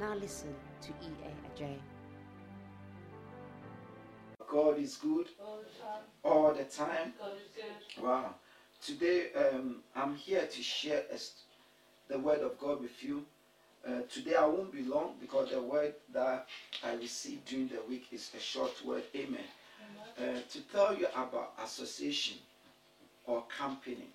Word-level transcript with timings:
Now 0.00 0.14
listen 0.14 0.54
to 0.82 0.88
E.A. 0.90 1.62
Adjei. 1.62 1.76
God 4.50 4.78
is 4.78 4.96
good 4.96 5.28
all 6.24 6.52
the 6.54 6.64
time. 6.64 7.12
God 7.18 7.32
is 7.36 7.48
good. 7.54 8.04
Wow. 8.04 8.34
Today, 8.84 9.26
um, 9.34 9.76
I'm 9.94 10.14
here 10.16 10.46
to 10.46 10.62
share 10.62 11.04
a 11.10 11.16
st- 11.18 11.38
the 12.08 12.18
word 12.18 12.40
of 12.40 12.58
God 12.58 12.80
with 12.82 13.02
you. 13.02 13.24
Uh, 13.86 14.02
today, 14.12 14.34
I 14.34 14.44
won't 14.46 14.72
be 14.72 14.82
long 14.82 15.14
because 15.20 15.50
the 15.50 15.62
word 15.62 15.94
that 16.12 16.46
I 16.84 16.94
received 16.94 17.46
during 17.46 17.68
the 17.68 17.80
week 17.88 18.06
is 18.12 18.30
a 18.36 18.40
short 18.40 18.72
word. 18.84 19.04
Amen. 19.14 19.40
Uh, 20.18 20.40
to 20.50 20.60
tell 20.72 20.94
you 20.96 21.06
about 21.16 21.52
association 21.62 22.36
or 23.26 23.44
company. 23.56 24.08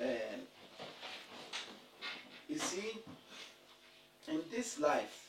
Uh, 0.00 0.04
you 2.48 2.58
see, 2.58 2.98
in 4.28 4.40
this 4.50 4.78
life, 4.78 5.28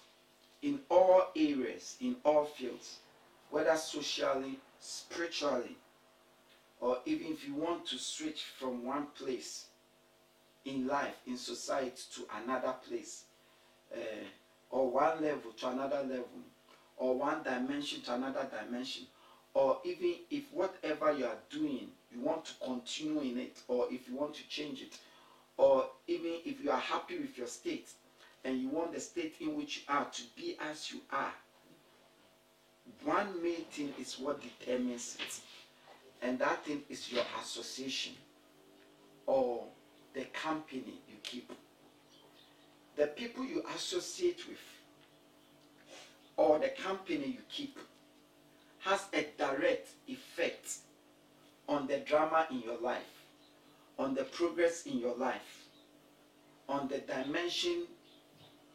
in 0.62 0.80
all 0.90 1.28
areas, 1.36 1.96
in 2.02 2.16
all 2.24 2.46
fields, 2.46 2.98
whether 3.50 3.76
socially, 3.76 4.58
spiritually, 4.80 5.76
or 6.80 6.98
even 7.06 7.28
if 7.28 7.48
you 7.48 7.56
want 7.56 7.86
to 7.88 7.98
switch 7.98 8.44
from 8.58 8.86
one 8.86 9.08
place 9.18 9.66
in 10.66 10.88
life, 10.88 11.16
in 11.28 11.38
society, 11.38 12.02
to 12.14 12.22
another 12.44 12.74
place, 12.88 13.24
uh, 13.94 13.98
or 14.70 14.90
one 14.90 15.22
level 15.22 15.52
to 15.58 15.68
another 15.70 16.02
level, 16.02 16.28
or 16.98 17.18
one 17.18 17.44
dimension 17.44 18.02
to 18.02 18.14
another 18.14 18.48
dimension, 18.64 19.06
or 19.54 19.80
even 19.86 20.16
if 20.32 20.44
whatever 20.52 21.14
you 21.14 21.26
are 21.26 21.38
doing, 21.50 21.88
you 22.12 22.20
want 22.22 22.46
to 22.46 22.54
continue 22.64 23.22
in 23.22 23.38
it, 23.38 23.62
or 23.68 23.88
if 23.92 24.08
you 24.08 24.16
want 24.16 24.34
to 24.34 24.48
change 24.50 24.82
it, 24.82 24.98
or 25.58 25.86
even 26.08 26.34
if 26.46 26.62
you 26.64 26.72
are 26.72 26.80
happy 26.80 27.18
with 27.20 27.38
your 27.38 27.48
state 27.48 27.88
and 28.46 28.62
you 28.62 28.70
want 28.70 28.94
the 28.94 29.00
state 29.00 29.36
in 29.42 29.58
which 29.58 29.78
you 29.78 29.84
are 29.94 30.06
to 30.06 30.22
be 30.38 30.56
as 30.72 30.92
you 30.92 31.02
are, 31.12 31.34
one 33.04 33.42
main 33.42 33.66
thing 33.72 33.92
is 34.00 34.20
what 34.20 34.40
determines 34.42 35.18
it, 35.20 35.40
and 36.22 36.38
that 36.40 36.64
thing 36.64 36.82
is 36.88 37.12
your 37.12 37.24
association 37.42 38.14
or 39.26 39.64
the 40.14 40.26
company 40.26 41.02
you 41.10 41.16
keep. 41.24 41.52
The 42.96 43.08
people 43.08 43.44
you 43.44 43.64
associate 43.76 44.48
with 44.48 44.60
or 46.38 46.60
the 46.60 46.70
company 46.70 47.26
you 47.26 47.42
keep 47.50 47.78
has 48.80 49.06
a 49.14 49.26
direct 49.38 49.90
effect 50.08 50.78
on 51.68 51.88
the 51.88 51.98
drama 51.98 52.46
in 52.52 52.62
your 52.62 52.80
life, 52.80 53.26
on 53.98 54.14
the 54.14 54.24
progress 54.24 54.86
in 54.86 55.00
your 55.00 55.16
life, 55.18 55.66
on 56.70 56.88
the 56.88 57.00
dimension 57.00 57.88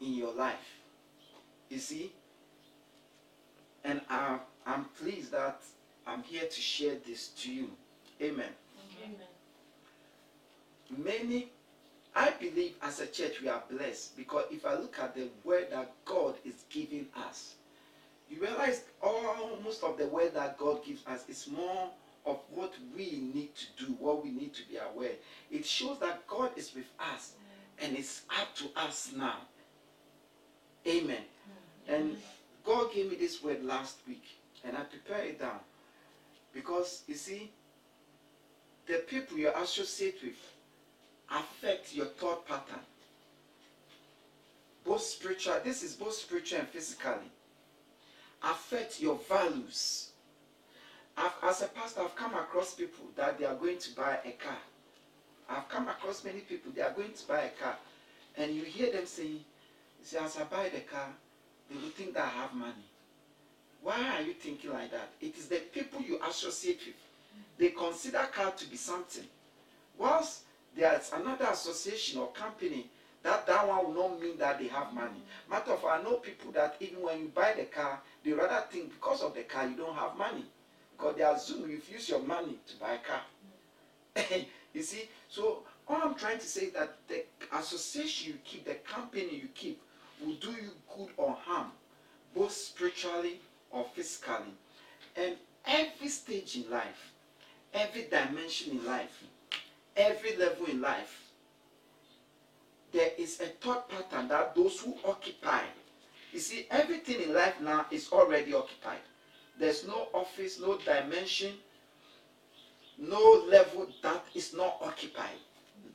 in 0.00 0.14
your 0.14 0.32
life. 0.32 0.78
You 1.68 1.78
see? 1.78 2.12
And 3.84 4.00
I, 4.08 4.38
I'm 4.66 4.84
pleased 5.00 5.32
that 5.32 5.62
I'm 6.06 6.22
here 6.22 6.44
to 6.44 6.60
share 6.60 6.96
this 7.06 7.28
to 7.28 7.52
you. 7.52 7.70
Amen. 8.20 8.48
Amen. 9.02 9.16
Many, 10.96 11.48
I 12.14 12.30
believe 12.30 12.74
as 12.82 13.00
a 13.00 13.06
church 13.06 13.40
we 13.40 13.48
are 13.48 13.62
blessed 13.70 14.16
because 14.16 14.44
if 14.50 14.66
I 14.66 14.74
look 14.74 14.98
at 14.98 15.14
the 15.14 15.28
word 15.44 15.68
that 15.70 15.92
God 16.04 16.34
is 16.44 16.64
giving 16.68 17.06
us, 17.16 17.54
you 18.28 18.40
realize 18.40 18.82
almost 19.02 19.82
of 19.82 19.98
the 19.98 20.06
word 20.06 20.34
that 20.34 20.58
God 20.58 20.84
gives 20.84 21.06
us 21.06 21.24
is 21.28 21.48
more 21.48 21.90
of 22.26 22.38
what 22.50 22.72
we 22.96 23.30
need 23.34 23.50
to 23.54 23.86
do, 23.86 23.92
what 23.98 24.22
we 24.22 24.30
need 24.30 24.52
to 24.54 24.62
be 24.68 24.76
aware. 24.76 25.12
It 25.50 25.64
shows 25.64 25.98
that 26.00 26.26
God 26.26 26.50
is 26.56 26.74
with 26.74 26.86
us 27.14 27.32
and 27.80 27.96
it's 27.96 28.22
up 28.40 28.54
to 28.56 28.70
us 28.76 29.10
now. 29.16 29.36
Amen. 30.86 31.22
And 31.88 32.16
God 32.64 32.92
gave 32.92 33.10
me 33.10 33.16
this 33.16 33.42
word 33.42 33.64
last 33.64 33.98
week 34.06 34.24
and 34.64 34.76
I 34.76 34.80
prepared 34.82 35.26
it 35.28 35.40
down 35.40 35.60
because 36.52 37.02
you 37.06 37.14
see, 37.14 37.50
the 38.86 38.98
people 39.08 39.38
you 39.38 39.52
associate 39.54 40.18
with 40.22 40.36
affect 41.30 41.94
your 41.94 42.06
thought 42.06 42.46
pattern. 42.46 42.80
Both 44.84 45.02
spiritual, 45.02 45.56
this 45.64 45.82
is 45.82 45.94
both 45.94 46.14
spiritual 46.14 46.60
and 46.60 46.68
physically. 46.68 47.30
Affect 48.42 49.00
your 49.00 49.18
values. 49.28 50.10
I've, 51.16 51.32
as 51.42 51.62
a 51.62 51.66
pastor, 51.66 52.00
I've 52.00 52.16
come 52.16 52.34
across 52.34 52.74
people 52.74 53.04
that 53.16 53.38
they 53.38 53.44
are 53.44 53.54
going 53.54 53.78
to 53.78 53.94
buy 53.94 54.18
a 54.24 54.32
car. 54.32 54.58
I've 55.48 55.68
come 55.68 55.88
across 55.88 56.24
many 56.24 56.40
people, 56.40 56.72
they 56.74 56.82
are 56.82 56.92
going 56.92 57.12
to 57.12 57.28
buy 57.28 57.42
a 57.42 57.50
car. 57.62 57.76
And 58.36 58.54
you 58.54 58.62
hear 58.62 58.92
them 58.92 59.06
saying, 59.06 59.44
see, 60.02 60.16
as 60.18 60.36
I 60.36 60.44
buy 60.44 60.68
the 60.68 60.80
car, 60.80 61.08
they 61.68 61.76
will 61.76 61.90
think 61.90 62.14
that 62.14 62.24
I 62.24 62.42
have 62.42 62.54
money. 62.54 62.84
Why 63.82 64.16
are 64.16 64.22
you 64.22 64.34
thinking 64.34 64.72
like 64.72 64.90
that? 64.90 65.10
It 65.20 65.36
is 65.36 65.46
the 65.46 65.56
people 65.56 66.00
you 66.02 66.20
associate 66.28 66.80
with. 66.86 66.96
They 67.58 67.68
consider 67.70 68.26
car 68.32 68.50
to 68.52 68.66
be 68.68 68.76
something. 68.76 69.24
Whilst 69.98 70.42
there's 70.76 71.12
another 71.14 71.46
association 71.46 72.20
or 72.20 72.28
company 72.32 72.88
that 73.22 73.46
that 73.46 73.68
one 73.68 73.86
will 73.86 74.10
not 74.10 74.20
mean 74.20 74.38
that 74.38 74.58
they 74.58 74.68
have 74.68 74.92
money. 74.94 75.22
Matter 75.50 75.72
of 75.72 75.82
fact, 75.82 76.00
I 76.00 76.02
know 76.02 76.16
people 76.16 76.52
that 76.52 76.76
even 76.80 77.02
when 77.02 77.18
you 77.20 77.28
buy 77.34 77.52
the 77.56 77.64
car, 77.64 78.00
they 78.24 78.32
rather 78.32 78.64
think 78.70 78.92
because 78.94 79.22
of 79.22 79.34
the 79.34 79.42
car 79.42 79.66
you 79.66 79.76
don't 79.76 79.94
have 79.94 80.16
money. 80.16 80.44
Because 80.96 81.16
they 81.16 81.22
assume 81.22 81.70
you've 81.70 81.88
used 81.90 82.08
your 82.08 82.20
money 82.22 82.56
to 82.66 82.76
buy 82.76 82.94
a 82.94 82.98
car. 82.98 84.36
you 84.74 84.82
see, 84.82 85.08
so 85.28 85.62
all 85.86 86.00
I'm 86.02 86.14
trying 86.14 86.38
to 86.38 86.46
say 86.46 86.66
is 86.66 86.72
that 86.72 86.96
the 87.08 87.24
association 87.58 88.32
you 88.32 88.38
keep, 88.44 88.64
the 88.64 88.74
company 88.74 89.36
you 89.36 89.48
keep, 89.54 89.80
will 90.24 90.34
do 90.34 90.50
you 90.50 90.70
good 90.96 91.10
or 91.16 91.36
harm, 91.44 91.72
both 92.34 92.52
spiritually 92.52 93.40
or 93.70 93.84
physically. 93.94 94.54
And 95.16 95.36
every 95.66 96.08
stage 96.08 96.56
in 96.56 96.70
life, 96.70 97.12
every 97.74 98.04
dimension 98.04 98.78
in 98.78 98.86
life, 98.86 99.24
every 99.96 100.36
level 100.36 100.66
in 100.66 100.80
life, 100.80 101.30
there 102.92 103.10
is 103.18 103.40
a 103.40 103.46
thought 103.46 103.88
pattern 103.88 104.28
that 104.28 104.54
those 104.54 104.80
who 104.80 104.94
occupy, 105.04 105.62
you 106.32 106.40
see, 106.40 106.66
everything 106.70 107.20
in 107.22 107.34
life 107.34 107.60
now 107.60 107.86
is 107.90 108.10
already 108.12 108.54
occupied. 108.54 108.98
There's 109.58 109.86
no 109.86 110.08
office, 110.12 110.60
no 110.60 110.78
dimension, 110.78 111.54
no 112.98 113.44
level 113.48 113.88
that 114.02 114.24
is 114.34 114.54
not 114.54 114.78
occupied 114.80 115.38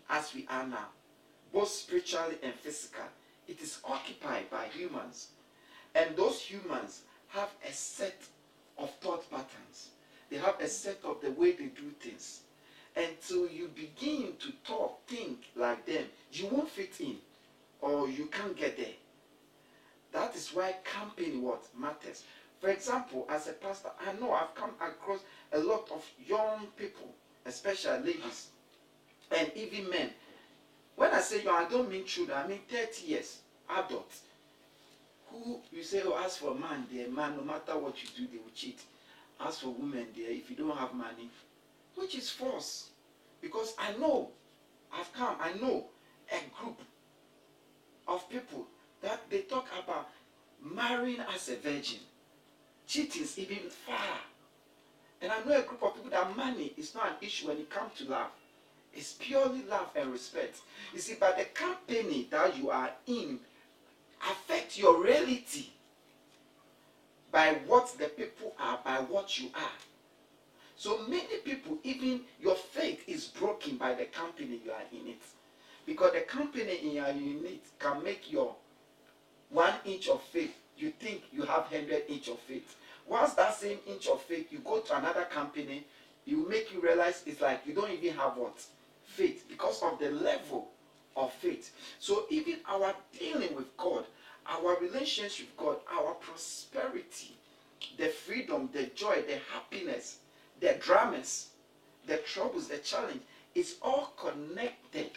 as 0.09 0.34
we 0.34 0.46
are 0.50 0.66
now, 0.66 0.88
both 1.53 1.69
spiritually 1.69 2.36
and 2.44 2.53
physically. 2.53 3.03
It 3.47 3.61
is 3.61 3.79
occupied 3.83 4.50
by 4.50 4.66
humans. 4.66 5.29
And 5.94 6.16
those 6.16 6.41
humans 6.41 7.01
have 7.29 7.50
a 7.67 7.72
set 7.72 8.22
of 8.78 8.89
thought 8.95 9.29
patterns. 9.29 9.89
They 10.29 10.38
have 10.38 10.59
a 10.59 10.67
set 10.67 11.00
of 11.03 11.22
the 11.22 11.31
way 11.31 11.51
they 11.51 11.66
do 11.66 11.91
things. 12.00 12.41
Until 12.95 13.47
you 13.47 13.69
begin 13.75 14.33
to 14.39 14.51
talk, 14.66 15.06
think 15.07 15.45
like 15.56 15.85
them, 15.85 16.06
you 16.31 16.47
won't 16.47 16.69
fit 16.69 16.95
in 17.00 17.17
or 17.81 18.07
you 18.09 18.25
can't 18.28 18.56
get 18.56 18.77
there. 18.77 18.95
That 20.13 20.36
is 20.36 20.50
why 20.53 20.75
camping 20.83 21.41
what 21.41 21.63
matters. 21.77 22.24
For 22.62 22.69
example, 22.69 23.27
as 23.30 23.48
a 23.48 23.53
pastor, 23.53 23.89
I 24.00 24.13
know 24.13 24.31
I've 24.31 24.56
come 24.56 24.71
across 24.81 25.19
a 25.51 25.59
lot 25.59 25.89
of 25.91 26.03
young 26.25 26.68
people, 26.77 27.13
especially 27.45 28.13
ladies, 28.13 28.48
and 29.30 29.51
even 29.56 29.89
men. 29.89 30.09
When 30.95 31.12
I 31.12 31.19
say 31.19 31.44
young, 31.44 31.65
I 31.65 31.69
don't 31.69 31.92
mean 31.92 32.06
children, 32.06 32.38
I 32.38 32.47
mean 32.47 32.59
30 32.69 33.06
years, 33.06 33.39
adults. 33.69 34.21
Who 35.30 35.59
you 35.71 35.83
say, 35.83 36.01
oh, 36.06 36.21
as 36.24 36.38
for 36.38 36.56
man, 36.56 36.86
there, 36.92 37.09
man, 37.09 37.36
no 37.36 37.44
matter 37.44 37.77
what 37.77 38.01
you 38.01 38.09
do, 38.15 38.31
they 38.31 38.38
will 38.38 38.51
cheat. 38.56 38.80
As 39.39 39.59
for 39.59 39.69
women, 39.69 40.07
there, 40.15 40.31
if 40.31 40.50
you 40.50 40.56
don't 40.56 40.77
have 40.77 40.94
money, 40.94 41.30
which 41.95 42.15
is 42.15 42.30
false. 42.30 42.89
Because 43.42 43.74
I 43.77 43.92
know, 43.97 44.30
I've 44.94 45.12
come, 45.13 45.36
I 45.42 45.53
know 45.53 45.86
a 46.31 46.62
group 46.62 46.80
of 48.07 48.30
people 48.30 48.65
that 49.01 49.30
they 49.30 49.41
talk 49.41 49.68
about 49.83 50.09
marrying 50.63 51.19
as 51.33 51.50
a 51.50 51.57
virgin. 51.57 52.00
Cheating 52.88 53.27
even 53.38 53.69
far. 53.69 54.19
And 55.21 55.31
I 55.31 55.44
know 55.44 55.57
a 55.57 55.63
group 55.63 55.83
of 55.83 55.95
people 55.95 56.12
that 56.12 56.36
money 56.38 56.74
is 56.77 56.94
not 56.95 57.07
an 57.07 57.15
issue 57.21 57.48
when 57.48 57.57
it 57.57 57.69
comes 57.69 57.94
to 57.98 58.06
love. 58.06 58.30
It's 58.95 59.13
purely 59.13 59.63
love 59.63 59.89
and 59.95 60.12
respect. 60.12 60.57
You 60.94 61.00
see, 61.00 61.15
but 61.19 61.38
the 61.38 61.45
company 61.45 62.27
that 62.31 62.57
you 62.57 62.69
are 62.69 62.92
in 63.07 63.39
affect 64.31 64.77
your 64.77 65.03
reality 65.03 65.68
by 67.31 67.57
what 67.68 67.94
the 67.97 68.06
people 68.06 68.56
are, 68.59 68.80
by 68.83 68.97
what 68.97 69.38
you 69.38 69.50
are. 69.53 69.77
So 70.77 71.00
many 71.07 71.38
people, 71.44 71.77
even 71.83 72.21
your 72.42 72.56
faith 72.56 73.03
is 73.07 73.25
broken 73.25 73.77
by 73.77 73.94
the 73.94 74.06
company 74.06 74.62
you 74.63 74.71
are 74.71 74.83
in 74.92 75.09
it. 75.09 75.21
Because 75.86 76.13
the 76.13 76.21
company 76.21 76.80
in 76.83 76.91
your 76.91 77.12
unit 77.12 77.62
can 77.80 78.03
make 78.03 78.31
your 78.31 78.56
one 79.50 79.74
inch 79.86 80.09
of 80.09 80.21
faith, 80.24 80.56
you 80.77 80.91
think 80.91 81.24
you 81.31 81.44
have 81.44 81.71
100 81.71 82.03
inch 82.09 82.27
of 82.30 82.39
faith. 82.39 82.75
Once 83.07 83.33
that 83.33 83.53
same 83.53 83.77
inch 83.88 84.07
of 84.07 84.21
faith, 84.21 84.51
you 84.51 84.59
go 84.59 84.80
to 84.80 84.98
another 84.98 85.24
company, 85.24 85.86
you 86.25 86.48
make 86.50 86.74
you 86.74 86.81
realize 86.81 87.24
it's 87.25 87.41
like 87.41 87.62
you 87.65 87.74
don't 87.74 87.91
even 87.91 88.15
have 88.15 88.36
what? 88.36 88.65
Faith. 89.15 89.45
Because 89.47 89.81
of 89.81 89.97
the 90.00 90.12
level 90.12 90.69
of 91.15 91.31
faith. 91.33 91.71
So 92.00 92.25
even 92.29 92.57
our 92.67 92.94
dealing 93.17 93.56
with 93.56 93.75
God, 93.77 94.03
our 94.45 94.77
relationship 94.79 95.47
with 95.47 95.57
God, 95.57 95.77
our 95.91 96.13
prosperity, 96.15 97.38
the 97.97 98.07
freedom, 98.09 98.69
the 98.73 98.88
joy, 98.88 99.23
the 99.27 99.39
happiness, 99.53 100.17
the 100.59 100.75
dramas, 100.81 101.50
the 102.07 102.17
troubles, 102.17 102.67
the 102.67 102.77
challenge, 102.79 103.21
is 103.53 103.75
all 103.81 104.13
connected 104.17 105.12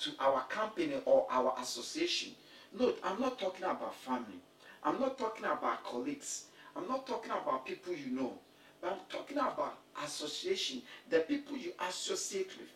to 0.00 0.10
our 0.20 0.42
company 0.48 0.92
or 1.06 1.26
our 1.30 1.54
association. 1.60 2.32
Note, 2.78 2.98
I'm 3.02 3.20
not 3.20 3.38
talking 3.38 3.64
about 3.64 3.94
family. 3.94 4.40
I'm 4.82 5.00
not 5.00 5.18
talking 5.18 5.46
about 5.46 5.84
colleagues. 5.84 6.44
I'm 6.76 6.86
not 6.88 7.06
talking 7.06 7.30
about 7.30 7.64
people 7.64 7.94
you 7.94 8.14
know. 8.14 8.34
But 8.82 8.92
I'm 8.92 8.98
talking 9.08 9.38
about 9.38 9.78
association. 10.04 10.82
The 11.10 11.20
people 11.20 11.56
you 11.56 11.72
associate 11.88 12.50
with. 12.58 12.70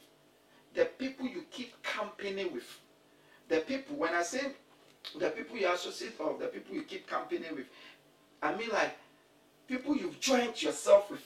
The 0.75 0.85
people 0.85 1.27
you 1.27 1.45
keep 1.51 1.83
company 1.83 2.45
with. 2.47 2.79
The 3.49 3.61
people, 3.61 3.97
when 3.97 4.15
I 4.15 4.23
say 4.23 4.53
the 5.19 5.31
people 5.31 5.57
you 5.57 5.73
associate 5.73 6.15
or 6.19 6.37
the 6.39 6.47
people 6.47 6.75
you 6.75 6.83
keep 6.83 7.07
company 7.07 7.47
with, 7.55 7.67
I 8.43 8.55
mean 8.55 8.69
like 8.71 8.97
people 9.67 9.97
you've 9.97 10.21
joined 10.21 10.63
yourself 10.63 11.11
with 11.11 11.23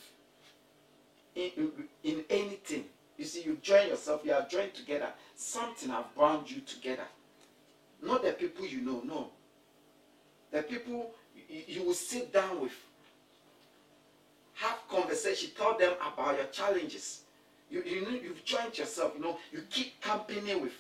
in, 1.34 1.50
in, 1.56 1.70
in 2.04 2.24
anything. 2.30 2.84
You 3.16 3.24
see, 3.24 3.42
you 3.42 3.58
join 3.62 3.88
yourself, 3.88 4.22
you 4.24 4.32
are 4.32 4.46
joined 4.48 4.74
together. 4.74 5.08
Something 5.34 5.90
have 5.90 6.14
bound 6.16 6.50
you 6.50 6.60
together. 6.60 7.04
Not 8.02 8.22
the 8.22 8.32
people 8.32 8.66
you 8.66 8.80
know, 8.80 9.02
no. 9.04 9.30
The 10.50 10.62
people 10.62 11.12
you, 11.48 11.62
you 11.66 11.82
will 11.84 11.94
sit 11.94 12.32
down 12.32 12.60
with, 12.60 12.72
have 14.54 14.78
conversation, 14.88 15.50
tell 15.56 15.76
them 15.78 15.94
about 15.94 16.36
your 16.36 16.46
challenges. 16.46 17.22
You, 17.70 17.82
you 17.84 18.02
know, 18.02 18.10
you've 18.10 18.44
joined 18.44 18.76
yourself, 18.76 19.12
you 19.16 19.22
know, 19.22 19.38
you 19.50 19.62
keep 19.70 20.00
company 20.00 20.54
with. 20.54 20.72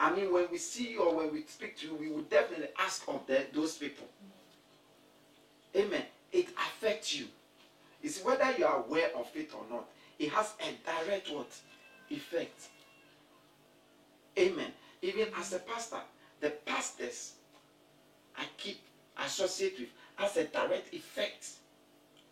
I 0.00 0.14
mean, 0.14 0.32
when 0.32 0.46
we 0.50 0.58
see 0.58 0.92
you 0.92 1.02
or 1.02 1.16
when 1.16 1.32
we 1.32 1.44
speak 1.44 1.76
to 1.78 1.86
you, 1.86 1.94
we 1.94 2.08
will 2.08 2.22
definitely 2.22 2.68
ask 2.78 3.04
of 3.06 3.26
the, 3.26 3.46
those 3.54 3.76
people. 3.76 4.06
Amen. 5.76 6.02
It 6.32 6.48
affects 6.48 7.14
you. 7.14 7.26
It's 8.02 8.24
whether 8.24 8.50
you 8.58 8.64
are 8.64 8.82
aware 8.84 9.10
of 9.16 9.28
it 9.34 9.50
or 9.54 9.64
not. 9.70 9.84
It 10.18 10.30
has 10.30 10.54
a 10.60 11.04
direct 11.04 11.30
what? 11.30 11.50
Effect. 12.10 12.68
Amen. 14.38 14.72
Even 15.02 15.28
as 15.36 15.52
a 15.52 15.58
pastor, 15.58 16.00
the 16.40 16.50
pastors 16.50 17.34
I 18.36 18.44
keep 18.56 18.80
associate 19.24 19.78
with 19.78 19.88
has 20.16 20.36
a 20.36 20.44
direct 20.44 20.92
effect 20.94 21.48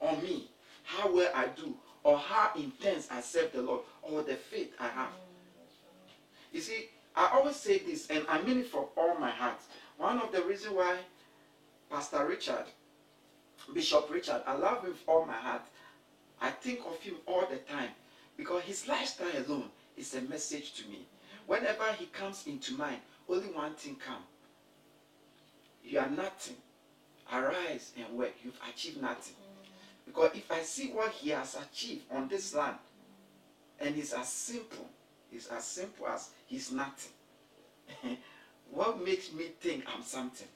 on 0.00 0.22
me. 0.22 0.48
How 0.96 1.12
well 1.12 1.30
I 1.34 1.46
do, 1.46 1.74
or 2.02 2.18
how 2.18 2.50
intense 2.56 3.08
I 3.10 3.20
serve 3.20 3.52
the 3.52 3.62
Lord, 3.62 3.82
or 4.02 4.22
the 4.22 4.34
faith 4.34 4.72
I 4.78 4.88
have. 4.88 5.12
You 6.52 6.60
see, 6.60 6.88
I 7.14 7.30
always 7.32 7.56
say 7.56 7.78
this, 7.78 8.08
and 8.08 8.24
I 8.28 8.42
mean 8.42 8.58
it 8.58 8.66
from 8.66 8.86
all 8.96 9.16
my 9.18 9.30
heart. 9.30 9.60
One 9.98 10.18
of 10.18 10.32
the 10.32 10.42
reasons 10.42 10.74
why 10.74 10.96
Pastor 11.90 12.26
Richard, 12.26 12.64
Bishop 13.72 14.08
Richard, 14.10 14.42
I 14.46 14.54
love 14.56 14.82
him 14.82 14.90
with 14.90 15.02
all 15.06 15.24
my 15.24 15.34
heart. 15.34 15.62
I 16.40 16.50
think 16.50 16.80
of 16.86 17.00
him 17.00 17.16
all 17.26 17.46
the 17.46 17.58
time 17.58 17.90
because 18.36 18.62
his 18.62 18.88
lifestyle 18.88 19.28
alone 19.46 19.70
is 19.96 20.14
a 20.14 20.22
message 20.22 20.72
to 20.74 20.88
me. 20.88 21.06
Whenever 21.46 21.92
he 21.98 22.06
comes 22.06 22.46
into 22.46 22.74
mind, 22.74 22.98
only 23.28 23.46
one 23.48 23.74
thing 23.74 23.96
come. 23.96 24.22
You 25.84 26.00
are 26.00 26.10
nothing. 26.10 26.56
Arise 27.32 27.92
and 27.96 28.18
work. 28.18 28.32
You've 28.42 28.58
achieved 28.68 29.00
nothing. 29.00 29.36
Because 30.06 30.30
if 30.34 30.50
I 30.50 30.62
see 30.62 30.88
what 30.88 31.10
he 31.10 31.30
has 31.30 31.56
achieved 31.56 32.04
on 32.10 32.28
this 32.28 32.54
land, 32.54 32.76
and 33.80 33.96
it's 33.96 34.12
as 34.12 34.28
simple, 34.28 34.88
it's 35.32 35.46
as 35.48 35.64
simple 35.64 36.06
as 36.08 36.30
he's 36.46 36.72
nothing. 36.72 37.12
what 38.70 39.02
makes 39.04 39.32
me 39.32 39.44
think 39.60 39.84
I'm 39.94 40.02
something? 40.02 40.48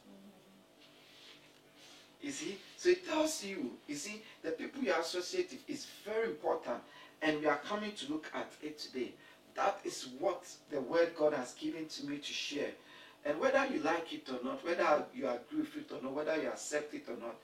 You 2.20 2.30
see? 2.30 2.56
So 2.76 2.88
it 2.88 3.06
tells 3.06 3.44
you, 3.44 3.72
you 3.86 3.94
see, 3.94 4.22
the 4.42 4.52
people 4.52 4.82
you 4.82 4.94
associate 4.98 5.50
with 5.50 5.68
is 5.68 5.86
very 6.04 6.28
important. 6.28 6.78
And 7.20 7.40
we 7.40 7.46
are 7.46 7.58
coming 7.58 7.92
to 7.92 8.12
look 8.12 8.30
at 8.34 8.50
it 8.62 8.78
today. 8.78 9.12
That 9.54 9.78
is 9.84 10.08
what 10.18 10.44
the 10.70 10.80
word 10.80 11.12
God 11.16 11.34
has 11.34 11.52
given 11.52 11.86
to 11.86 12.06
me 12.06 12.18
to 12.18 12.32
share. 12.32 12.70
And 13.24 13.38
whether 13.40 13.66
you 13.66 13.80
like 13.80 14.12
it 14.12 14.28
or 14.28 14.44
not, 14.44 14.64
whether 14.64 15.04
you 15.14 15.28
agree 15.28 15.60
with 15.60 15.76
it 15.76 15.92
or 15.92 16.02
not, 16.02 16.12
whether 16.12 16.36
you 16.36 16.48
accept 16.48 16.92
it 16.94 17.04
or 17.08 17.16
not, 17.16 17.36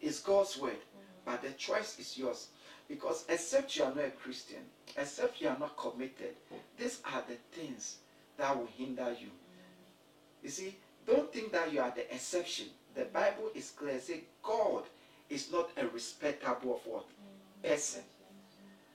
it's 0.00 0.20
God's 0.20 0.58
word. 0.58 0.76
But 1.24 1.42
the 1.42 1.50
choice 1.50 1.98
is 1.98 2.18
yours. 2.18 2.48
Because 2.88 3.24
except 3.28 3.76
you 3.76 3.84
are 3.84 3.94
not 3.94 4.04
a 4.04 4.10
Christian, 4.10 4.58
except 4.96 5.40
you 5.40 5.48
are 5.48 5.58
not 5.58 5.76
committed, 5.76 6.34
these 6.76 7.00
are 7.04 7.22
the 7.28 7.36
things 7.56 7.96
that 8.36 8.56
will 8.56 8.68
hinder 8.76 9.14
you. 9.18 9.28
You 10.42 10.50
see, 10.50 10.76
don't 11.06 11.32
think 11.32 11.52
that 11.52 11.72
you 11.72 11.80
are 11.80 11.92
the 11.94 12.12
exception. 12.12 12.66
The 12.94 13.04
Bible 13.04 13.50
is 13.54 13.70
clear. 13.70 13.98
Say 14.00 14.24
God 14.42 14.82
is 15.30 15.50
not 15.50 15.70
a 15.76 15.86
respectable 15.88 16.76
of 16.76 16.86
what? 16.86 17.04
Person. 17.62 18.02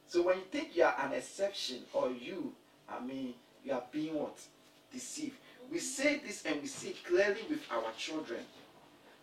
So 0.08 0.22
when 0.22 0.38
you 0.38 0.44
think 0.52 0.76
you 0.76 0.84
are 0.84 0.96
an 1.04 1.14
exception 1.14 1.80
or 1.94 2.12
you, 2.12 2.54
I 2.88 3.04
mean, 3.04 3.34
you 3.66 3.74
are 3.74 3.84
being 3.92 4.16
what? 4.16 4.38
Deceived. 4.92 5.36
We 5.72 5.80
say 5.80 6.22
this 6.26 6.46
and 6.46 6.62
we 6.62 6.68
see 6.68 6.96
clearly 7.06 7.42
with 7.50 7.62
our 7.72 7.92
children. 7.98 8.40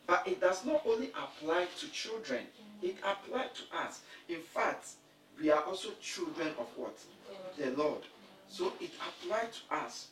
But 0.07 0.27
it 0.27 0.41
does 0.41 0.67
not 0.67 0.83
only 0.87 1.09
apply 1.09 1.67
to 1.79 1.89
children, 1.91 2.45
it 2.83 2.97
applied 2.99 3.55
to 3.55 3.63
us. 3.79 4.01
In 4.29 4.41
fact, 4.41 4.89
we 5.41 5.51
are 5.51 5.63
also 5.65 5.91
children 6.01 6.49
of 6.59 6.69
what? 6.77 6.97
The 7.59 7.71
Lord. 7.71 8.03
So 8.49 8.73
it 8.81 8.91
applied 9.09 9.51
to 9.53 9.77
us. 9.77 10.09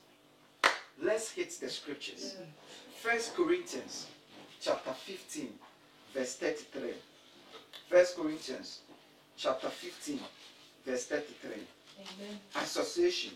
Let's 1.00 1.30
hit 1.30 1.50
the 1.60 1.68
scriptures. 1.68 2.36
First 3.00 3.34
Corinthians 3.34 4.06
chapter 4.60 4.92
15, 4.92 5.48
verse 6.14 6.36
33. 6.36 6.90
First 7.88 8.16
Corinthians 8.16 8.80
chapter 9.36 9.68
15, 9.68 10.20
verse 10.86 11.06
33. 11.06 11.50
Amen. 11.50 12.38
Association, 12.56 13.32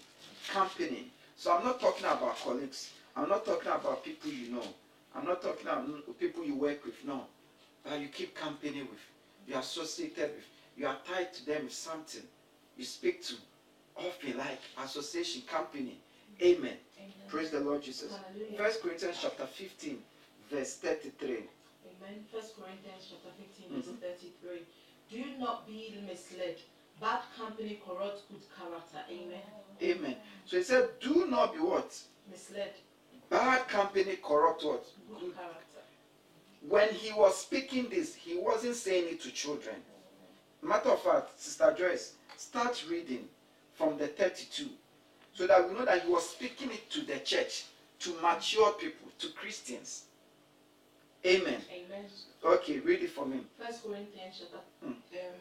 company. 0.48 1.10
So 1.36 1.56
I'm 1.56 1.64
not 1.64 1.80
talking 1.80 2.04
about 2.04 2.38
colleagues. 2.38 2.90
I'm 3.16 3.28
not 3.28 3.44
talking 3.44 3.70
about 3.72 4.04
people 4.04 4.30
you 4.30 4.52
know. 4.52 4.66
I'm 5.14 5.24
not 5.24 5.42
talking 5.42 5.66
about 5.66 6.18
people 6.18 6.44
you 6.44 6.54
work 6.54 6.84
with. 6.84 6.94
No. 7.06 7.24
That 7.84 8.00
you 8.00 8.08
keep 8.08 8.34
company 8.34 8.82
with. 8.82 9.00
You 9.46 9.54
are 9.54 9.60
associated 9.60 10.30
with. 10.34 10.44
You 10.76 10.86
are 10.86 10.96
tied 11.06 11.32
to 11.34 11.46
them 11.46 11.64
with 11.64 11.72
something. 11.72 12.22
You 12.76 12.84
speak 12.84 13.22
to. 13.26 13.34
Often 13.96 14.36
like 14.36 14.60
association, 14.84 15.42
company. 15.50 15.96
Amen. 16.42 16.76
Amen. 16.98 17.12
Praise 17.28 17.50
the 17.50 17.60
Lord 17.60 17.82
Jesus. 17.82 18.12
Hallelujah. 18.12 18.58
First 18.58 18.82
Corinthians 18.82 19.18
chapter 19.22 19.46
15, 19.46 19.98
verse 20.50 20.74
33. 20.76 21.26
Amen. 21.30 21.44
First 22.30 22.56
Corinthians 22.56 23.08
chapter 23.08 23.30
15, 23.38 23.70
verse 23.76 23.86
Mhm. 23.86 24.00
33. 24.00 24.66
Do 25.10 25.16
you 25.18 25.38
not 25.38 25.66
be 25.66 25.96
misled. 26.06 26.58
Bad 27.00 27.22
company 27.38 27.80
corrupts 27.86 28.22
good 28.30 28.42
character. 28.56 29.04
Amen. 29.10 29.42
Amen. 29.82 30.16
So 30.46 30.56
he 30.58 30.62
said, 30.64 30.88
Do 31.00 31.26
not 31.26 31.54
be 31.54 31.60
what? 31.60 31.92
Misled. 32.30 32.74
Bad 33.30 33.68
company 33.68 34.16
corrupt 34.16 34.64
what? 34.64 34.84
Good 35.08 35.20
Good. 35.20 35.34
character. 35.36 35.65
When 36.68 36.88
he 36.90 37.12
was 37.12 37.36
speaking 37.40 37.88
this, 37.88 38.14
he 38.14 38.36
wasn't 38.38 38.76
saying 38.76 39.04
it 39.08 39.20
to 39.22 39.30
children. 39.30 39.76
Matter 40.62 40.90
of 40.90 41.02
fact, 41.02 41.38
Sister 41.40 41.74
Joyce, 41.78 42.14
start 42.36 42.82
reading 42.90 43.28
from 43.74 43.98
the 43.98 44.08
32 44.08 44.68
so 45.34 45.46
that 45.46 45.68
we 45.68 45.74
know 45.74 45.84
that 45.84 46.02
he 46.02 46.10
was 46.10 46.28
speaking 46.28 46.70
it 46.70 46.90
to 46.90 47.02
the 47.02 47.18
church, 47.20 47.64
to 48.00 48.14
mature 48.20 48.72
people, 48.72 49.08
to 49.18 49.28
Christians. 49.28 50.04
Amen. 51.24 51.60
Amen. 51.70 52.04
Okay, 52.44 52.78
read 52.80 53.02
it 53.02 53.10
for 53.10 53.26
me. 53.26 53.40
First 53.58 53.82
Corinthians 53.84 54.36
chapter 54.38 54.58
Mm. 54.84 54.88
um, 54.88 55.34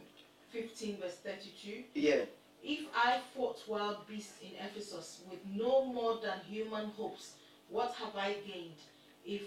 15, 0.52 0.98
verse 0.98 1.16
32. 1.24 1.84
Yeah. 1.94 2.26
If 2.64 2.86
I 2.96 3.22
fought 3.36 3.62
wild 3.68 4.08
beasts 4.08 4.42
in 4.42 4.52
Ephesus 4.60 5.22
with 5.30 5.40
no 5.46 5.86
more 5.86 6.18
than 6.22 6.40
human 6.50 6.88
hopes, 6.98 7.34
what 7.70 7.94
have 7.96 8.16
I 8.16 8.34
gained? 8.34 8.80
If 9.26 9.44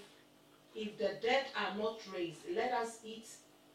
if 0.75 0.99
the 0.99 1.17
dead 1.23 1.47
are 1.57 1.77
not 1.77 2.01
raised, 2.15 2.41
let 2.55 2.73
us 2.73 2.99
eat 3.05 3.27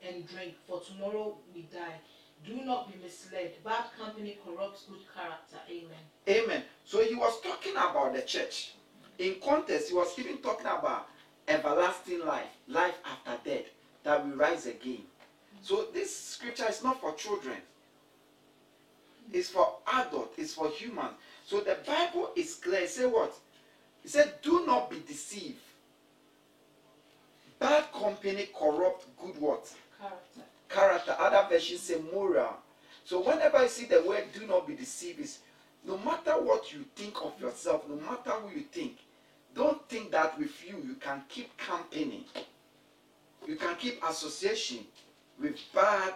and 0.01 0.27
drink, 0.27 0.55
for 0.67 0.81
tomorrow 0.81 1.35
we 1.53 1.63
die. 1.63 1.99
Do 2.45 2.55
not 2.65 2.91
be 2.91 2.99
misled. 3.01 3.53
Bad 3.63 3.85
company 3.97 4.37
corrupts 4.45 4.83
good 4.89 4.99
character. 5.15 5.57
Amen. 5.69 6.03
Amen. 6.27 6.63
So 6.83 7.01
he 7.01 7.15
was 7.15 7.39
talking 7.41 7.73
about 7.73 8.13
the 8.13 8.21
church. 8.21 8.73
In 9.17 9.35
context, 9.43 9.89
he 9.89 9.95
was 9.95 10.17
even 10.19 10.37
talking 10.39 10.65
about 10.65 11.07
everlasting 11.47 12.25
life, 12.25 12.49
life 12.67 12.95
after 13.05 13.49
death, 13.49 13.65
that 14.03 14.25
we 14.25 14.33
rise 14.33 14.65
again. 14.65 15.03
So 15.61 15.87
this 15.93 16.13
scripture 16.15 16.67
is 16.67 16.83
not 16.83 16.99
for 16.99 17.13
children. 17.13 17.57
It's 19.31 19.49
for 19.49 19.75
adult. 19.93 20.33
It's 20.37 20.53
for 20.53 20.69
humans. 20.69 21.13
So 21.45 21.61
the 21.61 21.77
Bible 21.87 22.31
is 22.35 22.55
clear. 22.55 22.87
Say 22.87 23.05
what? 23.05 23.33
He 24.01 24.09
said, 24.09 24.41
"Do 24.41 24.65
not 24.65 24.89
be 24.89 24.99
deceived. 25.07 25.59
Bad 27.63 27.85
company 27.93 28.49
corrupt 28.59 29.05
good 29.17 29.39
what? 29.39 29.73
Character. 29.97 30.41
character. 30.67 31.15
Other 31.17 31.47
versions 31.49 31.79
say 31.79 31.95
moral. 32.13 32.57
So 33.05 33.21
whenever 33.21 33.55
I 33.55 33.67
see 33.67 33.85
the 33.85 34.03
word 34.03 34.25
do 34.37 34.45
not 34.45 34.67
be 34.67 34.75
deceived, 34.75 35.21
is 35.21 35.39
no 35.85 35.97
matter 35.99 36.31
what 36.31 36.73
you 36.73 36.83
think 36.97 37.15
of 37.23 37.39
yourself, 37.39 37.87
no 37.87 37.95
matter 37.95 38.31
who 38.31 38.53
you 38.53 38.65
think, 38.69 38.97
don't 39.55 39.87
think 39.87 40.11
that 40.11 40.37
with 40.37 40.51
you 40.67 40.75
you 40.85 40.95
can 40.95 41.23
keep 41.29 41.57
company. 41.57 42.25
You 43.47 43.55
can 43.55 43.77
keep 43.77 44.03
association 44.03 44.79
with 45.41 45.55
bad 45.73 46.15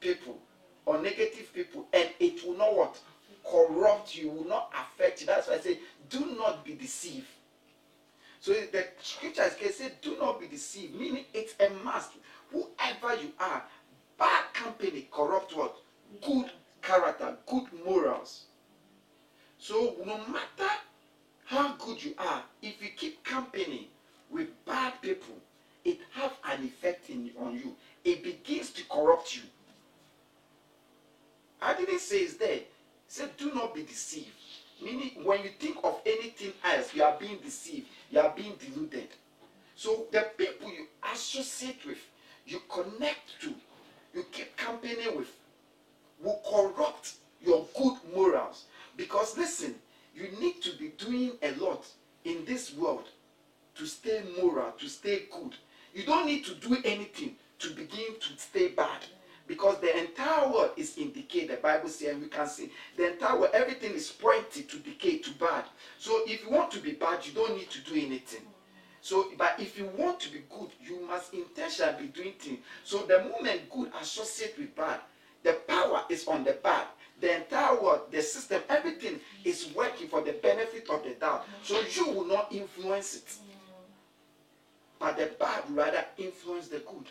people 0.00 0.36
or 0.84 1.00
negative 1.00 1.48
people, 1.54 1.86
and 1.92 2.08
it 2.18 2.44
will 2.44 2.58
not 2.58 2.76
what? 2.76 2.98
Corrupt 3.48 4.16
you, 4.16 4.30
will 4.30 4.48
not 4.48 4.72
affect 4.74 5.20
you. 5.20 5.28
That's 5.28 5.46
why 5.46 5.54
I 5.54 5.58
say, 5.60 5.78
do 6.10 6.34
not 6.36 6.64
be 6.64 6.74
deceived. 6.74 7.28
So 8.46 8.52
the 8.52 8.86
scriptures 9.02 9.54
can 9.58 9.72
say, 9.72 9.90
do 10.00 10.16
not 10.20 10.38
be 10.38 10.46
deceived, 10.46 10.94
meaning 10.94 11.24
it's 11.34 11.56
a 11.58 11.68
must. 11.82 12.12
Whoever 12.52 13.20
you 13.20 13.32
are, 13.40 13.64
bad 14.16 14.44
company 14.54 15.08
corrupt 15.10 15.56
what? 15.56 15.74
Good 16.24 16.52
character, 16.80 17.34
good 17.44 17.64
morals. 17.84 18.44
So 19.58 19.96
no 20.06 20.18
matter 20.28 20.72
how 21.46 21.72
good 21.72 22.04
you 22.04 22.14
are, 22.18 22.44
if 22.62 22.80
you 22.80 22.90
keep 22.96 23.24
company 23.24 23.88
with 24.30 24.46
bad 24.64 24.92
people, 25.02 25.34
it 25.84 25.98
have 26.12 26.34
an 26.48 26.66
effect 26.66 27.10
in, 27.10 27.32
on 27.40 27.56
you. 27.56 27.74
It 28.04 28.22
begins 28.22 28.70
to 28.74 28.84
corrupt 28.88 29.34
you. 29.34 29.42
I 31.60 31.74
didn't 31.74 31.98
say 31.98 32.18
it's 32.18 32.34
there. 32.34 32.58
It 32.58 32.70
said, 33.08 33.36
do 33.38 33.52
not 33.52 33.74
be 33.74 33.82
deceived. 33.82 34.28
Meaning, 34.80 35.24
when 35.24 35.42
you 35.42 35.50
think 35.58 35.78
of 35.82 36.00
anything 36.06 36.52
else, 36.62 36.94
you 36.94 37.02
are 37.02 37.16
being 37.18 37.38
deceived. 37.38 37.86
You 38.10 38.20
are 38.20 38.32
being 38.36 38.54
deluded. 38.58 39.08
So 39.74 40.06
the 40.10 40.26
people 40.36 40.70
you 40.70 40.86
associate 41.12 41.84
with, 41.86 41.98
you 42.46 42.60
connect 42.68 43.40
to, 43.42 43.54
you 44.14 44.24
keep 44.32 44.56
company 44.56 45.08
with, 45.14 45.30
will 46.22 46.40
corrupt 46.48 47.14
your 47.42 47.66
good 47.76 47.98
morals. 48.14 48.64
Because 48.96 49.36
listen, 49.36 49.74
you 50.14 50.28
need 50.40 50.62
to 50.62 50.76
be 50.78 50.88
doing 50.96 51.32
a 51.42 51.52
lot 51.56 51.86
in 52.24 52.44
this 52.44 52.74
world 52.74 53.08
to 53.74 53.86
stay 53.86 54.22
moral, 54.40 54.72
to 54.78 54.88
stay 54.88 55.24
good. 55.30 55.54
You 55.94 56.04
don't 56.04 56.26
need 56.26 56.44
to 56.46 56.54
do 56.54 56.76
anything 56.84 57.36
to 57.58 57.70
begin 57.70 58.18
to 58.20 58.38
stay 58.38 58.68
bad. 58.68 59.04
Because 59.46 59.80
the 59.80 59.96
entire 59.96 60.48
world 60.50 60.70
is 60.76 60.98
in 60.98 61.12
decay, 61.12 61.46
the 61.46 61.56
Bible 61.56 61.88
says, 61.88 62.14
and 62.14 62.22
we 62.22 62.28
can 62.28 62.48
see 62.48 62.70
the 62.96 63.12
entire 63.12 63.38
world, 63.38 63.52
everything 63.54 63.92
is 63.92 64.10
pointing 64.10 64.66
to 64.66 64.78
decay, 64.78 65.18
to 65.18 65.30
bad. 65.32 65.64
So 65.98 66.22
if 66.26 66.44
you 66.44 66.50
want 66.50 66.72
to 66.72 66.80
be 66.80 66.92
bad, 66.92 67.24
you 67.24 67.32
don't 67.32 67.56
need 67.56 67.70
to 67.70 67.80
do 67.82 67.94
anything. 67.94 68.42
So, 69.00 69.28
but 69.38 69.54
if 69.60 69.78
you 69.78 69.88
want 69.96 70.18
to 70.20 70.32
be 70.32 70.42
good, 70.50 70.70
you 70.82 71.06
must 71.06 71.32
intentionally 71.32 72.06
be 72.06 72.08
doing 72.08 72.32
things. 72.32 72.58
So 72.82 73.06
the 73.06 73.20
moment 73.20 73.70
good 73.70 73.92
associate 74.00 74.56
with 74.58 74.74
bad, 74.74 74.98
the 75.44 75.52
power 75.68 76.02
is 76.10 76.26
on 76.26 76.42
the 76.42 76.54
bad. 76.54 76.86
The 77.20 77.36
entire 77.36 77.80
world, 77.80 78.10
the 78.10 78.20
system, 78.20 78.62
everything 78.68 79.20
is 79.44 79.72
working 79.76 80.08
for 80.08 80.22
the 80.22 80.32
benefit 80.32 80.90
of 80.90 81.04
the 81.04 81.10
doubt. 81.10 81.46
So 81.62 81.80
you 81.92 82.10
will 82.10 82.26
not 82.26 82.52
influence 82.52 83.14
it. 83.14 83.34
But 84.98 85.16
the 85.18 85.30
bad 85.38 85.62
rather 85.70 86.04
influence 86.18 86.66
the 86.66 86.78
good. 86.78 87.06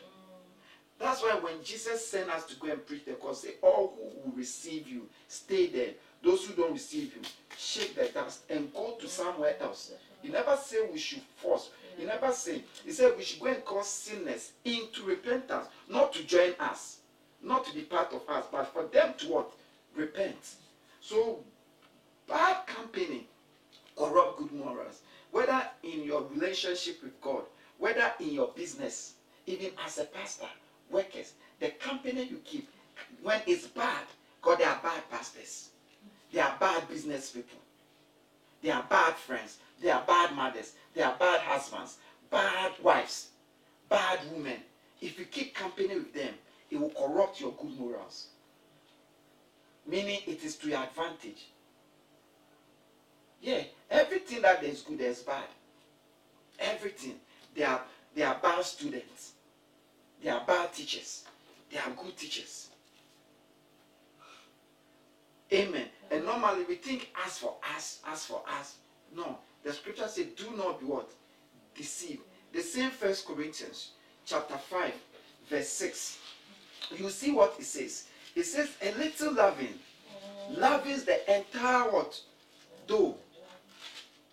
That's 1.00 1.22
why 1.22 1.38
when 1.42 1.64
Jesus 1.64 2.08
sent 2.08 2.30
us 2.30 2.46
to 2.46 2.56
go 2.56 2.72
and 2.72 2.86
preach 2.86 3.06
the 3.06 3.14
gospel, 3.14 3.52
all 3.62 3.94
who 3.96 4.30
will 4.30 4.38
receive 4.38 4.88
you, 4.88 5.08
stay 5.28 5.68
there. 5.68 5.92
Those 6.24 6.46
who 6.46 6.54
don't 6.54 6.74
receive 6.74 7.16
you, 7.16 7.22
shake 7.58 7.96
the 7.96 8.06
dust 8.06 8.42
and 8.50 8.74
go 8.74 8.96
to 9.00 9.08
somewhere 9.08 9.56
else. 9.62 9.92
He 10.22 10.30
never 10.30 10.58
said 10.58 10.90
we 10.92 10.98
should 10.98 11.22
force. 11.38 11.70
He 11.98 12.06
never 12.06 12.32
said. 12.32 12.64
He 12.84 12.92
said 12.92 13.14
we 13.18 13.24
should 13.24 13.42
go 13.42 13.48
and 13.48 13.64
cause 13.64 13.88
sinners 13.88 14.54
into 14.64 15.04
repentance, 15.04 15.68
not 15.90 16.14
to 16.14 16.24
join 16.24 16.54
us, 16.60 16.98
not 17.44 17.66
to 17.66 17.74
be 17.74 17.82
part 17.82 18.12
of 18.14 18.28
us, 18.28 18.46
but 18.52 18.74
for 18.74 18.84
them 18.88 19.14
to 19.20 19.28
what? 19.28 19.52
Repent. 19.96 20.56
So 21.02 21.40
bad 22.28 22.66
company 22.66 23.28
corrupt 23.96 24.40
good 24.40 24.52
morals. 24.54 25.02
Whether 25.32 25.62
in 25.84 26.04
your 26.04 26.24
relationship 26.34 27.04
with 27.04 27.20
God, 27.22 27.44
whether 27.78 28.12
in 28.20 28.34
your 28.34 28.48
business, 28.56 29.14
even 29.46 29.72
as 29.86 30.00
a 30.00 30.06
pastor, 30.06 30.48
workers, 30.89 31.34
the 31.60 31.70
company 31.70 32.24
you 32.24 32.42
keep, 32.44 32.70
when 33.22 33.42
it's 33.48 33.68
bad, 33.68 34.04
because 34.42 34.58
they 34.58 34.63
are 34.63 34.80
bad 34.82 35.10
pastors, 35.10 35.70
they 36.32 36.39
are 36.39 36.56
bad 36.60 36.88
business 36.88 37.32
people, 37.32 37.60
they 38.62 38.72
are 38.72 38.86
bad 38.89 39.15
friends, 39.15 39.58
they 39.82 39.89
are 39.89 40.04
bad 40.06 40.36
mothers, 40.36 40.74
they 40.94 41.01
are 41.01 41.15
bad 41.20 41.42
husbands, 41.42 41.98
bad 42.30 42.72
wives, 42.82 43.30
bad 43.89 44.20
women. 44.32 44.60
If 45.01 45.20
you 45.20 45.25
keep 45.25 45.54
company 45.54 45.96
with 45.96 46.13
them, 46.13 46.34
it 46.70 46.80
will 46.80 46.89
corrupt 46.89 47.39
your 47.39 47.51
good 47.54 47.80
morals. 47.80 48.27
Meaning 49.88 50.20
it 50.25 50.44
is 50.44 50.56
to 50.58 50.70
your 50.70 50.84
advantage. 50.84 51.48
Yeah, 53.42 53.62
everything 53.92 54.42
that 54.42 54.63
is 54.63 54.82
good, 54.82 54.98
there's 54.98 55.22
bad. 55.22 55.44
Everything. 56.60 57.15
They 57.56 57.63
are 57.63 57.82
they 58.15 58.24
are 58.24 58.38
bad 58.42 58.63
students. 58.65 59.34
They 60.25 60.32
are 60.32 60.44
bad 60.44 60.74
teachers. 60.74 61.24
They 61.72 61.77
are 61.77 61.91
good 61.91 62.17
teachers. 62.17 62.70
Amen. 65.53 65.86
And 66.10 66.25
normally 66.25 66.63
we 66.67 66.75
think 66.75 67.12
as 67.24 67.38
for 67.38 67.53
us, 67.75 68.01
as 68.08 68.25
for 68.25 68.41
us. 68.60 68.77
No. 69.15 69.38
The 69.63 69.72
scripture 69.72 70.08
says, 70.08 70.25
do 70.36 70.46
not 70.58 70.79
be 70.79 70.88
what? 70.88 71.12
Deceived. 71.77 72.24
The 72.53 72.63
same 72.63 72.89
first 72.89 73.27
Corinthians 73.27 73.91
chapter 74.25 74.58
5, 74.58 74.94
verse 75.48 75.70
6. 75.70 76.17
You 76.98 77.12
see 77.12 77.32
what 77.32 77.53
it 77.60 77.65
says. 77.65 78.08
It 78.36 78.46
says, 78.46 78.70
a 78.82 78.98
little 78.98 79.32
loving. 79.32 79.75
Loving 80.50 80.94
is 80.94 81.05
the 81.05 81.38
entire 81.38 81.84
what? 81.91 82.20
Though. 82.88 83.15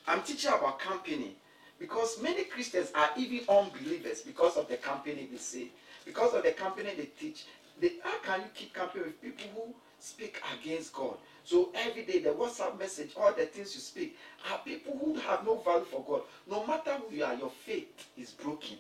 I'm 0.09 0.23
teaching 0.23 0.53
about 0.53 0.79
company. 0.79 1.37
Because 1.79 2.23
many 2.23 2.45
Christians 2.45 2.93
are 2.95 3.11
even 3.17 3.41
unbelievers 3.49 4.23
because 4.23 4.57
of 4.57 4.69
the 4.69 4.77
company 4.77 5.29
they 5.31 5.37
say, 5.37 5.67
because 6.05 6.35
of 6.35 6.43
the 6.43 6.53
company 6.53 6.91
they 6.97 7.07
teach. 7.19 7.47
They, 7.81 7.93
how 8.03 8.19
can 8.21 8.41
you 8.41 8.47
keep 8.55 8.75
company 8.75 9.05
with 9.05 9.23
people 9.23 9.51
who 9.55 9.75
speak 9.99 10.41
against 10.59 10.93
God? 10.93 11.17
So 11.45 11.71
every 11.75 12.05
day, 12.05 12.21
the 12.21 12.31
WhatsApp 12.31 12.79
message, 12.79 13.13
all 13.17 13.33
the 13.33 13.47
things 13.47 13.75
you 13.75 13.81
speak, 13.81 14.17
are 14.51 14.59
people 14.59 14.99
who 15.03 15.15
have 15.21 15.45
no 15.45 15.57
value 15.59 15.85
for 15.85 16.05
God. 16.07 16.23
No 16.49 16.67
matter 16.67 16.93
who 16.93 17.15
you 17.15 17.25
are, 17.25 17.35
your 17.35 17.51
faith 17.51 18.07
is 18.17 18.31
broken. 18.31 18.77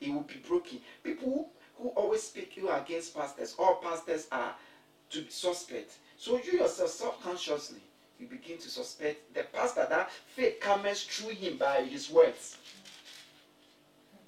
It 0.00 0.12
will 0.12 0.22
be 0.22 0.42
broken. 0.48 0.78
People 1.04 1.50
who, 1.76 1.82
who 1.82 1.88
always 1.90 2.22
speak 2.22 2.56
you 2.56 2.70
against 2.70 3.14
pastors, 3.14 3.54
all 3.58 3.76
pastors 3.76 4.26
are 4.32 4.54
to 5.10 5.22
be 5.22 5.30
suspect. 5.30 5.92
So 6.16 6.40
you 6.44 6.58
yourself, 6.58 6.90
subconsciously, 6.90 7.80
you 8.18 8.26
begin 8.26 8.58
to 8.58 8.68
suspect 8.68 9.34
the 9.34 9.44
pastor 9.44 9.86
that 9.88 10.10
faith 10.34 10.60
comes 10.60 11.02
through 11.04 11.30
him 11.30 11.56
by 11.56 11.82
his 11.82 12.10
words. 12.10 12.58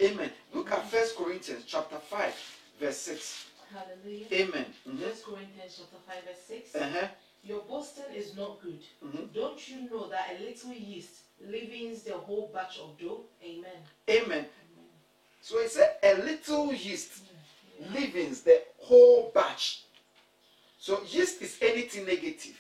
Amen. 0.03 0.31
Look 0.53 0.73
at 0.73 0.91
First 0.91 1.17
Corinthians 1.17 1.65
chapter 1.67 1.97
5, 1.97 2.35
verse 2.81 2.97
6. 2.99 3.47
Hallelujah. 3.73 4.27
Amen. 4.33 4.67
First 5.01 5.25
Corinthians 5.25 5.79
chapter 5.79 5.97
5 6.07 6.25
verse 6.25 6.63
6. 6.73 6.75
Uh-huh. 6.75 7.07
Your 7.45 7.61
boasting 7.63 8.05
is 8.15 8.37
not 8.37 8.61
good. 8.63 8.81
Mhm. 9.05 9.33
Don't 9.33 9.69
you 9.69 9.89
know 9.91 10.09
that 10.09 10.31
a 10.37 10.43
little 10.43 10.73
yeast 10.73 11.15
leavens 11.41 12.03
the 12.03 12.15
whole 12.15 12.51
batch 12.53 12.79
of 12.79 12.99
dough? 12.99 13.25
Amen. 13.45 13.83
Amen. 14.09 14.47
So 15.41 15.59
it 15.59 15.71
said 15.71 15.97
a 16.03 16.15
little 16.23 16.73
yeast 16.73 17.23
leavens 17.93 18.43
the 18.43 18.63
whole 18.79 19.31
batch. 19.35 19.85
So 20.79 21.03
yeast 21.05 21.43
is 21.43 21.59
anything 21.63 22.07
negative. 22.07 22.59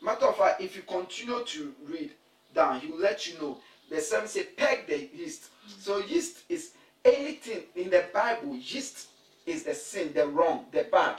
Matter 0.00 0.26
of 0.26 0.36
fact, 0.36 0.60
if 0.60 0.76
you 0.76 0.82
continue 0.82 1.44
to 1.44 1.74
read 1.86 2.12
down, 2.54 2.80
he 2.80 2.86
will 2.88 2.98
let 2.98 3.26
you 3.26 3.38
know. 3.38 3.60
The 3.92 4.00
seven 4.00 4.26
say 4.26 4.44
peg 4.44 4.86
the 4.86 5.10
yeast. 5.14 5.50
So 5.78 5.98
yeast 5.98 6.44
is 6.48 6.72
anything 7.04 7.64
in 7.76 7.90
the 7.90 8.04
Bible. 8.14 8.56
Yeast 8.56 9.08
is 9.44 9.64
the 9.64 9.74
sin, 9.74 10.12
the 10.14 10.26
wrong, 10.26 10.64
the 10.72 10.86
bad. 10.90 11.16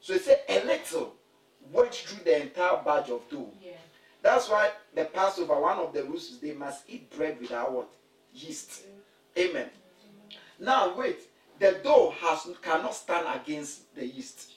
So 0.00 0.14
it 0.14 0.24
said 0.24 0.40
a 0.48 0.64
little 0.64 1.14
went 1.70 1.94
through 1.94 2.24
the 2.24 2.42
entire 2.42 2.82
batch 2.84 3.10
of 3.10 3.28
dough. 3.30 3.52
Yeah. 3.62 3.72
That's 4.20 4.48
why 4.48 4.70
the 4.96 5.04
Passover, 5.04 5.60
one 5.60 5.78
of 5.78 5.92
the 5.92 6.02
rules 6.02 6.30
is 6.30 6.38
they 6.38 6.54
must 6.54 6.82
eat 6.88 7.08
bread 7.16 7.40
without 7.40 7.72
what? 7.72 7.88
Yeast. 8.34 8.82
Mm-hmm. 9.36 9.50
Amen. 9.50 9.70
Now 10.58 10.96
wait, 10.96 11.20
the 11.60 11.80
dough 11.84 12.12
has 12.20 12.48
cannot 12.62 12.96
stand 12.96 13.28
against 13.40 13.94
the 13.94 14.06
yeast. 14.06 14.54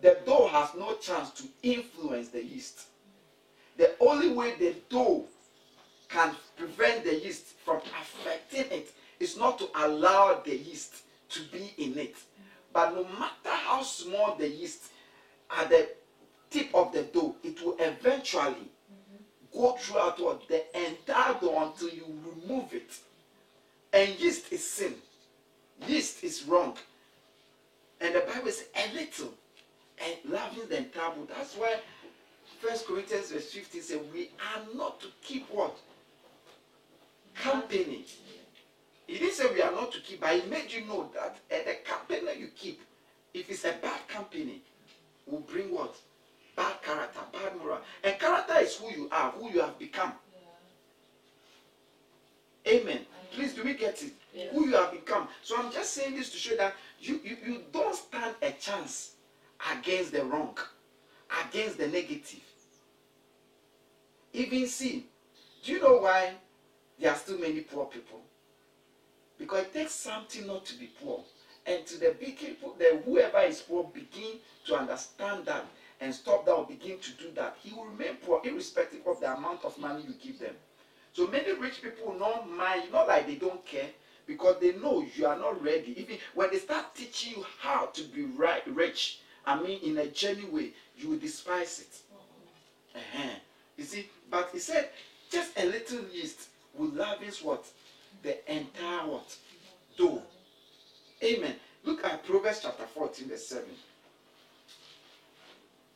The 0.00 0.18
dough 0.24 0.48
has 0.48 0.70
no 0.74 0.94
chance 0.94 1.30
to 1.32 1.44
influence 1.62 2.28
the 2.28 2.42
yeast. 2.42 2.86
The 3.76 3.92
only 4.00 4.30
way 4.32 4.54
the 4.58 4.74
dough 4.88 5.26
can 6.08 6.34
prevent 6.56 7.04
the 7.04 7.14
yeast 7.14 7.46
from 7.64 7.78
affecting 8.00 8.70
it 8.70 8.72
is 8.72 8.92
is 9.18 9.36
not 9.36 9.58
to 9.58 9.65
allow 9.76 10.40
the 10.44 10.56
yeast 10.56 10.94
to 11.30 11.40
be 11.52 11.72
in 11.78 11.98
it. 11.98 12.16
But 12.72 12.94
no 12.94 13.04
matter 13.04 13.56
how 13.64 13.82
small 13.82 14.34
the 14.36 14.48
yeast 14.48 14.84
at 15.56 15.70
the 15.70 15.88
tip 16.50 16.74
of 16.74 16.92
the 16.92 17.02
dough, 17.02 17.36
it 17.42 17.62
will 17.64 17.76
eventually 17.78 18.70
go 19.52 19.72
throughout 19.72 20.18
the 20.48 20.64
entire 20.88 21.34
dough 21.40 21.62
until 21.62 21.88
you 21.88 22.04
remove 22.24 22.72
it. 22.74 22.90
And 23.92 24.18
yeast 24.18 24.52
is 24.52 24.68
sin. 24.68 24.94
Yeast 25.86 26.22
is 26.24 26.44
wrong. 26.44 26.76
And 28.00 28.14
the 28.14 28.20
Bible 28.20 28.50
says 28.50 28.66
a 28.74 28.94
little 28.94 29.32
and 29.98 30.32
loving 30.32 30.68
the 30.68 30.78
entire. 30.78 31.12
That's 31.28 31.54
why 31.54 31.76
First 32.60 32.86
Corinthians 32.86 33.30
verse 33.30 33.50
15 33.52 33.82
says 33.82 33.98
we 34.12 34.30
are 34.54 34.76
not 34.76 35.00
to 35.00 35.06
keep 35.22 35.48
what? 35.50 35.76
Company. 37.34 38.04
He 39.06 39.18
didn't 39.18 39.34
say 39.34 39.46
we 39.52 39.62
are 39.62 39.70
not 39.72 39.92
to 39.92 40.00
keep, 40.00 40.20
but 40.20 40.34
he 40.40 40.48
made 40.48 40.72
you 40.72 40.84
know 40.84 41.08
that 41.14 41.36
uh, 41.50 41.64
the 41.64 41.76
company 41.84 42.40
you 42.40 42.48
keep, 42.48 42.80
if 43.32 43.48
it's 43.50 43.64
a 43.64 43.74
bad 43.80 44.06
company, 44.08 44.62
will 45.26 45.40
bring 45.40 45.72
what? 45.72 45.94
Bad 46.56 46.82
character, 46.82 47.20
bad 47.32 47.56
moral. 47.58 47.78
And 48.02 48.18
character 48.18 48.58
is 48.58 48.76
who 48.76 48.90
you 48.90 49.08
are, 49.12 49.30
who 49.32 49.50
you 49.50 49.60
have 49.60 49.78
become. 49.78 50.12
Amen. 52.66 53.00
Please, 53.32 53.54
do 53.54 53.62
we 53.62 53.74
get 53.74 54.02
it? 54.02 54.12
Yes. 54.34 54.52
Who 54.52 54.66
you 54.66 54.74
have 54.74 54.90
become. 54.90 55.28
So 55.42 55.56
I'm 55.56 55.70
just 55.70 55.92
saying 55.94 56.16
this 56.16 56.30
to 56.30 56.38
show 56.38 56.56
that 56.56 56.74
you, 57.00 57.20
you, 57.22 57.36
you 57.46 57.62
don't 57.72 57.94
stand 57.94 58.34
a 58.42 58.50
chance 58.52 59.12
against 59.72 60.12
the 60.12 60.24
wrong, 60.24 60.56
against 61.46 61.78
the 61.78 61.86
negative. 61.86 62.40
Even 64.32 64.66
sin. 64.66 65.04
Do 65.62 65.72
you 65.72 65.80
know 65.80 65.98
why 65.98 66.32
there 66.98 67.12
are 67.12 67.16
still 67.16 67.38
many 67.38 67.60
poor 67.60 67.86
people? 67.86 68.20
Because 69.38 69.64
it 69.64 69.72
takes 69.74 69.92
something 69.92 70.46
not 70.46 70.64
to 70.66 70.78
be 70.78 70.90
poor. 71.02 71.22
And 71.66 71.84
to 71.86 71.98
the 71.98 72.14
big 72.18 72.38
people, 72.38 72.76
the 72.78 73.02
whoever 73.04 73.40
is 73.40 73.60
poor 73.60 73.84
begin 73.92 74.38
to 74.66 74.76
understand 74.76 75.46
that 75.46 75.64
and 76.00 76.14
stop 76.14 76.44
that 76.44 76.52
or 76.52 76.66
begin 76.66 76.98
to 76.98 77.12
do 77.12 77.30
that, 77.34 77.56
he 77.62 77.74
will 77.74 77.86
remain 77.86 78.16
poor 78.24 78.40
irrespective 78.44 79.06
of 79.06 79.20
the 79.20 79.34
amount 79.34 79.64
of 79.64 79.78
money 79.78 80.04
you 80.06 80.14
give 80.22 80.38
them. 80.38 80.54
So 81.12 81.26
many 81.26 81.52
rich 81.52 81.82
people 81.82 82.14
not 82.18 82.48
mind, 82.50 82.92
not 82.92 83.08
like 83.08 83.26
they 83.26 83.36
don't 83.36 83.64
care, 83.64 83.88
because 84.26 84.56
they 84.60 84.74
know 84.74 85.04
you 85.16 85.26
are 85.26 85.38
not 85.38 85.62
ready. 85.62 85.98
Even 85.98 86.18
when 86.34 86.50
they 86.50 86.58
start 86.58 86.94
teaching 86.94 87.38
you 87.38 87.46
how 87.60 87.86
to 87.86 88.02
be 88.02 88.24
right, 88.24 88.62
rich, 88.66 89.20
I 89.46 89.60
mean 89.60 89.80
in 89.82 89.98
a 89.98 90.06
genuine 90.06 90.52
way, 90.52 90.72
you 90.96 91.10
will 91.10 91.18
despise 91.18 91.80
it. 91.80 92.16
Uh-huh. 92.96 93.28
You 93.76 93.84
see, 93.84 94.08
but 94.30 94.50
he 94.52 94.58
said, 94.58 94.90
just 95.30 95.58
a 95.58 95.64
little 95.64 96.00
yeast 96.12 96.48
will 96.74 96.90
lavish 96.90 97.42
what? 97.42 97.64
The 98.26 98.52
entire 98.52 99.06
what? 99.06 99.36
Dough. 99.96 100.20
Amen. 101.22 101.54
Look 101.84 102.04
at 102.04 102.24
Proverbs 102.26 102.58
chapter 102.60 102.84
14, 102.84 103.28
verse 103.28 103.46
7. 103.46 103.64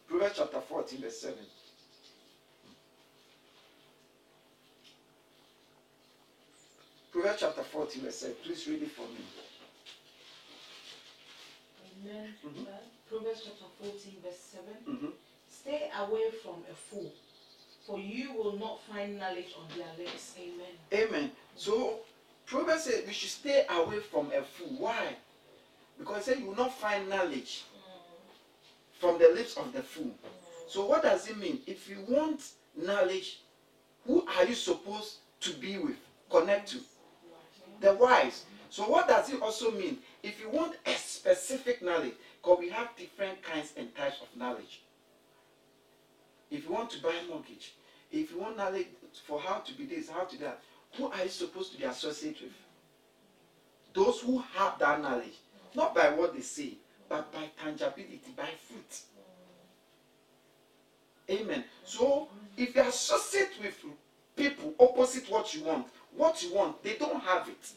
Proverbs 0.06 0.34
chapter 0.36 0.60
14, 0.60 1.00
verse 1.00 1.20
7. 1.22 1.36
Proverbs 7.10 7.40
chapter 7.40 7.62
14, 7.64 8.02
verse 8.02 8.14
7. 8.18 8.36
Please 8.44 8.68
read 8.68 8.82
it 8.82 8.92
for 8.92 9.08
me. 9.08 9.24
Amen. 12.06 12.34
Mhm. 12.44 12.62
Uh, 12.62 12.70
Proverbs 13.08 13.40
chapter 13.44 13.64
14, 13.80 14.20
verse 14.22 14.38
7. 14.38 14.76
Mhm. 14.86 15.12
Stay 15.50 15.90
away 15.98 16.30
from 16.30 16.64
a 16.70 16.74
fool, 16.76 17.12
for 17.84 17.98
you 17.98 18.32
will 18.34 18.52
not 18.56 18.80
find 18.84 19.18
knowledge 19.18 19.52
on 19.58 19.66
their 19.76 19.92
lips. 19.98 20.34
Amen. 20.38 20.78
Amen. 20.92 21.36
So 21.56 22.04
Proverbs 22.50 22.82
says 22.82 23.06
we 23.06 23.12
should 23.12 23.30
stay 23.30 23.64
away 23.70 24.00
from 24.00 24.32
a 24.36 24.42
fool. 24.42 24.74
Why? 24.78 25.14
Because 25.96 26.18
it 26.18 26.24
said 26.24 26.38
you 26.40 26.46
will 26.46 26.56
not 26.56 26.76
find 26.76 27.08
knowledge 27.08 27.62
from 28.98 29.20
the 29.20 29.28
lips 29.28 29.56
of 29.56 29.72
the 29.72 29.82
fool. 29.82 30.10
So 30.66 30.84
what 30.84 31.04
does 31.04 31.28
it 31.30 31.38
mean? 31.38 31.60
If 31.68 31.88
you 31.88 31.98
want 32.08 32.42
knowledge, 32.76 33.42
who 34.04 34.26
are 34.36 34.44
you 34.44 34.54
supposed 34.54 35.18
to 35.42 35.52
be 35.54 35.78
with? 35.78 35.96
Connect 36.28 36.70
to? 36.70 36.78
The 37.80 37.94
wise. 37.94 38.44
So 38.68 38.82
what 38.82 39.06
does 39.06 39.32
it 39.32 39.40
also 39.40 39.70
mean? 39.70 39.98
If 40.24 40.40
you 40.40 40.50
want 40.50 40.74
a 40.86 40.94
specific 40.94 41.82
knowledge, 41.82 42.14
because 42.42 42.58
we 42.58 42.68
have 42.70 42.88
different 42.96 43.40
kinds 43.44 43.74
and 43.76 43.94
types 43.94 44.20
of 44.22 44.36
knowledge. 44.36 44.82
If 46.50 46.64
you 46.64 46.72
want 46.72 46.90
to 46.90 47.02
buy 47.02 47.14
mortgage, 47.28 47.74
if 48.10 48.32
you 48.32 48.40
want 48.40 48.56
knowledge 48.56 48.88
for 49.24 49.38
how 49.38 49.58
to 49.58 49.72
be 49.74 49.86
this, 49.86 50.10
how 50.10 50.24
to 50.24 50.38
that, 50.38 50.60
who 50.96 51.10
are 51.10 51.22
you 51.22 51.28
supposed 51.28 51.72
to 51.72 51.78
be 51.78 51.84
associated 51.84 52.42
with? 52.42 52.52
Those 53.92 54.20
who 54.20 54.42
have 54.54 54.78
that 54.78 55.02
knowledge, 55.02 55.38
not 55.74 55.94
by 55.94 56.10
what 56.10 56.34
they 56.34 56.42
say, 56.42 56.74
but 57.08 57.32
by 57.32 57.50
tangibility, 57.62 58.20
by 58.36 58.48
fruit. 58.66 59.00
Amen. 61.30 61.64
So 61.84 62.28
if 62.56 62.74
you 62.74 62.82
associate 62.82 63.50
with 63.62 63.84
people 64.36 64.74
opposite 64.78 65.30
what 65.30 65.54
you 65.54 65.64
want, 65.64 65.86
what 66.16 66.42
you 66.42 66.54
want, 66.54 66.82
they 66.82 66.96
don't 66.96 67.20
have 67.22 67.48
it. 67.48 67.72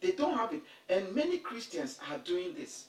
They 0.00 0.12
don't 0.12 0.36
have 0.36 0.52
it. 0.52 0.62
And 0.88 1.14
many 1.14 1.38
Christians 1.38 1.98
are 2.10 2.18
doing 2.18 2.54
this. 2.54 2.86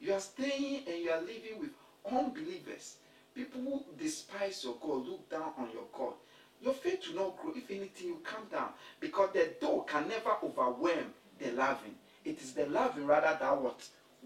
You 0.00 0.14
are 0.14 0.20
staying 0.20 0.82
and 0.88 0.98
you 1.02 1.10
are 1.10 1.20
living 1.20 1.60
with 1.60 1.70
unbelievers. 2.10 2.96
People 3.34 3.60
who 3.62 3.84
despise 4.02 4.64
your 4.64 4.74
God, 4.80 5.06
look 5.06 5.30
down 5.30 5.52
on 5.58 5.68
your 5.72 5.84
God. 5.96 6.14
Your 6.60 6.74
faith 6.74 7.08
will 7.08 7.26
not 7.26 7.36
grow. 7.38 7.52
If 7.54 7.70
anything, 7.70 8.08
you 8.08 8.18
come 8.24 8.44
down. 8.50 8.70
Because 9.00 9.30
the 9.32 9.54
door 9.60 9.84
can 9.84 10.08
never 10.08 10.30
overwhelm 10.42 11.12
the 11.38 11.52
loving. 11.52 11.94
It 12.24 12.40
is 12.40 12.52
the 12.52 12.66
loving 12.66 13.06
rather 13.06 13.36
that 13.38 13.60
what 13.60 13.80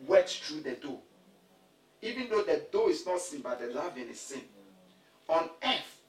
works 0.06 0.36
through 0.36 0.62
the 0.62 0.72
door. 0.72 0.98
Even 2.00 2.28
though 2.28 2.42
the 2.42 2.64
door 2.72 2.90
is 2.90 3.06
not 3.06 3.20
sin, 3.20 3.40
but 3.42 3.60
the 3.60 3.68
loving 3.68 4.08
is 4.08 4.20
sin. 4.20 4.42
On 5.28 5.48
earth, 5.62 6.00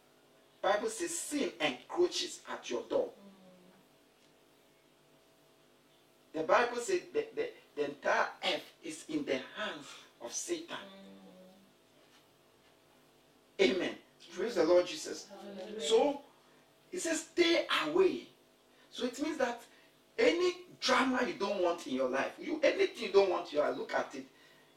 Bible 0.62 0.90
says 0.90 1.18
sin 1.18 1.52
encroaches 1.60 2.40
at 2.52 2.70
your 2.70 2.84
door. 2.90 3.10
The 6.34 6.44
Bible 6.44 6.78
says 6.78 7.02
the, 7.14 7.26
the, 7.36 7.50
the 7.76 7.86
entire 7.86 8.28
earth 8.44 8.74
is 8.84 9.06
in 9.10 9.24
the 9.26 9.34
hands 9.34 9.86
of 10.22 10.34
Satan. 10.34 10.78
Amen. 13.62 13.96
Praise 14.36 14.56
the 14.56 14.64
Lord 14.64 14.86
Jesus. 14.88 15.28
So 15.80 16.22
it 16.92 17.02
says 17.02 17.28
stay 17.32 17.66
away. 17.88 18.28
So 18.92 19.06
it 19.06 19.22
means 19.22 19.38
that 19.38 19.62
any 20.18 20.54
drama 20.80 21.22
you 21.26 21.34
don't 21.34 21.62
want 21.62 21.88
in 21.88 21.96
your 21.96 22.10
life, 22.10 22.32
you 22.40 22.60
anything 22.64 23.08
you 23.08 23.12
don't 23.12 23.30
want 23.30 23.52
in 23.52 23.58
your 23.58 23.68
life, 23.68 23.78
look 23.78 23.94
at 23.94 24.14
it. 24.14 24.26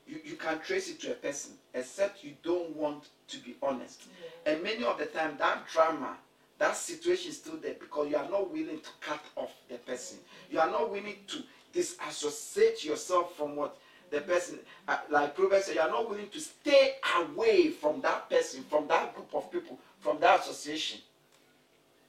You, 0.06 0.20
you 0.24 0.36
can 0.36 0.60
trace 0.60 0.88
it 0.88 1.00
to 1.00 1.12
a 1.12 1.14
person, 1.14 1.52
except 1.74 2.22
you 2.22 2.34
don't 2.42 2.74
want 2.76 3.08
to 3.28 3.38
be 3.38 3.56
honest. 3.62 4.04
And 4.44 4.62
many 4.62 4.84
of 4.84 4.98
the 4.98 5.06
time 5.06 5.36
that 5.38 5.66
drama, 5.72 6.16
that 6.58 6.76
situation 6.76 7.30
is 7.30 7.38
still 7.38 7.56
there 7.56 7.74
because 7.78 8.08
you 8.08 8.16
are 8.16 8.28
not 8.30 8.50
willing 8.52 8.80
to 8.80 8.90
cut 9.00 9.22
off 9.34 9.52
the 9.68 9.76
person. 9.78 10.18
You 10.50 10.60
are 10.60 10.70
not 10.70 10.90
willing 10.90 11.16
to 11.26 11.42
disassociate 11.72 12.84
yourself 12.84 13.36
from 13.36 13.56
what 13.56 13.76
the 14.16 14.22
person, 14.22 14.58
uh, 14.88 14.96
like 15.10 15.36
Proverbs 15.36 15.66
say, 15.66 15.74
you 15.74 15.80
are 15.80 15.90
not 15.90 16.08
willing 16.08 16.30
to 16.30 16.40
stay 16.40 16.94
away 17.18 17.68
from 17.68 18.00
that 18.00 18.30
person, 18.30 18.64
from 18.64 18.88
that 18.88 19.14
group 19.14 19.28
of 19.34 19.52
people, 19.52 19.78
from 20.00 20.18
that 20.20 20.40
association. 20.40 21.00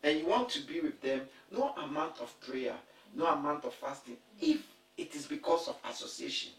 And 0.03 0.19
you 0.19 0.27
want 0.27 0.47
to 0.49 0.65
be 0.65 0.79
with 0.79 1.01
them, 1.01 1.21
no 1.51 1.73
amount 1.83 2.21
of 2.21 2.33
prayer, 2.39 2.75
no 3.13 3.25
amount 3.25 3.65
of 3.65 3.73
fasting, 3.73 4.15
if 4.39 4.65
it 4.97 5.15
is 5.15 5.25
because 5.25 5.67
of 5.67 5.75
association. 5.89 6.53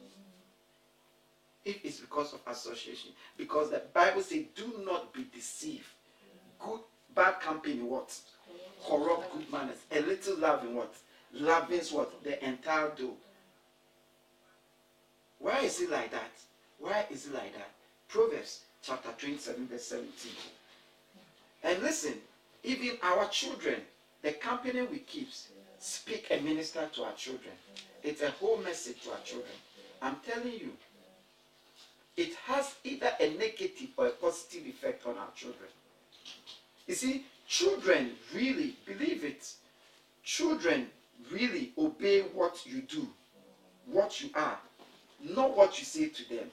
If 1.65 1.83
it's 1.83 2.01
because 2.01 2.35
of 2.35 2.41
association. 2.47 3.13
Because 3.39 3.71
the 3.71 3.83
Bible 3.95 4.21
says, 4.21 4.45
do 4.55 4.71
not 4.85 5.15
be 5.15 5.27
deceived. 5.35 5.87
Good, 6.59 6.81
bad 7.15 7.41
company, 7.41 7.81
what? 7.81 8.15
Corrupt 8.87 9.33
good 9.33 9.51
manners. 9.51 9.79
A 9.93 10.01
little 10.01 10.37
loving, 10.39 10.75
what? 10.75 10.95
Loving 11.33 11.79
is 11.79 11.91
what? 11.91 12.23
The 12.23 12.45
entire 12.47 12.91
dough. 12.91 13.17
Why 15.39 15.61
is 15.61 15.81
it 15.81 15.91
like 15.91 16.11
that? 16.11 16.31
Why 16.79 17.07
is 17.11 17.27
it 17.27 17.35
like 17.35 17.55
that? 17.55 17.71
Proverbs 18.09 18.61
chapter 18.83 19.11
27, 19.19 19.67
verse 19.69 19.85
17. 19.85 20.33
And 21.65 21.83
listen, 21.83 22.15
even 22.65 22.97
our 23.03 23.29
children, 23.29 23.77
the 24.23 24.33
company 24.33 24.83
we 24.83 24.99
keep, 24.99 25.29
speak 25.79 26.29
and 26.31 26.45
minister 26.45 26.89
to 26.95 27.05
our 27.05 27.13
children. 27.15 27.55
It's 28.03 28.23
a 28.23 28.31
whole 28.31 28.59
message 28.59 29.03
to 29.03 29.11
our 29.11 29.21
children. 29.25 29.53
I'm 30.01 30.17
telling 30.27 30.53
you, 30.53 30.73
it 32.17 32.35
has 32.47 32.75
either 32.85 33.13
a 33.21 33.35
negative 33.35 33.91
or 33.97 34.09
a 34.09 34.11
positive 34.11 34.67
effect 34.67 35.07
on 35.07 35.17
our 35.19 35.31
children. 35.37 35.69
You 36.87 36.95
see, 36.95 37.25
children 37.47 38.13
really 38.35 38.75
believe 38.87 39.25
it. 39.25 39.53
Children 40.25 40.89
really 41.31 41.73
obey 41.79 42.23
what 42.23 42.67
you 42.67 42.83
do, 42.83 43.09
what 43.87 44.21
you 44.21 44.31
are, 44.35 44.59
not 45.21 45.57
what 45.57 45.79
you 45.79 45.85
say 45.85 46.09
to 46.09 46.29
them. 46.29 46.47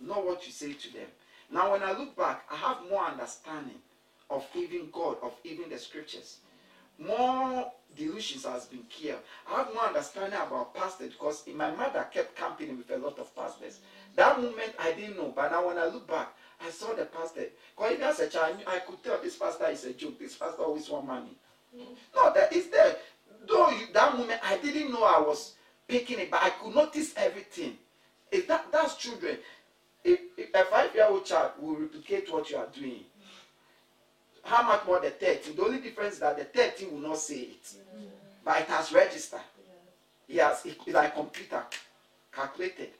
Not 0.00 0.24
what 0.24 0.46
you 0.46 0.52
say 0.52 0.72
to 0.72 0.92
them. 0.92 1.06
Now, 1.50 1.72
when 1.72 1.82
I 1.82 1.92
look 1.92 2.16
back, 2.16 2.44
I 2.50 2.56
have 2.56 2.78
more 2.90 3.04
understanding 3.04 3.78
of 4.30 4.46
even 4.54 4.88
God, 4.90 5.16
of 5.22 5.34
even 5.44 5.68
the 5.68 5.78
scriptures. 5.78 6.38
more 6.98 7.70
delusions 7.96 8.44
has 8.44 8.66
been 8.66 8.84
killed. 8.88 9.20
I 9.50 9.58
have 9.58 9.74
more 9.74 9.84
understanding 9.86 10.38
about 10.38 10.74
pastors 10.74 11.12
because 11.12 11.44
my 11.54 11.70
mother 11.70 12.06
kept 12.12 12.36
camping 12.36 12.76
with 12.76 12.90
a 12.90 12.96
lot 12.96 13.18
of 13.18 13.34
pastors. 13.34 13.80
That 14.16 14.40
moment 14.40 14.74
I 14.78 14.92
didn't 14.92 15.16
know, 15.16 15.32
but 15.34 15.50
now 15.50 15.66
when 15.66 15.78
I 15.78 15.86
look 15.86 16.06
back, 16.08 16.34
I 16.64 16.70
saw 16.70 16.94
the 16.94 17.06
pastor. 17.06 17.46
Because 17.76 17.98
as 18.00 18.20
a 18.20 18.28
child, 18.28 18.56
I 18.66 18.78
could 18.80 19.02
tell 19.02 19.20
this 19.20 19.36
pastor 19.36 19.66
is 19.66 19.84
a 19.84 19.92
joke. 19.92 20.18
This 20.18 20.36
pastor 20.36 20.62
always 20.62 20.88
want 20.88 21.06
money. 21.06 21.36
Mm. 21.76 21.96
No, 22.14 22.32
that 22.32 22.52
is 22.52 22.68
there. 22.68 22.96
Though 23.48 23.70
you, 23.70 23.86
that 23.92 24.16
moment 24.16 24.40
I 24.44 24.58
didn't 24.58 24.92
know 24.92 25.04
I 25.04 25.20
was 25.20 25.54
picking 25.88 26.18
it, 26.20 26.30
but 26.30 26.42
I 26.42 26.50
could 26.50 26.74
notice 26.74 27.12
everything. 27.16 27.76
If 28.30 28.46
that 28.48 28.66
that's 28.72 28.96
children. 28.96 29.38
If, 30.04 30.20
if 30.36 30.54
a 30.54 30.64
five-year-old 30.64 31.24
child 31.24 31.52
will 31.60 31.76
replicate 31.76 32.32
what 32.32 32.50
you 32.50 32.56
are 32.56 32.66
doing, 32.74 33.04
how 34.42 34.62
much 34.64 34.84
more 34.84 35.00
the 35.00 35.10
13? 35.10 35.54
The 35.54 35.62
only 35.62 35.78
difference 35.78 36.14
is 36.14 36.20
that 36.20 36.36
the 36.36 36.44
13 36.44 36.90
will 36.90 37.08
not 37.08 37.18
say 37.18 37.36
it, 37.36 37.74
but 38.44 38.60
it 38.60 38.66
has 38.66 38.92
registered. 38.92 39.40
Has 40.34 40.64
it, 40.66 40.78
it's 40.86 40.94
like 40.94 41.14
computer 41.14 41.62
calculated. 42.32 42.90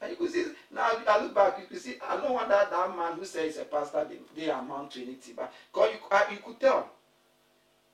And 0.00 0.10
you 0.10 0.16
could 0.16 0.30
see 0.30 0.46
now 0.70 0.90
I 1.08 1.22
look 1.22 1.34
back, 1.34 1.58
you 1.58 1.66
could 1.66 1.80
see 1.80 1.96
I 2.06 2.16
don't 2.16 2.32
wonder 2.32 2.66
that 2.70 2.96
man 2.96 3.14
who 3.14 3.24
says 3.24 3.54
he's 3.54 3.62
a 3.62 3.64
pastor 3.64 4.06
they, 4.08 4.18
they 4.40 4.50
amount 4.50 4.92
to 4.92 5.02
anything, 5.02 5.34
but 5.36 5.52
because 5.72 5.92
you, 5.92 5.98
uh, 6.10 6.22
you 6.30 6.38
could 6.38 6.60
tell. 6.60 6.88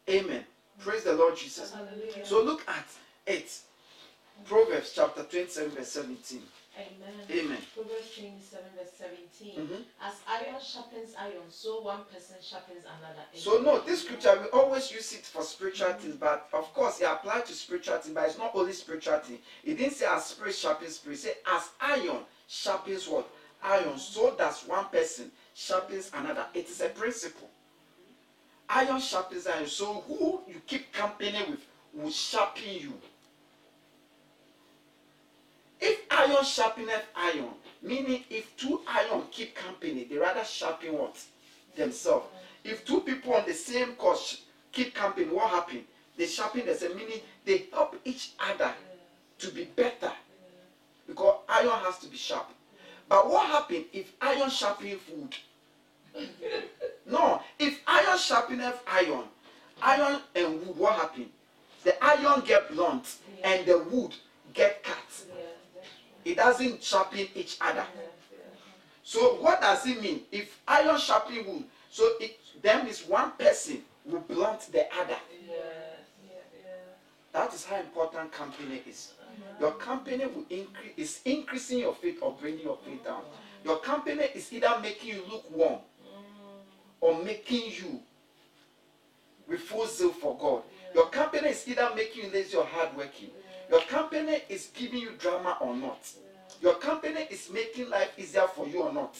Amen. 0.09 0.45
Praise 0.79 1.05
the 1.05 1.15
Lord 1.15 1.37
Jesus. 1.37 1.73
Hallelujah. 1.73 2.25
So 2.25 2.43
look 2.43 2.63
at 2.69 2.87
it. 3.27 3.61
Proverbs 4.45 4.93
chapter 4.95 5.23
27, 5.23 5.71
verse 5.71 5.89
17. 5.89 6.43
Amen. 6.79 6.91
Amen. 7.31 7.59
Proverbs 7.75 8.15
27, 8.15 8.65
verse 8.77 8.93
17. 8.99 9.67
Mhm. 9.67 9.85
As 10.03 10.15
iron 10.29 10.61
sharpens 10.63 11.15
iron, 11.19 11.51
so 11.51 11.81
one 11.81 12.05
person 12.05 12.37
sharpens 12.43 12.85
another. 12.85 13.25
So 13.35 13.59
no, 13.63 13.81
this 13.81 14.03
scripture 14.03 14.39
we 14.41 14.49
always 14.51 14.93
use 14.93 15.13
it 15.15 15.25
for 15.25 15.43
spiritual 15.43 15.95
things, 15.95 16.17
but 16.17 16.49
of 16.53 16.73
course 16.75 17.01
it 17.01 17.05
applies 17.05 17.45
to 17.45 17.55
spiritual 17.55 17.97
things, 17.99 18.15
but 18.15 18.29
it's 18.29 18.39
not 18.39 18.55
only 18.55 18.73
spiritual 18.75 19.19
thing. 19.21 19.39
It 19.65 19.79
didn't 19.79 19.95
say 19.95 20.07
as 20.07 20.27
spirit 20.27 20.55
sharpens 20.55 20.97
spirit. 20.97 21.17
It 21.17 21.21
said 21.23 21.37
as 21.47 21.71
iron 21.81 22.25
sharpens 22.47 23.09
what? 23.09 23.27
Iron. 23.63 23.99
So 23.99 24.35
does 24.37 24.63
one 24.67 24.85
person 24.91 25.33
sharpens 25.55 26.11
another. 26.15 26.47
It 26.53 26.69
is 26.69 26.81
a 26.83 26.91
principle. 26.91 27.49
Iron 28.69 29.01
sharpens 29.01 29.47
iron. 29.47 29.67
So 29.67 30.05
who 30.07 30.41
you 30.47 30.61
keep 30.67 30.93
company 30.93 31.43
with 31.49 31.65
will 31.95 32.11
sharpen 32.11 32.65
you. 32.69 32.93
If 35.81 36.01
iron 36.11 36.45
sharpeneth 36.45 37.05
iron, 37.15 37.51
meaning 37.83 38.25
if 38.31 38.57
two 38.57 38.81
iron 38.87 39.25
keep 39.31 39.55
company, 39.55 40.05
they 40.05 40.17
rather 40.17 40.45
sharpen 40.45 40.95
what? 40.95 41.17
Themselves. 41.77 42.27
If 42.65 42.85
two 42.85 43.01
people 43.01 43.35
on 43.35 43.45
the 43.47 43.55
same 43.55 43.93
course 43.93 44.43
keep 44.73 44.95
company, 44.95 45.27
what 45.27 45.51
happen? 45.51 45.85
They 46.17 46.27
sharpen 46.27 46.67
themselves, 46.67 46.95
meaning 46.97 47.21
they 47.45 47.67
help 47.73 47.97
each 48.05 48.33
other 48.41 48.73
to 49.39 49.51
be 49.51 49.65
better. 49.65 50.13
Because 51.07 51.37
iron 51.49 51.79
has 51.85 51.99
to 51.99 52.09
be 52.09 52.17
sharp. 52.17 52.49
But 53.09 53.31
what 53.31 53.47
happen 53.47 53.85
if 53.93 54.13
iron 54.21 54.51
sharpen 54.51 54.99
food? 54.99 55.37
no, 57.07 57.41
if 57.59 57.81
iron 57.87 58.19
sharpeneth 58.19 58.79
iron, 58.87 59.25
iron 59.83 60.21
and 60.35 60.67
wood, 60.67 60.77
what 60.77 60.95
happen? 60.95 61.27
The 61.85 62.03
iron 62.05 62.43
get 62.45 62.73
blunt 62.73 63.17
and 63.45 63.65
the 63.67 63.79
wood 63.79 64.13
get 64.55 64.83
cut. 64.83 64.97
Yeah. 65.29 65.45
It 66.27 66.39
doesn't 66.39 66.83
sharpen 66.83 67.29
each 67.37 67.57
other. 67.61 67.87
Yeah, 67.95 68.03
yeah. 68.33 68.39
So 69.05 69.37
what 69.37 69.61
does 69.61 69.87
it 69.87 70.03
mean? 70.03 70.23
If 70.33 70.61
iron 70.67 70.99
sharpen 70.99 71.47
wood, 71.47 71.65
so 71.89 72.03
it 72.21 72.41
then 72.61 72.89
is 72.89 73.07
one 73.07 73.31
person 73.39 73.83
will 74.05 74.19
blunt 74.21 74.73
the 74.73 74.87
other. 75.01 75.21
Yeah, 75.47 75.55
yeah, 76.25 76.39
yeah. 76.61 76.71
That 77.33 77.55
is 77.55 77.65
how 77.65 77.77
important 77.77 78.33
company 78.33 78.83
is. 78.89 79.13
Your 79.61 79.73
company 79.73 80.27
will 80.27 80.47
increase 80.51 80.95
is 80.97 81.21
increasing 81.25 81.79
your 81.79 81.95
faith 81.95 82.19
or 82.21 82.33
bringing 82.41 82.65
your 82.65 82.79
faith 82.85 83.05
down. 83.05 83.23
Your 83.65 83.79
company 83.79 84.25
is 84.35 84.53
either 84.53 84.81
making 84.83 85.15
you 85.15 85.23
lukewarm 85.31 85.79
or 87.01 87.23
making 87.23 87.71
you 87.71 88.01
full 89.59 89.87
zeal 89.87 90.11
for 90.11 90.37
God. 90.37 90.63
Your 90.93 91.09
company 91.09 91.51
is 91.51 91.69
either 91.69 91.89
making 91.95 92.25
you 92.25 92.31
lazy 92.33 92.57
or 92.57 92.65
hardworking. 92.65 93.31
Your 93.71 93.81
company 93.83 94.43
is 94.49 94.71
giving 94.75 95.01
you 95.01 95.11
drama 95.19 95.59
or 95.61 95.75
not. 95.77 96.09
Your 96.63 96.75
company 96.75 97.27
is 97.31 97.51
making 97.53 97.91
life 97.91 98.13
easier 98.17 98.47
for 98.55 98.67
you 98.67 98.83
or 98.83 98.93
not. 98.93 99.17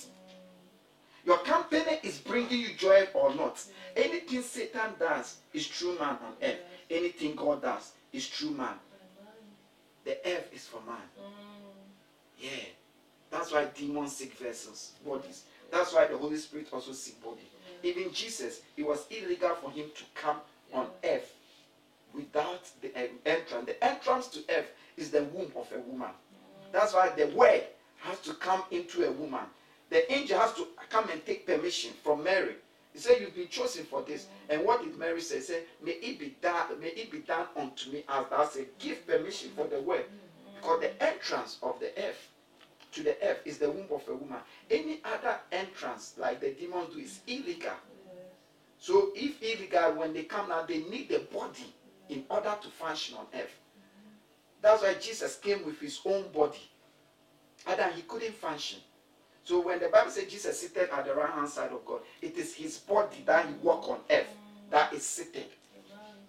Your 1.25 1.39
company 1.39 1.99
is 2.05 2.19
bringing 2.19 2.61
you 2.61 2.75
joy 2.77 3.09
or 3.13 3.35
not. 3.35 3.63
Anything 3.97 4.43
Satan 4.43 4.93
does 4.99 5.39
is 5.53 5.67
true 5.67 5.99
man 5.99 6.19
on 6.25 6.35
earth. 6.43 6.61
Anything 6.89 7.35
God 7.35 7.63
does 7.63 7.93
is 8.13 8.29
true 8.29 8.53
man. 8.53 8.75
The 10.05 10.17
earth 10.25 10.49
is 10.55 10.67
for 10.67 10.81
man. 10.87 11.03
Yeah. 12.39 12.51
That's 13.31 13.53
why 13.53 13.67
demons 13.75 14.17
seek 14.17 14.35
vessels, 14.35 14.93
bodies. 15.05 15.45
That's 15.73 15.93
why 15.93 16.07
the 16.07 16.17
Holy 16.17 16.37
Spirit 16.37 16.69
also 16.73 16.93
seek 16.93 17.21
body. 17.23 17.43
Even 17.83 18.13
Jesus, 18.13 18.61
it 18.77 18.87
was 18.87 19.05
illegal 19.11 19.57
for 19.57 19.73
him 19.73 19.87
to 19.97 20.05
come 20.15 20.37
on 20.73 20.87
earth 21.05 21.35
without 22.17 22.69
the 22.81 22.89
um, 22.97 23.11
entrance. 23.27 23.67
The 23.67 23.85
entrance 23.85 24.29
to 24.29 24.41
earth 24.51 24.71
is 24.97 25.11
the 25.11 25.25
womb 25.25 25.53
of 25.55 25.71
a 25.73 25.81
woman. 25.81 26.11
That's 26.73 26.95
why 26.95 27.11
the 27.11 27.27
word 27.29 27.63
has 27.99 28.19
to 28.21 28.35
come 28.35 28.63
into 28.71 29.07
a 29.07 29.13
woman. 29.13 29.45
The 29.91 30.11
angel 30.13 30.39
has 30.39 30.55
to 30.55 30.67
come 30.89 31.09
and 31.11 31.25
take 31.25 31.47
permission 31.47 31.93
from 32.03 32.25
Mary. 32.25 32.55
He 32.93 32.99
said, 32.99 33.21
You've 33.21 33.37
been 33.37 33.49
chosen 33.49 33.85
for 33.85 34.03
this. 34.03 34.27
And 34.49 34.65
what 34.65 34.83
did 34.83 34.97
Mary 34.99 35.21
say? 35.21 35.37
He 35.37 35.43
said, 35.43 35.63
May 35.83 35.93
it 35.93 36.19
be 36.19 36.35
done, 36.41 36.81
may 36.81 36.89
it 36.89 37.13
be 37.13 37.19
done 37.19 37.47
unto 37.57 37.91
me 37.93 38.05
as 38.09 38.27
thou 38.31 38.47
say, 38.47 38.67
give 38.79 39.07
permission 39.07 39.51
for 39.55 39.67
the 39.67 39.81
word. 39.81 40.07
Because 40.57 40.81
the 40.81 41.03
entrance 41.03 41.59
of 41.63 41.79
the 41.79 41.93
earth 42.03 42.29
to 42.93 43.03
the 43.03 43.17
earth 43.23 43.41
is 43.45 43.59
the 43.59 43.71
womb 43.71 43.87
of 43.93 44.03
a 44.09 44.15
woman. 44.15 44.39
Any 44.71 45.01
other 45.05 45.37
entrance, 45.53 46.15
like 46.17 46.41
the 46.41 46.51
demons 46.51 46.95
do, 46.95 47.01
is 47.01 47.21
illegal. 47.27 47.75
So 48.79 49.11
if 49.15 49.43
illegal, 49.43 49.95
when 49.95 50.13
they 50.13 50.23
come 50.25 50.49
now, 50.49 50.63
they 50.63 50.79
need 50.79 51.09
the 51.09 51.21
body 51.33 51.75
in 52.09 52.25
order 52.31 52.55
to 52.61 52.69
function 52.69 53.17
on 53.17 53.27
earth. 53.35 53.59
That's 54.63 54.83
why 54.83 54.95
Jesus 54.95 55.37
came 55.37 55.65
with 55.65 55.81
his 55.81 56.01
own 56.05 56.25
body. 56.33 56.71
And 57.67 57.95
he 57.95 58.03
couldn't 58.03 58.35
function. 58.35 58.79
So 59.45 59.61
when 59.61 59.79
the 59.79 59.89
Bible 59.89 60.11
says 60.11 60.25
Jesus 60.25 60.61
seated 60.61 60.91
at 60.91 61.05
the 61.05 61.15
right 61.15 61.31
hand 61.31 61.49
side 61.49 61.71
of 61.71 61.85
God, 61.85 62.01
it 62.21 62.37
is 62.37 62.55
his 62.55 62.79
body 62.79 63.23
that 63.27 63.47
he 63.47 63.55
walk 63.63 63.89
on 63.89 63.99
earth 64.11 64.29
that 64.71 64.93
is 64.93 65.05
seated. 65.05 65.47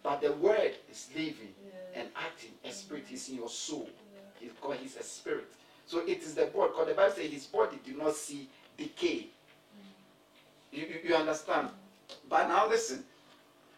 But 0.04 0.22
the 0.22 0.34
word 0.34 0.76
is 0.92 1.10
living 1.16 1.54
and 1.96 2.10
acting. 2.16 2.52
A 2.64 2.72
spirit 2.72 3.06
is 3.12 3.28
in 3.30 3.38
your 3.38 3.50
soul. 3.50 3.90
He's 4.40 4.52
God, 4.62 4.78
he's 4.80 4.96
a 4.98 5.04
spirit. 5.04 5.48
So 5.88 6.00
it 6.00 6.22
is 6.22 6.36
the 6.36 6.46
body. 6.46 6.72
Because 6.72 6.88
the 6.88 6.94
Bible 6.94 7.16
says 7.16 7.32
his 7.32 7.46
body 7.46 7.80
did 7.84 7.98
not 7.98 8.14
see 8.14 8.48
decay. 8.78 9.28
You, 10.72 10.86
you, 10.86 11.10
you 11.10 11.16
understand? 11.16 11.70
But 12.30 12.48
now 12.50 12.68
listen. 12.70 13.04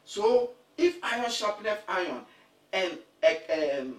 So 0.05 0.51
if 0.79 0.97
iron 1.03 1.25
sharpeneth 1.25 1.79
iron, 1.87 2.21
and 2.71 2.97
uh, 3.23 3.81
um, 3.81 3.95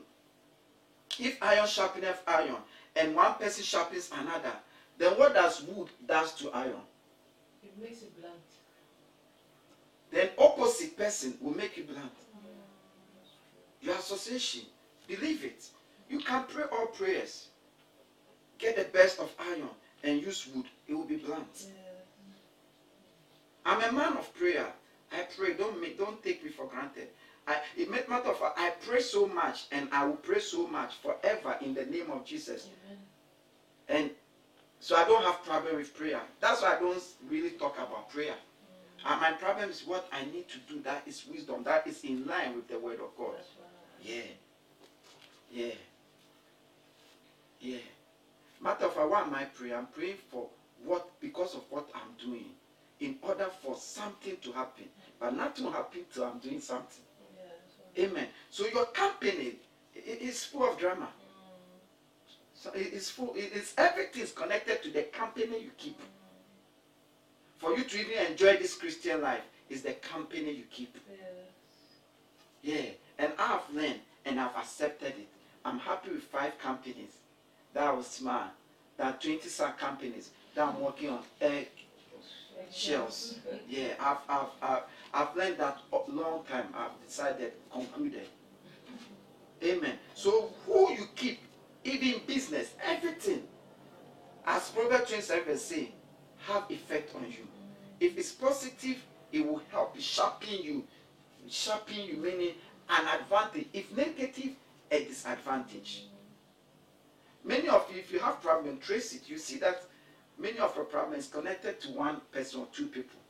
if 1.19 1.43
iron 1.43 1.67
sharpeneth 1.67 2.19
iron, 2.27 2.57
and 2.97 3.15
one 3.15 3.35
person 3.35 3.63
sharpens 3.63 4.11
another, 4.13 4.53
then 4.99 5.13
what 5.19 5.35
does 5.35 5.63
wood 5.63 5.89
does 6.09 6.35
to 6.37 6.51
iron? 6.51 6.83
It 7.63 7.73
makes 7.81 8.03
it 8.03 8.19
blunt. 8.19 8.35
Then 10.11 10.31
opposite 10.39 10.97
person 10.97 11.35
will 11.41 11.55
make 11.55 11.77
you 11.77 11.85
blunt. 11.85 12.13
Your 13.83 13.97
association, 13.97 14.63
believe 15.07 15.45
it. 15.45 15.67
You 16.09 16.19
can 16.21 16.45
pray 16.45 16.65
all 16.73 16.87
prayers. 16.87 17.49
Get 18.59 18.77
the 18.77 18.85
best 18.85 19.21
of 19.21 19.31
iron 19.39 19.69
and 20.03 20.21
use 20.21 20.49
wood. 20.55 20.67
It 20.89 20.95
will 20.95 21.05
be 21.05 21.17
blunt. 21.17 21.67
I'm 23.65 23.83
a 23.83 23.93
man 23.93 24.17
of 24.17 24.35
prayer. 24.35 24.67
I 25.13 25.27
pray. 25.37 25.55
Don't 25.55 25.81
make, 25.81 25.99
don't 25.99 26.23
take 26.23 26.45
me 26.45 26.51
for 26.51 26.67
granted. 26.67 27.09
I, 27.47 27.59
it 27.77 27.91
make 27.91 28.09
matter 28.09 28.31
of 28.31 28.39
fact, 28.39 28.59
I 28.59 28.71
pray 28.87 29.01
so 29.01 29.27
much 29.27 29.67
and 29.73 29.89
I 29.93 30.05
will 30.05 30.17
pray 30.17 30.41
so 30.41 30.67
much 30.67 30.95
forever 30.97 31.57
in 31.63 31.75
the 31.75 31.85
name 31.87 32.11
of 32.11 32.25
Jesus. 32.25 32.69
And 33.89 34.11
so 34.79 34.97
I 34.97 35.05
don't 35.05 35.25
have 35.25 35.45
problem 35.45 35.77
with 35.77 35.95
prayer. 35.97 36.21
That's 36.41 36.63
why 36.63 36.77
I 36.77 36.81
don't 36.81 37.03
really 37.29 37.51
talk 37.51 37.77
about 37.77 38.09
prayer. 38.11 38.35
Mm. 38.35 39.13
And 39.13 39.21
my 39.21 39.33
problem 39.33 39.69
is 39.69 39.83
what 39.85 40.07
I 40.13 40.25
need 40.33 40.49
to 40.49 40.59
do. 40.73 40.81
That 40.83 41.03
is 41.07 41.25
wisdom. 41.31 41.65
That 41.65 41.87
is 41.87 42.03
in 42.05 42.27
line 42.27 42.55
with 42.55 42.69
the 42.69 42.79
word 42.79 43.01
of 43.01 43.17
God. 43.17 43.35
Right. 43.35 44.03
Yeah. 44.03 44.23
Yeah. 45.51 45.75
Yeah. 47.61 47.79
Matter 48.63 48.87
of 48.87 48.95
fact, 48.95 49.09
why 49.11 49.23
am 49.23 49.35
I 49.35 49.45
praying? 49.45 49.75
I'm 49.75 49.87
praying 49.87 50.17
for 50.31 50.49
what 50.85 51.09
because 51.21 51.55
of 51.55 51.63
what 51.69 51.89
I'm 51.95 52.25
doing. 52.25 52.47
In 53.01 53.17
order 53.23 53.49
for 53.63 53.77
something 53.77 54.37
to 54.43 54.53
happen. 54.53 54.85
But 55.19 55.35
nothing 55.37 55.65
will 55.65 55.73
happen 55.73 56.01
till 56.13 56.25
I'm 56.25 56.39
doing 56.39 56.61
something. 56.61 57.03
Yeah. 57.97 58.05
Amen. 58.05 58.27
So 58.51 58.67
your 58.67 58.87
company 58.87 59.55
is 59.95 60.45
full 60.45 60.71
of 60.71 60.79
drama. 60.79 61.09
So 62.55 62.71
it's 62.75 63.11
full. 63.11 63.33
It's 63.37 63.75
everything 63.79 64.23
is 64.23 64.33
connected 64.33 64.83
to 64.83 64.91
the 64.91 65.05
company 65.05 65.63
you 65.63 65.71
keep. 65.79 65.99
For 67.59 67.77
you 67.77 67.85
to 67.85 68.01
even 68.01 68.27
enjoy 68.27 68.57
this 68.57 68.75
Christian 68.75 69.23
life, 69.23 69.43
is 69.71 69.83
the 69.83 69.93
company 69.95 70.51
you 70.51 70.65
keep. 70.71 70.97
Yeah. 71.11 71.27
Yeah, 72.63 72.91
and 73.19 73.33
I've 73.39 73.63
learned 73.73 74.01
and 74.27 74.39
I've 74.39 74.55
accepted 74.57 75.15
it. 75.19 75.29
I'm 75.65 75.79
happy 75.79 76.11
with 76.11 76.25
five 76.25 76.59
companies 76.59 77.17
that 77.73 77.85
I 77.85 77.93
was 77.93 78.07
smart. 78.07 78.51
There 78.99 79.07
are 79.07 79.13
20 79.13 79.49
some 79.49 79.73
companies 79.75 80.31
that 80.55 80.69
I'm 80.69 80.81
working 80.81 81.11
on 81.11 81.21
egg 81.41 81.69
shells. 82.73 83.39
Yeah, 83.69 83.95
I've, 84.01 84.19
I've, 84.29 84.47
I've, 84.63 84.83
I've 85.13 85.37
learned 85.37 85.59
that 85.59 85.79
a 85.93 86.11
long 86.11 86.45
time. 86.45 86.67
I've 86.75 87.01
decided, 87.07 87.53
concluded. 87.73 88.27
Amen. 89.63 89.95
So 90.15 90.53
who 90.67 90.93
you 90.93 91.07
keep, 91.15 91.41
even 91.85 92.21
business, 92.27 92.75
everything, 92.83 93.43
as 94.47 94.69
Proverbs 94.71 95.11
27 95.11 95.45
verse 95.45 95.63
say, 95.63 95.93
have 96.47 96.65
effect 96.71 97.15
on 97.15 97.25
you. 97.25 97.47
If 97.99 98.17
it's 98.17 98.33
positive, 98.33 98.97
it 99.31 99.47
will 99.47 99.63
help 99.71 99.99
sharpen 100.01 100.63
you. 100.63 100.85
Sharpen 101.49 102.01
you 102.01 102.17
meaning 102.17 102.55
an 102.89 103.07
advantage. 103.21 103.67
If 103.73 103.95
negative, 103.97 104.53
a 104.91 105.05
disadvantage. 105.05 106.05
Many 107.45 107.69
of 107.69 107.87
you, 107.93 108.01
if 108.01 108.13
you 108.13 108.19
have 108.19 108.43
problem, 108.43 108.79
trace 108.79 109.15
it. 109.15 109.29
You 109.29 109.39
see 109.39 109.59
that 109.59 109.83
many 110.41 110.59
of 110.59 110.75
your 110.75 110.85
problems 110.85 111.29
connected 111.29 111.81
to 111.83 111.89
one 111.91 112.21
person 112.33 112.61
or 112.61 112.67
two 112.73 112.87
people. 112.87 113.21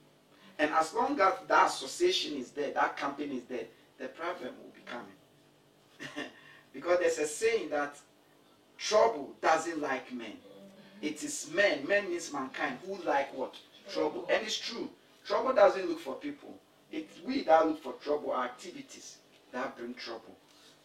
And 0.58 0.70
as 0.72 0.94
long 0.94 1.20
as 1.20 1.34
that 1.48 1.66
association 1.68 2.36
is 2.36 2.50
there, 2.50 2.72
that 2.72 2.96
company 2.96 3.36
is 3.38 3.44
there, 3.44 3.64
the 3.98 4.08
problem 4.08 4.54
will 4.62 4.72
be 4.74 4.82
coming. 4.86 6.28
because 6.72 6.98
there's 7.00 7.18
a 7.18 7.26
saying 7.26 7.70
that 7.70 7.96
trouble 8.78 9.34
doesn't 9.42 9.80
like 9.80 10.12
men. 10.12 10.36
It 11.02 11.22
is 11.24 11.50
men, 11.54 11.86
men 11.86 12.08
means 12.08 12.32
mankind, 12.32 12.78
who 12.86 12.96
like 13.04 13.36
what? 13.36 13.54
Trouble. 13.92 14.26
And 14.30 14.42
it's 14.42 14.58
true. 14.58 14.88
Trouble 15.26 15.52
doesn't 15.54 15.88
look 15.88 16.00
for 16.00 16.14
people. 16.14 16.54
It's 16.92 17.20
we 17.24 17.42
that 17.44 17.66
look 17.66 17.82
for 17.82 17.92
trouble, 17.94 18.32
our 18.32 18.44
activities 18.44 19.16
that 19.52 19.76
bring 19.76 19.94
trouble. 19.94 20.36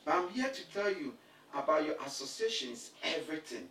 But 0.04 0.16
I'm 0.16 0.30
here 0.30 0.50
to 0.50 0.70
tell 0.72 0.90
you 0.90 1.14
about 1.54 1.86
your 1.86 1.96
associations, 2.06 2.92
everything. 3.04 3.68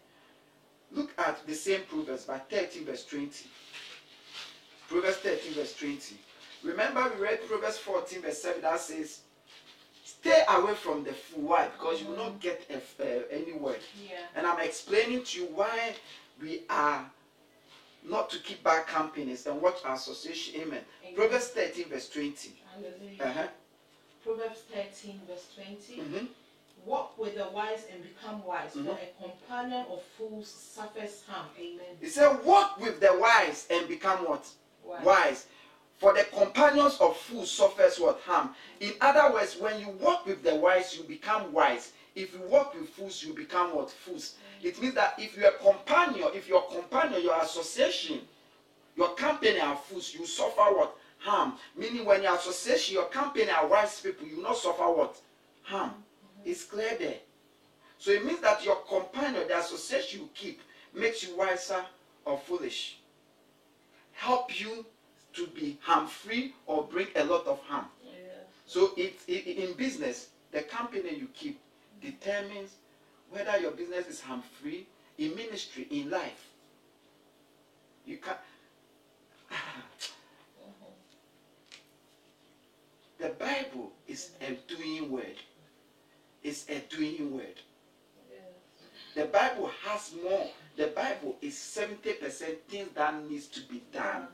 Look 0.95 1.11
at 1.19 1.47
the 1.47 1.55
same 1.55 1.83
Proverbs 1.89 2.25
by 2.25 2.39
13 2.39 2.85
verse 2.85 3.05
20. 3.07 3.47
Proverbs 4.89 5.17
13 5.19 5.53
verse 5.55 5.77
20. 5.77 6.17
Remember 6.63 7.13
we 7.17 7.23
read 7.25 7.47
Proverbs 7.49 7.79
14 7.79 8.23
verse 8.23 8.41
7 8.43 8.63
that 8.63 8.81
says, 8.81 9.21
Stay 10.05 10.43
away 10.49 10.75
from 10.75 11.03
the 11.05 11.13
fool. 11.13 11.43
Why? 11.49 11.69
Because 11.69 12.01
you 12.01 12.09
will 12.09 12.17
not 12.17 12.41
get 12.41 12.67
a, 12.71 12.77
uh, 13.03 13.23
any 13.31 13.53
word. 13.55 13.81
Yeah. 14.03 14.17
And 14.37 14.47
I'm 14.47 14.61
explaining 14.61 15.25
to 15.25 15.41
you 15.41 15.47
why 15.47 15.95
we 16.41 16.63
are 16.71 17.11
not 18.03 18.31
to 18.31 18.39
keep 18.39 18.63
bad 18.63 18.87
companies 18.87 19.47
and 19.47 19.61
watch 19.61 19.77
our 19.85 19.95
association. 19.97 20.61
Amen. 20.61 20.81
Amen. 21.03 21.15
Proverbs 21.17 21.49
13 21.49 21.89
verse 21.89 22.09
20. 22.11 22.53
Uh-huh. 23.21 23.47
Proverbs 24.25 24.61
13, 24.73 25.21
verse 25.29 25.47
20. 25.55 26.01
Mhm. 26.01 26.29
Walk 26.85 27.17
with 27.19 27.35
the 27.37 27.49
wise 27.49 27.85
and 27.91 28.03
become 28.03 28.45
wise, 28.45 28.75
Mhm. 28.75 28.85
for 28.85 28.99
a 29.01 29.23
companion 29.23 29.87
of 29.91 30.03
fools 30.19 30.49
suffers 30.49 31.23
harm. 31.27 31.47
Amen. 31.59 31.97
He 32.01 32.09
said, 32.09 32.45
Walk 32.45 32.79
with 32.79 33.01
the 33.01 33.17
wise 33.19 33.67
and 33.71 33.89
become 33.89 34.25
what? 34.29 34.47
wise. 34.85 35.47
For 35.99 36.13
the 36.13 36.25
companions 36.25 36.99
of 37.01 37.17
fools 37.17 37.51
suffers 37.51 37.99
what 37.99 38.21
harm. 38.23 38.55
In 38.81 38.95
other 39.01 39.33
words, 39.33 39.57
when 39.57 39.81
you 39.81 39.89
walk 39.91 40.27
with 40.27 40.43
the 40.43 40.55
wise, 40.57 40.95
you 40.97 41.05
become 41.05 41.53
wise. 41.53 41.93
If 42.15 42.35
you 42.35 42.41
walk 42.43 42.75
with 42.75 42.91
fools, 42.91 43.23
you 43.23 43.33
become 43.33 43.75
what? 43.75 43.91
Fools. 43.91 44.35
It 44.63 44.79
means 44.81 44.95
that 44.95 45.15
if 45.19 45.37
you're 45.37 45.49
a 45.49 45.53
companion, 45.59 46.29
if 46.35 46.47
your 46.49 46.63
companion, 46.69 47.23
your 47.23 47.41
association, 47.41 48.29
your 48.97 49.15
company 49.15 49.59
are 49.61 49.77
fools, 49.77 50.13
you 50.15 50.27
suffer 50.27 50.61
what? 50.75 50.97
Harm. 51.21 51.59
Meaning 51.75 52.05
when 52.05 52.23
your 52.23 52.35
association, 52.35 52.95
your 52.95 53.07
company 53.07 53.51
are 53.51 53.67
wise 53.67 54.01
people, 54.01 54.27
you 54.27 54.43
not 54.43 54.57
suffer 54.59 54.91
what? 54.91 55.17
Harm. 55.63 56.04
It's 56.45 56.65
clear 56.65 56.97
there. 56.99 57.19
So 57.99 58.11
it 58.11 58.25
means 58.25 58.41
that 58.41 58.65
your 58.65 58.77
companion, 58.89 59.49
the 59.49 59.59
association 59.59 60.21
you 60.21 60.29
keep, 60.35 60.61
makes 60.95 61.23
you 61.27 61.37
wiser 61.37 61.85
or 62.25 62.39
foolish 62.39 62.99
help 64.15 64.59
you 64.61 64.87
to 65.35 65.47
be 65.49 65.79
harm 65.83 66.07
free 66.07 66.55
or 66.67 66.85
bring 66.85 67.09
a 67.17 67.25
lot 67.25 67.47
of 67.47 67.61
harm. 67.61 67.87
So 68.67 68.93
it, 68.97 69.19
it 69.29 69.59
in 69.59 69.75
business, 69.75 70.29
the 70.53 70.63
company 70.63 71.17
you 71.17 71.29
keep 71.35 71.61
determines 72.01 72.71
whether 73.31 73.59
your 73.59 73.73
business 73.73 74.07
is 74.07 74.21
harm 74.21 74.43
free 74.63 74.87
in 75.19 75.35
ministry, 75.37 75.87
in 75.91 76.11
life. 76.11 76.49
You 78.07 78.17
can 78.19 78.35
mm-hmm. 79.51 79.81
The 83.19 83.29
Bible 83.31 83.93
is 84.07 84.31
a 84.41 84.53
doing 84.73 85.11
word. 85.11 85.37
It's 86.45 86.69
a 86.69 86.79
doing 86.95 87.35
word. 87.35 87.61
The 89.15 89.25
Bible 89.25 89.71
has 89.87 90.13
more. 90.23 90.51
The 90.77 90.89
Bible 90.89 91.37
is 91.41 91.55
70% 91.55 92.59
things 92.69 92.89
that 92.95 93.29
needs 93.29 93.47
to 93.47 93.61
be 93.63 93.83
done. 93.93 94.27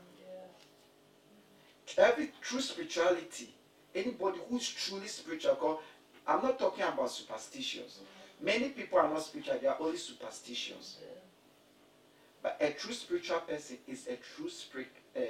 Every 1.97 2.31
true 2.41 2.61
spirituality, 2.61 3.53
anybody 3.95 4.39
who's 4.49 4.67
truly 4.69 5.07
spiritual, 5.07 5.57
God, 5.59 5.77
I'm 6.27 6.41
not 6.41 6.59
talking 6.59 6.83
about 6.83 7.11
superstitions. 7.11 7.99
Many 8.41 8.69
people 8.69 8.99
are 8.99 9.09
not 9.09 9.23
spiritual, 9.23 9.59
they 9.61 9.67
are 9.67 9.77
only 9.79 9.97
superstitions. 9.97 10.97
But 12.41 12.57
a 12.59 12.71
true 12.71 12.93
spiritual 12.93 13.39
person 13.41 13.77
is 13.87 14.07
a 14.07 14.17
true 14.35 14.49
spirit, 14.49 14.87
uh, 15.15 15.21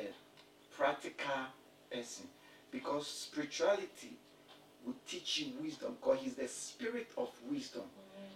practical 0.76 1.48
person. 1.92 2.28
Because 2.72 3.06
spirituality 3.08 4.18
will 4.86 4.96
teach 5.08 5.40
you 5.40 5.54
wisdom, 5.62 5.96
because 6.00 6.20
he's 6.22 6.36
the 6.36 6.48
spirit 6.48 7.10
of 7.18 7.30
wisdom. 7.50 7.84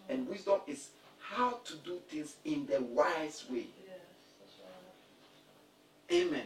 And 0.10 0.28
wisdom 0.28 0.60
is 0.68 0.90
how 1.20 1.60
to 1.66 1.76
do 1.78 2.00
things 2.08 2.36
in 2.46 2.66
the 2.68 2.82
wise 2.82 3.46
way. 3.50 3.68
Amen. 6.12 6.44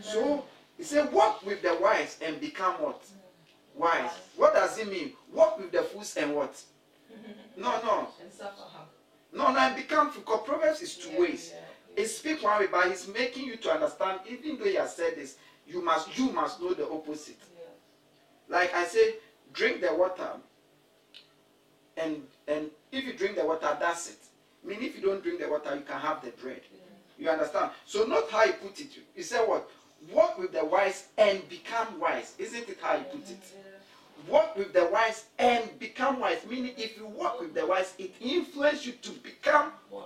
So 0.00 0.44
he 0.76 0.82
said, 0.82 1.12
walk 1.12 1.44
with 1.46 1.62
the 1.62 1.76
wise 1.80 2.18
and 2.24 2.40
become 2.40 2.74
what? 2.74 3.00
Mm. 3.02 3.80
Wise. 3.80 4.10
What 4.36 4.54
does 4.54 4.78
it 4.78 4.90
mean? 4.90 5.12
Walk 5.32 5.58
with 5.58 5.70
the 5.70 5.82
fools 5.82 6.16
and 6.16 6.34
what? 6.34 6.60
No, 7.56 7.70
no. 7.82 8.08
And 8.22 8.30
suffer. 8.30 8.52
No, 9.32 9.50
no, 9.50 9.58
and 9.58 9.76
become 9.76 10.12
because 10.14 10.40
Proverbs 10.46 10.82
is 10.82 10.96
two 10.96 11.18
ways. 11.18 11.54
It 11.96 12.08
speaks 12.08 12.42
one 12.42 12.60
way, 12.60 12.66
but 12.70 12.88
he's 12.88 13.08
making 13.08 13.46
you 13.46 13.56
to 13.56 13.70
understand, 13.72 14.20
even 14.28 14.58
though 14.58 14.66
he 14.66 14.74
has 14.74 14.94
said 14.94 15.14
this, 15.16 15.36
you 15.66 15.82
must 15.82 16.16
you 16.18 16.30
must 16.32 16.60
know 16.60 16.74
the 16.74 16.88
opposite. 16.88 17.38
Like 18.48 18.74
I 18.74 18.84
say, 18.84 19.14
drink 19.56 19.80
the 19.80 19.92
water, 19.92 20.30
and 21.96 22.22
and 22.46 22.70
if 22.92 23.04
you 23.04 23.14
drink 23.14 23.36
the 23.36 23.44
water, 23.44 23.76
that's 23.80 24.10
it. 24.10 24.18
I 24.64 24.68
mean, 24.68 24.82
if 24.82 24.94
you 24.94 25.02
don't 25.02 25.22
drink 25.22 25.40
the 25.40 25.48
water, 25.48 25.74
you 25.74 25.82
can 25.82 25.98
have 25.98 26.24
the 26.24 26.30
bread. 26.30 26.60
You 27.18 27.30
understand? 27.30 27.70
So 27.86 28.04
not 28.04 28.30
how 28.30 28.44
you 28.44 28.52
put 28.52 28.78
it. 28.80 28.90
He 29.14 29.22
said 29.22 29.46
what? 29.48 29.68
Walk 30.12 30.38
with 30.38 30.52
the 30.52 30.64
wise 30.64 31.08
and 31.16 31.48
become 31.48 31.98
wise. 31.98 32.34
Isn't 32.38 32.68
it 32.68 32.78
how 32.82 32.96
you 32.96 33.04
put 33.04 33.30
it? 33.30 33.42
Walk 34.28 34.56
with 34.56 34.72
the 34.72 34.86
wise 34.86 35.24
and 35.38 35.78
become 35.78 36.20
wise. 36.20 36.38
Meaning, 36.48 36.72
if 36.76 36.96
you 36.96 37.06
walk 37.06 37.40
with 37.40 37.54
the 37.54 37.66
wise, 37.66 37.94
it 37.98 38.12
influences 38.20 38.86
you 38.86 38.92
to 38.92 39.10
become 39.12 39.72
Wise. 39.90 40.04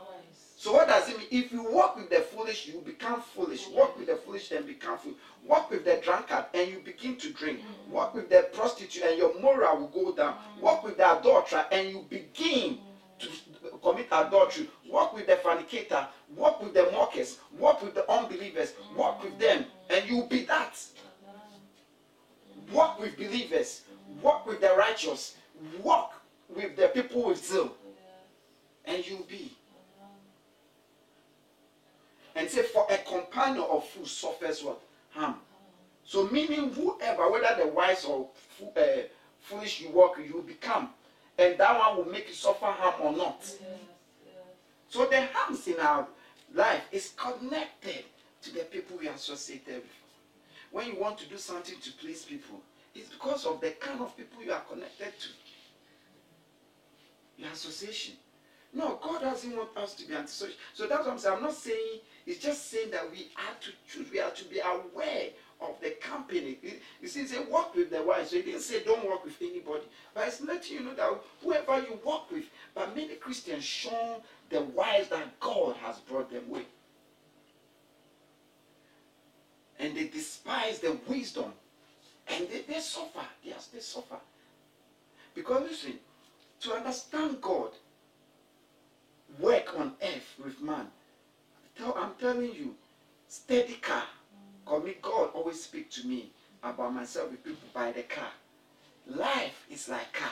So 0.60 0.74
what 0.74 0.88
does 0.88 1.08
it 1.08 1.16
mean? 1.16 1.26
If 1.30 1.52
you 1.52 1.62
walk 1.62 1.96
with 1.96 2.10
the 2.10 2.20
foolish, 2.20 2.66
you 2.66 2.82
become 2.84 3.22
foolish. 3.22 3.66
Walk 3.68 3.96
with 3.96 4.08
the 4.08 4.16
foolish 4.16 4.50
and 4.50 4.66
become 4.66 4.98
foolish. 4.98 5.16
Walk 5.42 5.70
with 5.70 5.86
the 5.86 5.98
drunkard 6.04 6.44
and 6.52 6.70
you 6.70 6.80
begin 6.80 7.16
to 7.16 7.32
drink. 7.32 7.60
Walk 7.88 8.14
with 8.14 8.28
the 8.28 8.46
prostitute 8.52 9.02
and 9.04 9.16
your 9.16 9.40
moral 9.40 9.78
will 9.78 9.86
go 9.86 10.14
down. 10.14 10.36
Walk 10.60 10.84
with 10.84 10.98
the 10.98 11.18
adulterer 11.18 11.64
and 11.72 11.88
you 11.88 12.04
begin 12.10 12.76
to 13.20 13.28
commit 13.82 14.08
adultery. 14.12 14.68
Walk 14.86 15.14
with 15.14 15.28
the 15.28 15.36
fornicator. 15.36 16.06
Walk 16.36 16.62
with 16.62 16.74
the 16.74 16.90
mockers. 16.92 17.38
Walk 17.58 17.82
with 17.82 17.94
the 17.94 18.06
unbelievers. 18.12 18.74
Walk 18.94 19.24
with 19.24 19.38
them 19.38 19.64
and 19.88 20.06
you'll 20.10 20.26
be 20.26 20.44
that. 20.44 20.78
Walk 22.70 23.00
with 23.00 23.16
believers. 23.16 23.84
Walk 24.20 24.44
with 24.44 24.60
the 24.60 24.74
righteous. 24.76 25.36
Walk 25.82 26.20
with 26.54 26.76
the 26.76 26.88
people 26.88 27.28
with 27.28 27.42
zeal. 27.42 27.74
And 28.84 29.06
you'll 29.08 29.24
be. 29.24 29.56
And 32.36 32.48
say, 32.48 32.62
for 32.62 32.86
a 32.90 32.98
companion 32.98 33.64
of 33.68 33.86
fools 33.88 34.12
suffers 34.12 34.62
what? 34.62 34.80
Harm. 35.10 35.36
So 36.04 36.26
meaning 36.28 36.72
whoever, 36.72 37.30
whether 37.30 37.62
the 37.62 37.68
wise 37.68 38.04
or 38.04 38.28
fo- 38.58 38.72
uh, 38.80 39.02
foolish 39.40 39.80
you 39.80 39.90
walk, 39.90 40.18
you 40.18 40.44
become. 40.46 40.90
And 41.38 41.58
that 41.58 41.78
one 41.78 41.96
will 41.96 42.12
make 42.12 42.28
you 42.28 42.34
suffer 42.34 42.66
harm 42.66 42.94
or 43.00 43.16
not. 43.16 43.44
So 44.88 45.06
the 45.06 45.26
harms 45.32 45.66
in 45.68 45.78
our 45.80 46.06
life 46.54 46.82
is 46.92 47.12
connected 47.16 48.04
to 48.42 48.54
the 48.54 48.60
people 48.64 48.98
we 48.98 49.08
are 49.08 49.14
associated 49.14 49.76
with. 49.76 49.84
When 50.70 50.86
you 50.88 50.96
want 50.96 51.18
to 51.18 51.28
do 51.28 51.36
something 51.36 51.78
to 51.80 51.92
please 51.92 52.24
people, 52.24 52.60
it's 52.94 53.08
because 53.08 53.46
of 53.46 53.60
the 53.60 53.70
kind 53.72 54.00
of 54.00 54.16
people 54.16 54.42
you 54.42 54.52
are 54.52 54.60
connected 54.60 55.12
to. 55.20 55.28
Your 57.38 57.50
association. 57.50 58.14
No, 58.72 59.00
God 59.02 59.20
doesn't 59.22 59.56
want 59.56 59.76
us 59.76 59.94
to 59.94 60.06
be 60.06 60.14
antisocial. 60.14 60.54
So 60.74 60.87
that's 60.87 61.04
what 61.04 61.12
I'm 61.12 61.18
saying. 61.18 61.37
I'm 61.37 61.42
not 61.42 61.54
saying, 61.54 62.00
it's 62.24 62.38
just 62.38 62.70
saying 62.70 62.92
that 62.92 63.11
we 63.11 63.28
are 63.37 63.54
to 63.61 63.70
choose, 63.88 64.11
we 64.12 64.20
are 64.20 64.30
to 64.30 64.44
be 64.44 64.61
aware 64.61 65.30
of 65.61 65.74
the 65.83 65.90
company. 66.00 66.59
You 67.02 67.09
see, 67.09 67.26
say 67.26 67.40
work 67.44 67.74
with 67.74 67.90
the 67.90 68.02
wise. 68.02 68.30
So 68.30 68.37
he 68.37 68.42
didn't 68.42 68.61
say 68.61 68.85
don't 68.85 69.06
work 69.06 69.24
with 69.24 69.37
anybody. 69.40 69.85
But 70.14 70.28
it's 70.28 70.40
letting 70.40 70.76
you 70.76 70.85
know 70.85 70.94
that 70.94 71.11
whoever 71.42 71.80
you 71.80 71.98
work 72.04 72.30
with, 72.30 72.44
but 72.74 72.94
many 72.94 73.14
Christians 73.16 73.64
shown 73.64 74.20
the 74.50 74.62
wise 74.62 75.09
that 75.09 75.38
God 75.40 75.76
has 75.76 75.98
brought 75.98 76.30
them 76.30 76.48
with. 76.48 76.66
And 79.78 79.96
they 79.96 80.09
despise 80.09 80.78
the 80.78 80.96
wisdom. 81.09 81.52
And 82.28 82.48
they, 82.48 82.61
they 82.72 82.80
suffer. 82.80 83.26
Yes, 83.42 83.66
they 83.66 83.80
suffer. 83.80 84.18
Because 85.35 85.62
listen, 85.62 85.94
to 86.61 86.74
understand 86.74 87.40
God, 87.40 87.70
work 89.40 89.79
on 89.79 89.92
earth 90.03 90.35
with 90.42 90.61
man. 90.61 90.87
I'm 91.96 92.12
telling 92.20 92.53
you, 92.55 92.74
steady 93.29 93.74
car. 93.74 94.05
God 94.66 95.31
always 95.35 95.62
speak 95.62 95.90
to 95.92 96.07
me 96.07 96.31
about 96.62 96.94
myself 96.94 97.31
with 97.31 97.42
people 97.42 97.68
by 97.72 97.92
the 97.92 98.03
car. 98.03 98.31
Life 99.07 99.66
is 99.70 99.88
like 99.88 100.12
car. 100.12 100.31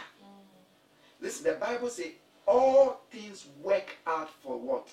Listen, 1.21 1.53
the 1.53 1.59
Bible 1.59 1.89
says 1.89 2.13
all 2.47 3.01
things 3.11 3.47
work 3.63 3.97
out 4.07 4.31
for 4.43 4.59
what? 4.59 4.89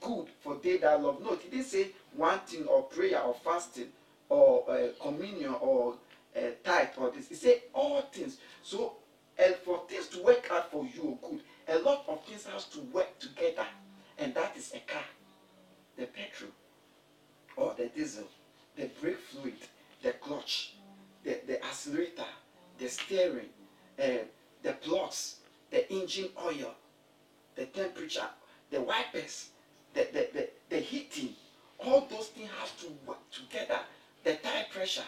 Good 0.00 0.26
for 0.40 0.58
they 0.62 0.78
that 0.78 1.02
love. 1.02 1.22
Note, 1.22 1.42
it 1.44 1.50
didn't 1.50 1.66
say 1.66 1.88
one 2.16 2.38
thing 2.40 2.64
or 2.66 2.82
prayer 2.82 3.20
or 3.20 3.34
fasting 3.44 3.88
or 4.28 4.64
uh, 4.70 4.88
communion 5.00 5.54
or 5.60 5.94
uh, 6.36 6.40
tithe 6.62 6.88
or 6.98 7.10
this. 7.10 7.30
It 7.30 7.36
said 7.36 7.60
all 7.72 8.02
things. 8.02 8.38
So, 8.62 8.94
and 9.38 9.54
for 9.56 9.82
things 9.88 10.08
to 10.08 10.22
work 10.22 10.48
out 10.50 10.70
for 10.70 10.84
you 10.84 11.18
good, 11.22 11.40
a 11.68 11.78
lot 11.78 12.04
of 12.08 12.24
things 12.24 12.46
has 12.46 12.66
to 12.66 12.80
work 12.92 13.18
together, 13.18 13.66
and 14.18 14.34
that 14.34 14.56
is 14.56 14.72
a 14.74 14.80
car, 14.90 15.02
the 15.96 16.06
petrol, 16.06 16.50
or 17.56 17.74
the 17.76 17.86
diesel, 17.86 18.28
the 18.76 18.90
brake 19.00 19.18
fluid, 19.18 19.54
the 20.02 20.12
clutch, 20.12 20.74
the, 21.24 21.40
the 21.46 21.64
accelerator, 21.64 22.24
the 22.78 22.88
steering, 22.88 23.48
uh, 24.02 24.24
the 24.62 24.72
plugs, 24.72 25.36
the 25.70 25.90
engine 25.92 26.28
oil, 26.44 26.74
the 27.56 27.66
temperature, 27.66 28.28
the 28.70 28.80
wipers, 28.80 29.50
the, 29.94 30.08
the, 30.12 30.28
the, 30.32 30.48
the 30.70 30.78
heating. 30.78 31.34
All 31.78 32.06
those 32.10 32.28
things 32.28 32.50
have 32.58 32.80
to 32.80 32.86
work 33.06 33.18
together. 33.30 33.78
The 34.24 34.34
tire 34.34 34.64
pressure. 34.72 35.02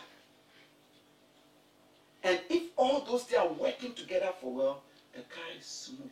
And 2.22 2.38
if 2.50 2.64
all 2.76 3.00
those 3.00 3.24
things 3.24 3.40
are 3.40 3.52
working 3.52 3.94
together 3.94 4.30
for 4.40 4.52
well, 4.52 4.82
the 5.16 5.22
car 5.22 5.44
is 5.58 5.64
smooth. 5.64 6.10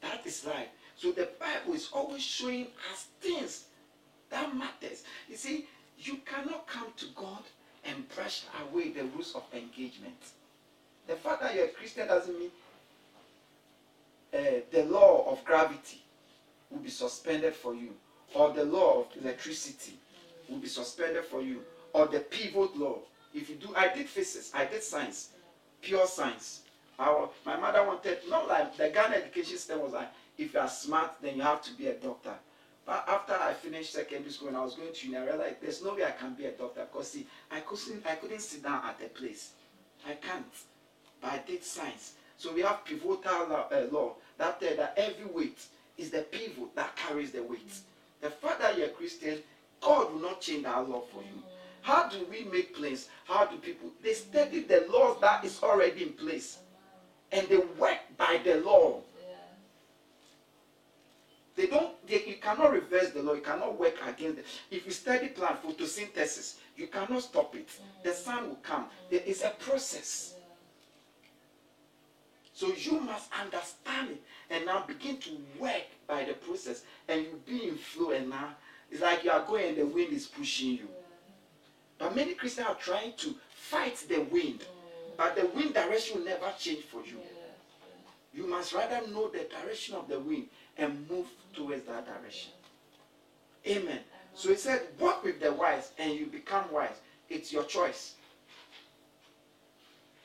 That 0.00 0.24
is 0.24 0.46
life. 0.46 0.68
So 0.96 1.12
the 1.12 1.28
Bible 1.38 1.74
is 1.74 1.90
always 1.92 2.22
showing 2.22 2.68
us 2.92 3.06
things 3.20 3.64
that 4.30 4.54
matters. 4.56 5.04
You 5.28 5.36
see, 5.36 5.66
you 5.98 6.18
cannot 6.24 6.66
come 6.66 6.88
to 6.96 7.06
God 7.14 7.42
and 7.84 8.08
brush 8.14 8.42
away 8.62 8.90
the 8.90 9.04
rules 9.04 9.34
of 9.34 9.42
engagement. 9.52 10.16
The 11.06 11.16
fact 11.16 11.42
that 11.42 11.54
you're 11.54 11.66
a 11.66 11.68
Christian 11.68 12.06
doesn't 12.06 12.38
mean 12.38 12.50
uh, 14.34 14.60
the 14.70 14.84
law 14.84 15.30
of 15.30 15.44
gravity 15.44 16.02
will 16.70 16.80
be 16.80 16.90
suspended 16.90 17.54
for 17.54 17.74
you, 17.74 17.94
or 18.34 18.52
the 18.52 18.64
law 18.64 19.00
of 19.00 19.06
electricity 19.22 19.94
will 20.48 20.58
be 20.58 20.68
suspended 20.68 21.24
for 21.24 21.40
you, 21.40 21.62
or 21.94 22.06
the 22.06 22.20
pivot 22.20 22.76
law. 22.76 22.98
If 23.34 23.48
you 23.48 23.56
do, 23.56 23.72
I 23.74 23.92
did 23.94 24.08
physics, 24.08 24.50
I 24.54 24.66
did 24.66 24.82
science, 24.82 25.30
pure 25.80 26.06
science. 26.06 26.62
Our, 26.98 27.30
my 27.46 27.56
mother 27.56 27.84
wanted, 27.84 28.18
not 28.28 28.48
like 28.48 28.76
the 28.76 28.88
Ghana 28.88 29.16
education 29.16 29.56
system 29.56 29.80
was 29.80 29.92
like, 29.92 30.08
if 30.36 30.54
you 30.54 30.60
are 30.60 30.68
smart, 30.68 31.12
then 31.22 31.36
you 31.36 31.42
have 31.42 31.62
to 31.62 31.72
be 31.74 31.86
a 31.86 31.94
doctor. 31.94 32.34
But 32.84 33.04
after 33.06 33.34
I 33.34 33.52
finished 33.52 33.92
secondary 33.92 34.30
school 34.30 34.48
and 34.48 34.56
I 34.56 34.64
was 34.64 34.74
going 34.74 34.92
to 34.92 35.06
uni, 35.06 35.18
I 35.18 35.26
realized 35.26 35.56
there's 35.60 35.84
no 35.84 35.94
way 35.94 36.04
I 36.04 36.12
can 36.12 36.34
be 36.34 36.46
a 36.46 36.52
doctor 36.52 36.86
because 36.90 37.10
see, 37.10 37.26
I 37.50 37.60
couldn't, 37.60 38.06
I 38.06 38.14
couldn't 38.14 38.40
sit 38.40 38.62
down 38.62 38.82
at 38.84 39.04
a 39.04 39.08
place. 39.10 39.52
I 40.08 40.14
can't. 40.14 40.46
But 41.20 41.32
I 41.32 41.42
did 41.46 41.62
science. 41.62 42.14
So 42.38 42.54
we 42.54 42.62
have 42.62 42.84
pivotal 42.84 43.48
law, 43.48 43.66
uh, 43.70 43.86
law 43.90 44.14
that 44.38 44.60
tell 44.60 44.76
that 44.76 44.94
every 44.96 45.26
weight 45.26 45.60
is 45.98 46.10
the 46.10 46.22
pivot 46.22 46.74
that 46.76 46.96
carries 46.96 47.32
the 47.32 47.42
weight. 47.42 47.72
The 48.20 48.30
fact 48.30 48.60
that 48.60 48.78
you're 48.78 48.88
Christian, 48.88 49.38
God 49.80 50.12
will 50.12 50.20
not 50.20 50.40
change 50.40 50.62
that 50.62 50.88
law 50.88 51.02
for 51.12 51.22
you. 51.22 51.42
How 51.82 52.08
do 52.08 52.26
we 52.30 52.44
make 52.44 52.74
plans? 52.76 53.08
How 53.24 53.46
do 53.46 53.56
people? 53.56 53.90
They 54.02 54.14
study 54.14 54.60
the 54.60 54.86
laws 54.90 55.18
that 55.20 55.44
is 55.44 55.62
already 55.62 56.02
in 56.02 56.12
place, 56.12 56.58
and 57.32 57.46
they 57.48 57.58
work 57.58 57.98
by 58.16 58.40
the 58.44 58.60
law. 58.60 59.00
They 61.56 61.66
don't. 61.66 61.94
They, 62.06 62.24
you 62.24 62.36
cannot 62.40 62.72
reverse 62.72 63.10
the 63.10 63.22
law. 63.22 63.34
You 63.34 63.40
cannot 63.40 63.78
work 63.78 63.94
against 64.06 64.38
it. 64.38 64.46
If 64.70 64.86
you 64.86 64.92
study 64.92 65.28
plant 65.28 65.62
photosynthesis, 65.62 66.56
you 66.76 66.86
cannot 66.86 67.22
stop 67.22 67.54
it. 67.56 67.68
The 68.04 68.12
sun 68.12 68.48
will 68.48 68.58
come. 68.62 68.86
There 69.10 69.22
is 69.26 69.42
a 69.42 69.50
process. 69.58 70.34
So 72.52 72.72
you 72.74 73.00
must 73.00 73.30
understand 73.40 74.10
it 74.10 74.22
and 74.50 74.66
now 74.66 74.84
begin 74.86 75.18
to 75.18 75.30
work 75.60 75.86
by 76.06 76.24
the 76.24 76.34
process, 76.34 76.82
and 77.08 77.22
you 77.22 77.40
be 77.46 77.68
in 77.68 77.76
flow. 77.76 78.10
And 78.10 78.30
now 78.30 78.56
it's 78.90 79.00
like 79.02 79.24
you 79.24 79.30
are 79.30 79.44
going 79.44 79.68
and 79.68 79.76
the 79.76 79.86
wind 79.86 80.12
is 80.12 80.26
pushing 80.26 80.70
you. 80.70 80.88
But 81.98 82.14
many 82.14 82.34
Christians 82.34 82.68
are 82.68 82.74
trying 82.76 83.14
to 83.18 83.34
fight 83.54 83.96
the 84.08 84.20
wind, 84.20 84.64
but 85.16 85.34
the 85.36 85.46
wind 85.46 85.74
direction 85.74 86.18
will 86.18 86.24
never 86.24 86.52
change 86.58 86.84
for 86.84 87.04
you. 87.04 87.18
You 88.32 88.46
must 88.46 88.72
rather 88.72 89.06
know 89.08 89.28
the 89.28 89.44
direction 89.44 89.96
of 89.96 90.08
the 90.08 90.20
wind 90.20 90.46
and 90.76 91.08
move 91.10 91.26
towards 91.54 91.84
that 91.86 92.06
direction. 92.06 92.52
Amen. 93.66 94.00
So 94.34 94.50
he 94.50 94.54
said, 94.54 94.82
walk 95.00 95.24
with 95.24 95.40
the 95.40 95.52
wise 95.52 95.90
and 95.98 96.12
you 96.12 96.26
become 96.26 96.64
wise. 96.72 97.00
It's 97.28 97.52
your 97.52 97.64
choice. 97.64 98.14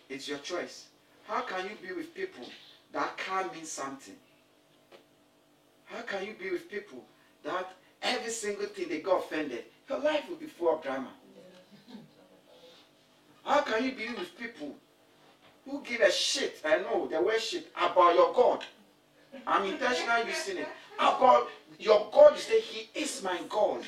It's 0.09 0.27
your 0.27 0.37
choice. 0.39 0.85
How 1.27 1.41
can 1.41 1.65
you 1.65 1.87
be 1.87 1.93
with 1.95 2.13
people 2.13 2.45
that 2.91 3.17
can't 3.17 3.53
mean 3.53 3.65
something? 3.65 4.15
How 5.85 6.01
can 6.01 6.25
you 6.25 6.33
be 6.33 6.51
with 6.51 6.69
people 6.69 7.03
that 7.43 7.73
every 8.01 8.31
single 8.31 8.67
thing 8.67 8.89
they 8.89 8.99
got 8.99 9.23
offended? 9.23 9.65
Your 9.89 9.99
life 9.99 10.29
will 10.29 10.35
be 10.35 10.45
full 10.45 10.75
of 10.75 10.83
drama. 10.83 11.09
How 13.43 13.61
can 13.61 13.83
you 13.83 13.91
be 13.91 14.07
with 14.07 14.37
people 14.37 14.75
who 15.65 15.81
give 15.83 16.01
a 16.01 16.11
shit, 16.11 16.61
I 16.65 16.77
know 16.77 17.07
the 17.07 17.21
word 17.21 17.41
shit, 17.41 17.71
about 17.75 18.15
your 18.15 18.33
God? 18.33 18.63
I'm 19.45 19.65
intentionally 19.65 20.27
using 20.27 20.57
it. 20.57 20.67
About 20.97 21.49
your 21.79 22.09
God, 22.11 22.33
you 22.33 22.39
say, 22.39 22.61
He 22.61 22.99
is 22.99 23.21
my 23.23 23.39
God. 23.49 23.83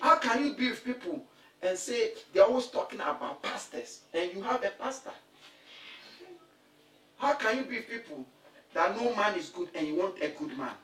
How 0.00 0.16
can 0.16 0.44
you 0.44 0.54
be 0.54 0.70
with 0.70 0.84
people 0.84 1.22
and 1.62 1.78
say 1.78 2.12
they're 2.32 2.44
always 2.44 2.66
talking 2.66 3.00
about 3.00 3.42
pastors 3.42 4.00
and 4.12 4.32
you 4.34 4.42
have 4.42 4.62
a 4.64 4.70
pastor? 4.70 5.12
How 7.18 7.34
can 7.34 7.58
you 7.58 7.64
be 7.64 7.76
with 7.76 7.88
people 7.88 8.26
that 8.74 8.96
no 9.00 9.14
man 9.14 9.38
is 9.38 9.48
good 9.48 9.68
and 9.74 9.86
you 9.86 9.96
want 9.96 10.16
a 10.20 10.28
good 10.28 10.56
man? 10.58 10.74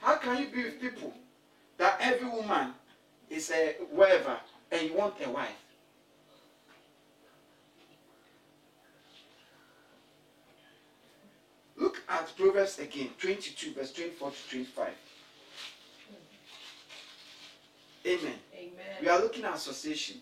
How 0.00 0.16
can 0.16 0.38
you 0.38 0.48
be 0.48 0.64
with 0.64 0.80
people 0.80 1.12
that 1.78 1.98
every 2.00 2.28
woman 2.28 2.72
is 3.30 3.50
a 3.50 3.76
whatever 3.90 4.38
and 4.70 4.82
you 4.88 4.94
want 4.96 5.14
a 5.24 5.30
wife? 5.30 5.50
Look 11.76 12.02
at 12.08 12.34
Proverbs 12.36 12.78
again, 12.78 13.10
22, 13.18 13.72
verse 13.74 13.92
24 13.92 14.30
to 14.30 14.36
25. 14.50 14.88
Amen. 18.06 18.34
Amen. 18.54 18.72
We 19.00 19.08
are 19.08 19.18
looking 19.20 19.44
at 19.44 19.54
association. 19.54 20.20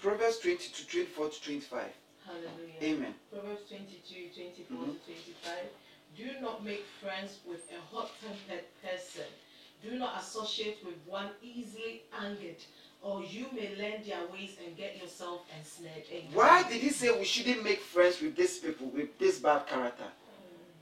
Proverbs 0.00 0.38
22, 0.40 0.84
24 0.84 1.28
to 1.30 1.42
25. 1.42 1.84
Hallelujah. 2.26 2.82
Amen. 2.82 3.14
Proverbs 3.32 3.68
22, 3.68 4.30
24 4.34 4.76
Mhm. 4.76 4.92
to 4.92 5.12
25. 5.12 5.68
Do 6.16 6.40
not 6.40 6.64
make 6.64 6.84
friends 7.00 7.38
with 7.46 7.70
a 7.72 7.80
hot 7.94 8.10
tempered 8.20 8.64
person. 8.82 9.26
Do 9.82 9.98
not 9.98 10.20
associate 10.20 10.78
with 10.84 10.94
one 11.06 11.28
easily 11.42 12.02
angered, 12.20 12.56
or 13.02 13.22
you 13.22 13.46
may 13.54 13.70
learn 13.76 14.02
their 14.06 14.26
ways 14.32 14.56
and 14.64 14.76
get 14.76 15.00
yourself 15.00 15.42
ensnared. 15.56 16.04
Amen. 16.12 16.30
Why 16.34 16.68
did 16.68 16.80
he 16.82 16.90
say 16.90 17.16
we 17.18 17.24
shouldn't 17.24 17.64
make 17.64 17.80
friends 17.80 18.20
with 18.20 18.36
these 18.36 18.58
people, 18.58 18.88
with 18.88 19.18
this 19.18 19.38
bad 19.38 19.66
character? 19.66 20.04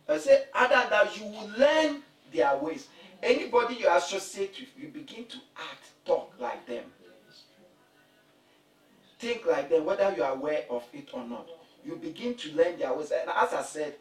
I 0.08 0.18
said, 0.18 0.46
other 0.54 0.88
that, 0.88 1.16
you 1.18 1.26
will 1.26 1.50
learn 1.58 2.02
their 2.32 2.56
ways. 2.56 2.88
Anybody 3.22 3.76
you 3.76 3.88
associate 3.90 4.56
with, 4.58 4.68
you 4.76 4.88
begin 4.88 5.26
to 5.26 5.36
act, 5.56 5.84
talk 6.04 6.32
like 6.40 6.66
them, 6.66 6.84
think 9.18 9.46
like 9.46 9.68
them, 9.68 9.84
whether 9.84 10.12
you 10.16 10.22
are 10.22 10.32
aware 10.32 10.64
of 10.70 10.84
it 10.92 11.08
or 11.12 11.24
not. 11.24 11.46
You 11.84 11.96
begin 11.96 12.34
to 12.34 12.52
learn 12.54 12.78
their 12.78 12.92
ways. 12.94 13.12
And 13.12 13.30
as 13.30 13.52
I 13.52 13.62
said, 13.62 13.94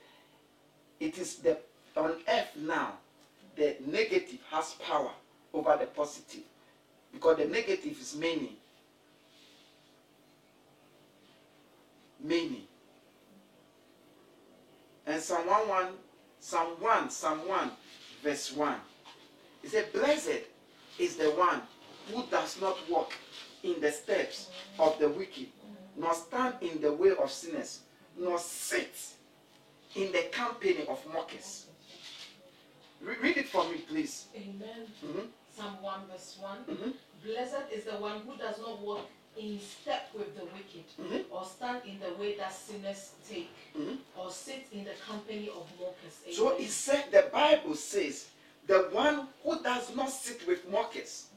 it 1.00 1.18
is 1.18 1.36
the 1.38 1.58
on 1.96 2.16
earth 2.28 2.56
now, 2.56 2.94
the 3.58 3.76
negative 3.86 4.40
has 4.52 4.76
power 4.76 5.12
over 5.54 5.76
the 5.80 5.88
positive. 5.88 6.44
Because 7.12 7.38
the 7.38 7.46
negative 7.46 8.00
is 8.00 8.16
many. 8.16 8.58
Many. 12.24 12.68
And 15.06 15.22
Psalm 15.22 15.48
1, 15.48 15.68
1 15.68 15.88
Psalm 16.40 16.68
1, 16.80 17.10
Psalm 17.10 17.48
1, 17.48 17.72
verse 18.24 18.54
1. 18.54 18.76
He 19.62 19.68
said, 19.68 19.92
Blessed 19.92 20.42
is 21.00 21.16
the 21.16 21.32
one 21.32 21.62
who 22.14 22.24
does 22.30 22.60
not 22.62 22.78
walk 22.90 23.14
in 23.64 23.82
the 23.82 23.92
steps 23.92 24.50
of 24.80 24.98
the 25.00 25.10
wicked, 25.10 25.48
nor 25.98 26.14
stand 26.14 26.56
in 26.62 26.82
the 26.82 26.92
way 26.92 27.12
of 27.12 27.32
sinners, 27.32 27.80
nor 28.18 28.38
sit 28.38 28.96
in 29.96 30.12
the 30.12 30.24
company 30.32 30.86
of 30.88 31.02
mockers. 31.12 31.67
Re- 33.02 33.16
read 33.22 33.38
it 33.38 33.48
for 33.48 33.64
me, 33.70 33.78
please. 33.80 34.26
Amen. 34.36 34.88
Mhm, 35.04 35.30
Psalm 35.56 35.82
1 35.82 36.08
verse 36.08 36.38
1. 36.40 36.66
mhm. 36.66 36.94
Blessed 37.24 37.72
is 37.72 37.84
the 37.86 37.98
one 37.98 38.22
who 38.22 38.36
does 38.38 38.58
not 38.60 38.80
walk 38.80 39.08
in 39.36 39.60
step 39.60 40.10
with 40.14 40.36
the 40.36 40.46
wicked, 40.46 40.86
Mhm. 41.00 41.26
or 41.30 41.46
stand 41.46 41.84
in 41.86 42.00
the 42.00 42.14
way 42.16 42.36
that 42.38 42.52
sinners 42.54 43.12
take, 43.30 43.50
Mhm. 43.76 44.00
or 44.16 44.32
sit 44.32 44.66
in 44.72 44.84
the 44.84 44.94
company 44.96 45.48
of 45.50 45.68
mockers. 45.80 46.36
So 46.36 46.58
it 46.58 46.70
said, 46.72 47.12
the 47.12 47.30
Bible 47.32 47.76
says, 47.76 48.28
the 48.66 48.90
one 48.92 49.28
who 49.44 49.62
does 49.62 49.96
not 49.96 50.12
sit 50.12 50.46
with 50.48 50.68
mockers, 50.70 51.28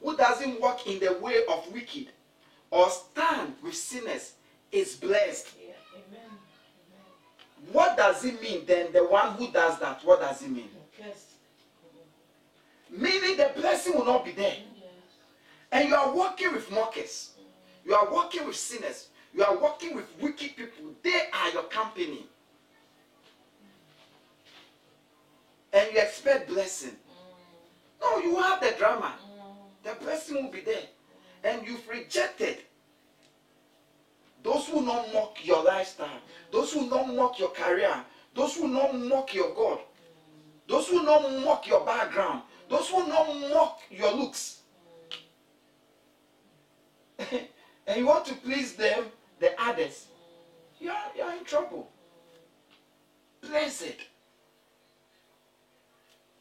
who 0.00 0.16
doesn't 0.16 0.60
walk 0.60 0.86
in 0.86 0.98
the 0.98 1.12
way 1.14 1.44
of 1.46 1.72
wicked, 1.72 2.08
or 2.70 2.90
stand 2.90 3.56
with 3.62 3.76
sinners, 3.76 4.32
is 4.72 4.96
blessed. 4.96 5.46
Yeah. 5.60 5.74
Amen. 5.94 6.20
Amen. 6.90 7.72
What 7.72 7.96
does 7.96 8.24
it 8.24 8.40
mean 8.42 8.66
then? 8.66 8.92
The 8.92 9.04
one 9.04 9.34
who 9.36 9.50
does 9.52 9.78
that, 9.78 10.04
what 10.04 10.20
does 10.20 10.42
it 10.42 10.50
mean? 10.50 10.70
Cursed. 10.96 11.30
Meaning 12.90 13.36
the 13.36 13.50
blessing 13.56 13.94
will 13.94 14.04
not 14.04 14.24
be 14.24 14.32
there. 14.32 14.56
Yes. 14.76 14.90
And 15.72 15.88
you 15.88 15.94
are 15.94 16.14
walking 16.14 16.52
with 16.52 16.70
mockers, 16.70 17.30
you 17.84 17.94
are 17.94 18.10
walking 18.12 18.46
with 18.46 18.56
sinners, 18.56 19.08
you 19.34 19.42
are 19.42 19.56
walking 19.58 19.96
with 19.96 20.06
wicked 20.20 20.56
people. 20.56 20.92
They 21.02 21.28
are 21.32 21.50
your 21.50 21.64
company. 21.64 22.26
And 25.72 25.88
you 25.92 26.00
expect 26.00 26.48
blessing. 26.48 26.96
No, 28.00 28.18
you 28.18 28.36
have 28.36 28.60
the 28.60 28.74
drama. 28.78 29.14
The 29.82 29.96
blessing 30.00 30.36
will 30.36 30.52
be 30.52 30.60
there. 30.60 30.84
And 31.42 31.66
you've 31.66 31.86
rejected 31.88 32.58
those 34.44 34.68
who 34.68 34.82
not 34.82 35.12
mock 35.12 35.38
your 35.42 35.64
lifestyle, 35.64 36.20
those 36.52 36.72
who 36.72 36.88
not 36.88 37.12
mock 37.12 37.38
your 37.38 37.50
career, 37.50 38.04
those 38.34 38.56
who 38.56 38.68
not 38.68 38.94
mock 38.94 39.34
your 39.34 39.52
God, 39.54 39.80
those 40.68 40.88
who 40.88 41.02
not 41.02 41.30
mock 41.44 41.66
your 41.66 41.84
background, 41.84 42.42
those 42.68 42.88
who 42.88 43.06
not 43.06 43.28
mock 43.52 43.80
your 43.90 44.12
looks. 44.12 44.60
and 47.18 47.96
you 47.96 48.06
want 48.06 48.24
to 48.26 48.34
please 48.34 48.74
them, 48.74 49.04
the 49.40 49.52
others. 49.60 50.06
You 50.80 50.90
are, 50.90 51.04
you 51.16 51.22
are 51.22 51.36
in 51.36 51.44
trouble. 51.44 51.90
Blessed. 53.40 53.96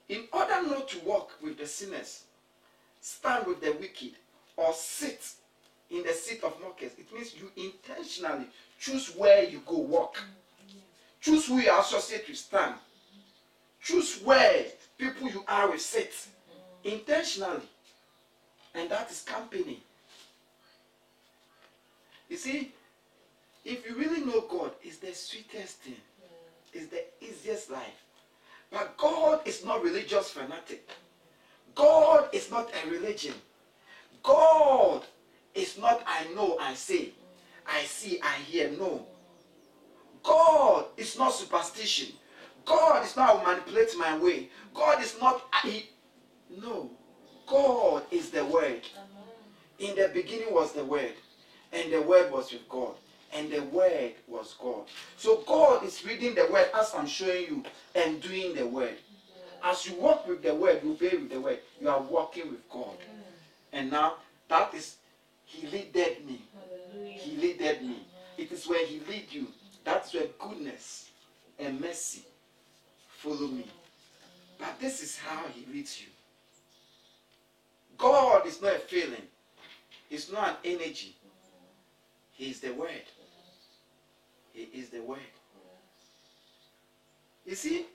In 0.10 0.26
order 0.32 0.62
not 0.64 0.88
to 0.90 1.00
walk 1.00 1.32
with 1.42 1.58
the 1.58 1.66
sinners, 1.66 2.24
stand 3.02 3.48
with 3.48 3.62
the 3.62 3.72
wicked, 3.74 4.14
or 4.56 4.74
sit 4.74 5.26
in 5.90 6.04
the 6.04 6.14
seat 6.14 6.44
of 6.44 6.60
mockers, 6.62 6.92
it 6.98 7.12
means 7.14 7.36
you 7.36 7.52
intentionally 7.56 8.48
choose 8.80 9.16
where 9.16 9.44
you 9.44 9.62
go 9.66 9.78
walk. 9.78 10.22
Choose 11.22 11.48
who 11.48 11.60
you 11.60 11.72
associate 11.80 12.28
with 12.28 12.38
stand. 12.38 12.76
Choose 13.84 14.22
where 14.24 14.66
people 14.98 15.30
you 15.30 15.44
are 15.48 15.70
with 15.70 15.82
sit. 15.82 16.14
Intentionally. 16.84 17.62
And 18.74 18.90
that 18.90 19.12
is 19.12 19.22
company. 19.22 19.84
You 22.30 22.38
see, 22.38 22.72
if 23.64 23.88
you 23.88 23.96
really 23.96 24.22
know 24.22 24.42
God, 24.50 24.72
it's 24.82 24.98
the 24.98 25.14
sweetest 25.14 25.80
thing. 25.80 25.96
It's 26.74 26.88
the 26.88 27.04
easiest 27.22 27.70
life. 27.70 28.04
But 28.72 28.98
God 28.98 29.42
is 29.46 29.64
not 29.64 29.84
religious 29.84 30.32
fanatic. 30.32 30.90
God 31.76 32.30
is 32.34 32.50
not 32.50 32.72
a 32.84 32.90
religion. 32.90 33.36
God 34.24 35.04
is 35.54 35.78
not 35.78 36.02
I 36.08 36.34
know, 36.34 36.58
I 36.60 36.74
say, 36.74 37.10
I 37.68 37.84
see, 37.84 38.20
I 38.22 38.36
hear. 38.50 38.72
No. 38.72 39.06
God 40.24 40.86
is 40.98 41.18
not 41.18 41.34
superstition. 41.34 42.16
God 42.66 43.06
is 43.06 43.16
not 43.16 43.46
manipulate 43.46 43.98
my 43.98 44.18
way. 44.18 44.50
God 44.74 45.02
is 45.02 45.16
not 45.20 45.44
I. 45.52 45.84
No. 46.62 46.90
God 47.48 48.04
is 48.12 48.30
the 48.30 48.46
Word. 48.46 48.82
In 49.80 49.96
the 49.96 50.10
beginning 50.14 50.54
was 50.54 50.72
the 50.72 50.86
Word, 50.86 51.14
and 51.72 51.92
the 51.92 52.02
Word 52.02 52.32
was 52.32 52.52
with 52.54 52.68
God, 52.70 52.96
and 53.34 53.52
the 53.52 53.64
Word 53.64 54.14
was 54.28 54.56
God. 54.60 54.84
So 55.18 55.44
God 55.46 55.84
is 55.84 56.06
reading 56.06 56.36
the 56.36 56.48
Word 56.52 56.68
as 56.74 56.94
I'm 56.96 57.08
showing 57.08 57.46
you 57.48 57.64
and 57.96 58.22
doing 58.22 58.56
the 58.56 58.66
Word. 58.66 58.96
As 59.64 59.86
you 59.88 59.96
walk 59.96 60.28
with 60.28 60.42
the 60.44 60.54
Word, 60.54 60.82
you 60.84 60.92
obey 60.92 61.18
with 61.18 61.32
the 61.32 61.42
Word, 61.42 61.60
you 61.82 61.90
are 61.90 62.02
walking 62.02 62.50
with 62.50 62.70
God. 62.70 62.98
And 63.72 63.92
now 63.92 64.16
that 64.48 64.74
is, 64.74 64.98
He 65.46 65.68
leaded 65.68 66.26
me. 66.26 66.42
He 67.04 67.36
leaded 67.38 67.82
me. 67.82 68.06
It 68.38 68.52
is 68.52 68.68
where 68.68 68.86
He 68.86 69.02
lead 69.10 69.28
you. 69.32 69.48
That's 69.84 70.14
where 70.14 70.28
goodness 70.40 71.10
and 71.60 71.80
mercy 71.82 72.24
follow 73.24 73.48
me. 73.48 73.66
But 74.60 74.80
this 74.80 75.02
is 75.02 75.18
how 75.18 75.46
He 75.54 75.66
leads 75.72 76.02
you. 76.02 76.08
God 77.98 78.46
is 78.46 78.62
not 78.62 78.76
a 78.76 78.80
feeling. 78.80 79.28
It's 80.10 80.32
not 80.32 80.50
an 80.50 80.56
energy. 80.66 81.16
He 82.34 82.50
is 82.50 82.60
the 82.60 82.74
Word. 82.74 83.08
He 84.54 84.64
is 84.74 84.90
the 84.90 85.02
Word. 85.02 85.20
You 87.46 87.56
see, 87.56 87.86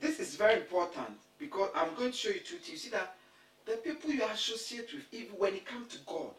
this 0.00 0.20
is 0.20 0.36
very 0.36 0.56
important 0.60 1.16
because 1.38 1.70
I'm 1.74 1.94
going 1.94 2.10
to 2.10 2.16
show 2.16 2.28
you 2.28 2.40
two 2.40 2.56
things. 2.56 2.68
You 2.68 2.76
see 2.76 2.90
that 2.90 3.14
the 3.66 3.76
people 3.76 4.10
you 4.10 4.24
associate 4.24 4.92
with, 4.92 5.04
even 5.12 5.34
when 5.38 5.54
it 5.54 5.64
comes 5.64 5.88
to 5.94 5.98
God, 6.06 6.34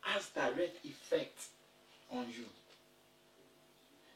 has 0.00 0.28
direct 0.30 0.84
effect 0.84 1.44
on 2.10 2.26
you. 2.36 2.44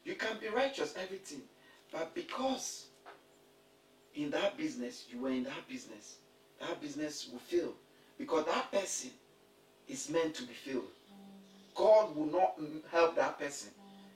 You 0.03 0.15
can 0.15 0.37
be 0.39 0.47
righteous, 0.47 0.93
everything, 1.01 1.41
but 1.91 2.13
because 2.13 2.87
in 4.15 4.29
that 4.31 4.57
business, 4.57 5.05
you 5.09 5.21
were 5.21 5.29
in 5.29 5.43
that 5.43 5.67
business, 5.69 6.17
that 6.59 6.81
business 6.81 7.29
will 7.31 7.39
fail 7.39 7.73
because 8.17 8.45
that 8.45 8.71
person 8.71 9.11
is 9.87 10.09
meant 10.09 10.33
to 10.35 10.43
be 10.43 10.53
filled. 10.53 10.89
God 11.75 12.15
will 12.15 12.25
not 12.25 12.59
help 12.91 13.15
that 13.15 13.39
person, 13.39 13.69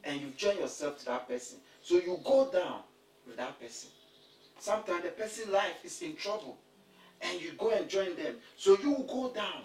and 0.03 0.19
you 0.19 0.27
join 0.35 0.57
yourself 0.57 0.97
to 0.99 1.05
that 1.05 1.27
person. 1.27 1.59
So 1.83 1.95
you 1.95 2.19
go 2.23 2.49
down 2.51 2.81
with 3.27 3.37
that 3.37 3.59
person. 3.61 3.89
Sometimes 4.59 5.03
the 5.03 5.09
person's 5.09 5.49
life 5.49 5.83
is 5.83 6.01
in 6.01 6.15
trouble, 6.15 6.57
and 7.21 7.39
you 7.39 7.51
go 7.57 7.69
and 7.69 7.87
join 7.87 8.15
them. 8.15 8.35
So 8.57 8.77
you 8.81 8.91
will 8.91 9.03
go 9.03 9.31
down. 9.33 9.63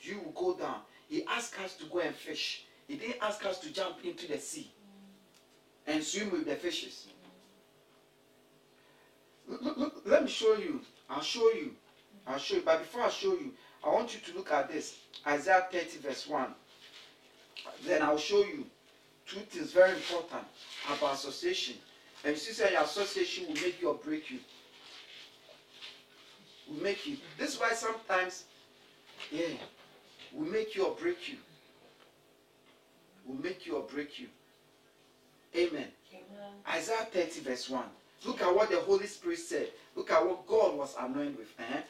You 0.00 0.20
will 0.24 0.32
go 0.32 0.58
down. 0.58 0.80
He 1.08 1.24
asked 1.26 1.60
us 1.60 1.76
to 1.76 1.84
go 1.84 2.00
and 2.00 2.14
fish. 2.14 2.64
He 2.88 2.96
didn't 2.96 3.22
ask 3.22 3.44
us 3.44 3.58
to 3.60 3.72
jump 3.72 3.98
into 4.04 4.26
the 4.26 4.38
sea 4.38 4.72
and 5.86 6.02
swim 6.02 6.30
with 6.30 6.46
the 6.46 6.54
fishes. 6.54 7.06
Look, 9.48 9.62
look, 9.62 9.76
look, 9.76 10.02
let 10.06 10.22
me 10.22 10.28
show 10.30 10.54
you. 10.54 10.80
I'll 11.10 11.22
show 11.22 11.50
you. 11.52 11.72
I'll 12.26 12.38
show 12.38 12.56
you. 12.56 12.62
But 12.64 12.80
before 12.80 13.02
I 13.02 13.10
show 13.10 13.32
you, 13.32 13.52
I 13.84 13.88
want 13.88 14.14
you 14.14 14.20
to 14.20 14.38
look 14.38 14.52
at 14.52 14.70
this. 14.70 14.96
Isaiah 15.26 15.66
30, 15.70 15.98
verse 15.98 16.28
1. 16.28 16.54
Then 17.86 18.02
I'll 18.02 18.18
show 18.18 18.38
you 18.38 18.64
two 19.26 19.40
things 19.40 19.72
very 19.72 19.90
important 19.90 20.44
about 20.96 21.14
association. 21.14 21.76
And 22.24 22.36
say 22.36 22.72
your 22.72 22.82
association 22.82 23.46
will 23.48 23.54
make 23.54 23.80
you 23.80 23.88
or 23.88 23.94
break 23.94 24.30
you. 24.30 24.38
Will 26.68 26.82
make 26.82 27.06
you. 27.06 27.16
This 27.38 27.54
is 27.54 27.60
why 27.60 27.72
sometimes, 27.72 28.44
yeah, 29.30 29.56
will 30.32 30.46
make 30.46 30.76
you 30.76 30.86
or 30.86 30.94
break 30.94 31.28
you. 31.28 31.36
Will 33.26 33.42
make 33.42 33.66
you 33.66 33.76
or 33.76 33.82
break 33.82 34.18
you. 34.20 34.28
Amen. 35.54 35.88
Amen. 36.12 36.52
Isaiah 36.68 37.06
30, 37.12 37.40
verse 37.40 37.68
1. 37.70 37.82
Look 38.24 38.40
at 38.40 38.54
what 38.54 38.70
the 38.70 38.80
Holy 38.80 39.06
Spirit 39.06 39.38
said. 39.38 39.68
Look 39.96 40.10
at 40.10 40.24
what 40.26 40.46
God 40.46 40.76
was 40.76 40.94
anointed 40.98 41.36
with. 41.38 41.48
eh? 41.58 41.80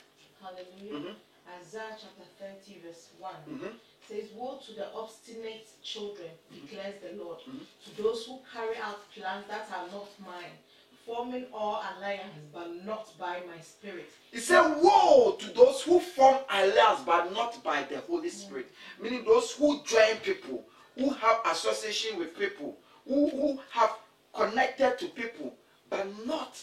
Hallelujah. 0.40 1.10
Mhm. 1.10 1.14
Isaiah 1.60 1.96
chapter 2.00 2.24
30, 2.38 2.80
verse 2.86 3.08
1 3.18 3.34
Mhm. 3.48 3.72
says, 4.08 4.30
Woe 4.34 4.58
to 4.66 4.72
the 4.72 4.92
obstinate 4.92 5.66
children, 5.82 6.30
declares 6.52 6.94
the 7.02 7.12
Lord, 7.22 7.38
Mhm. 7.46 7.66
to 7.84 8.02
those 8.02 8.26
who 8.26 8.40
carry 8.52 8.76
out 8.78 9.00
plans 9.14 9.46
that 9.48 9.70
are 9.70 9.86
not 9.88 10.08
mine, 10.20 10.58
forming 11.06 11.46
all 11.52 11.82
alliance, 11.96 12.34
but 12.52 12.84
not 12.84 13.16
by 13.18 13.40
my 13.40 13.60
spirit. 13.60 14.10
He 14.32 14.40
said, 14.40 14.62
Woe 14.82 15.32
to 15.38 15.46
those 15.52 15.82
who 15.82 16.00
form 16.00 16.38
alliance 16.48 17.00
but 17.04 17.32
not 17.32 17.62
by 17.62 17.82
the 17.84 18.00
Holy 18.00 18.30
Spirit. 18.30 18.70
Meaning 18.98 19.24
those 19.24 19.52
who 19.52 19.82
join 19.84 20.16
people, 20.18 20.64
who 20.96 21.10
have 21.10 21.40
association 21.46 22.18
with 22.18 22.36
people, 22.38 22.78
who, 23.06 23.28
who 23.30 23.58
have 23.70 23.92
connected 24.34 24.98
to 24.98 25.06
people, 25.08 25.54
but 25.90 26.06
not 26.26 26.62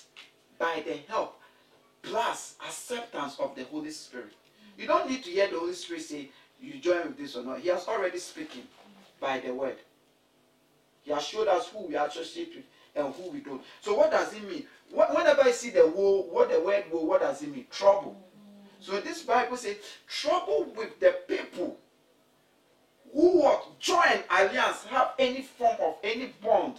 by 0.57 0.83
the 0.85 0.97
help 1.07 1.39
plus 2.01 2.55
acceptance 2.65 3.37
of 3.39 3.55
the 3.55 3.63
Holy 3.65 3.91
Spirit. 3.91 4.33
You 4.77 4.87
don't 4.87 5.09
need 5.09 5.23
to 5.23 5.29
hear 5.29 5.47
the 5.47 5.59
Holy 5.59 5.73
Spirit 5.73 6.03
say, 6.03 6.29
You 6.61 6.75
join 6.79 7.03
with 7.07 7.17
this 7.17 7.35
or 7.35 7.43
not. 7.43 7.59
He 7.59 7.69
has 7.69 7.87
already 7.87 8.17
spoken 8.19 8.61
by 9.19 9.39
the 9.39 9.53
word. 9.53 9.77
He 11.03 11.11
has 11.11 11.23
showed 11.23 11.47
us 11.47 11.67
who 11.67 11.87
we 11.87 11.95
associate 11.95 12.53
with 12.55 12.65
and 12.95 13.13
who 13.13 13.31
we 13.31 13.39
don't. 13.39 13.61
So 13.81 13.95
what 13.95 14.11
does 14.11 14.33
it 14.33 14.47
mean? 14.49 14.65
Wh- 14.91 15.13
Whenever 15.15 15.43
I 15.43 15.51
see 15.51 15.69
the 15.69 15.87
woe, 15.87 16.21
what 16.29 16.49
the 16.51 16.59
word 16.59 16.85
what 16.91 17.21
does 17.21 17.41
it 17.41 17.53
mean? 17.53 17.65
Trouble. 17.71 18.15
So 18.79 18.99
this 19.01 19.23
Bible 19.23 19.57
says, 19.57 19.75
trouble 20.07 20.71
with 20.75 20.99
the 20.99 21.17
people 21.27 21.77
who 23.13 23.39
what 23.41 23.79
join 23.79 24.23
alliance, 24.29 24.85
have 24.85 25.13
any 25.17 25.41
form 25.41 25.77
of 25.81 25.97
any 26.03 26.27
bond 26.43 26.75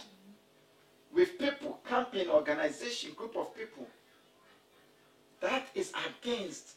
with 1.13 1.37
people, 1.37 1.79
campaign, 1.87 2.29
organization, 2.29 3.11
group 3.13 3.35
of 3.35 3.55
people. 3.55 3.87
That 5.41 5.67
is 5.73 5.91
against 6.07 6.75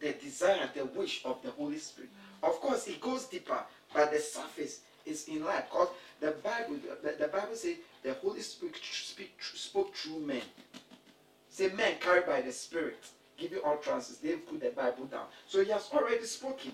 the 0.00 0.12
desire, 0.12 0.68
the 0.74 0.84
wish 0.84 1.22
of 1.24 1.42
the 1.42 1.50
Holy 1.50 1.78
Spirit. 1.78 2.10
Of 2.42 2.60
course, 2.60 2.86
it 2.86 3.00
goes 3.00 3.24
deeper, 3.24 3.58
but 3.92 4.12
the 4.12 4.18
surface 4.18 4.80
is 5.06 5.26
in 5.28 5.44
line. 5.44 5.62
Because 5.70 5.88
the 6.20 6.32
Bible, 6.32 6.76
the, 7.02 7.16
the 7.18 7.28
Bible 7.28 7.54
says 7.54 7.76
the 8.02 8.14
Holy 8.14 8.40
Spirit 8.40 8.76
speak, 8.82 9.34
spoke 9.40 9.94
through 9.94 10.20
men. 10.20 10.42
Say 11.48 11.70
men 11.70 11.94
carried 12.00 12.26
by 12.26 12.42
the 12.42 12.52
Spirit, 12.52 12.98
you 13.38 13.62
utterances. 13.64 14.18
They 14.18 14.32
put 14.32 14.60
the 14.60 14.70
Bible 14.70 15.06
down. 15.06 15.26
So 15.48 15.64
he 15.64 15.70
has 15.70 15.88
already 15.92 16.24
spoken. 16.24 16.72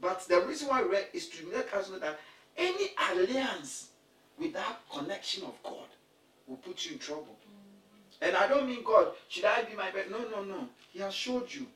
But 0.00 0.20
the 0.28 0.40
reason 0.42 0.68
why 0.68 0.82
we 0.82 0.90
read 0.90 1.06
is 1.12 1.28
to 1.30 1.48
let 1.52 1.72
us 1.74 1.90
know 1.90 1.98
that 1.98 2.18
any 2.56 2.90
alliance 3.12 3.88
without 4.38 4.88
connection 4.90 5.44
of 5.44 5.54
God 5.62 5.88
will 6.46 6.56
put 6.56 6.86
you 6.86 6.92
in 6.92 6.98
trouble. 6.98 7.36
Mm. 8.22 8.28
And 8.28 8.36
I 8.36 8.48
don't 8.48 8.66
mean 8.66 8.82
God, 8.84 9.08
should 9.28 9.44
I 9.44 9.62
be 9.62 9.74
my 9.74 9.90
best? 9.90 10.10
No, 10.10 10.18
no, 10.30 10.44
no. 10.44 10.68
He 10.92 11.00
has 11.00 11.14
showed 11.14 11.52
you. 11.52 11.66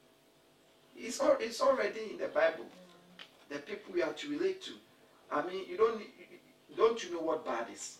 It's, 0.97 1.20
al- 1.20 1.39
it's 1.41 1.61
already 1.61 2.11
in 2.12 2.18
the 2.18 2.29
Bible. 2.29 2.64
Mm. 2.64 3.55
The 3.55 3.59
people 3.59 3.95
we 3.95 4.03
are 4.03 4.12
to 4.12 4.31
relate 4.31 4.62
to. 4.62 4.73
I 5.31 5.47
mean, 5.47 5.64
you 5.68 5.77
don't 5.77 6.01
don't 6.77 7.03
you 7.05 7.12
know 7.14 7.20
what 7.20 7.45
bad 7.45 7.66
is? 7.73 7.99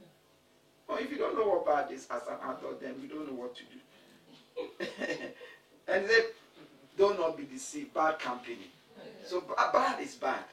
Or 0.88 1.00
if 1.00 1.10
you 1.10 1.18
don't 1.18 1.36
know 1.36 1.48
what 1.48 1.66
bad 1.66 1.92
is 1.92 2.06
as 2.10 2.22
an 2.28 2.36
adult, 2.44 2.80
then 2.80 2.94
you 3.02 3.08
don't 3.08 3.26
know 3.26 3.42
what 3.42 3.56
to 3.56 3.62
do. 3.64 4.86
and 5.88 6.08
then 6.08 6.20
don't 6.96 7.18
not 7.18 7.36
be 7.36 7.44
deceived. 7.44 7.92
Bad 7.92 8.18
company. 8.18 8.70
So 9.26 9.42
bad 9.56 10.00
is 10.00 10.14
bad. 10.14 10.44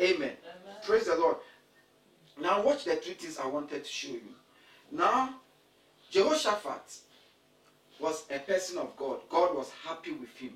Amen. 0.00 0.32
Praise 0.84 1.06
the 1.06 1.16
Lord. 1.16 1.36
Now 2.40 2.62
watch 2.62 2.84
the 2.84 2.96
three 2.96 3.14
things 3.14 3.38
I 3.38 3.46
wanted 3.46 3.84
to 3.84 3.90
show 3.90 4.08
you. 4.08 4.34
Now, 4.90 5.34
Jehoshaphat 6.10 6.98
was 8.00 8.24
a 8.30 8.38
person 8.40 8.78
of 8.78 8.96
God. 8.96 9.20
God 9.28 9.54
was 9.54 9.70
happy 9.86 10.12
with 10.12 10.34
him. 10.36 10.54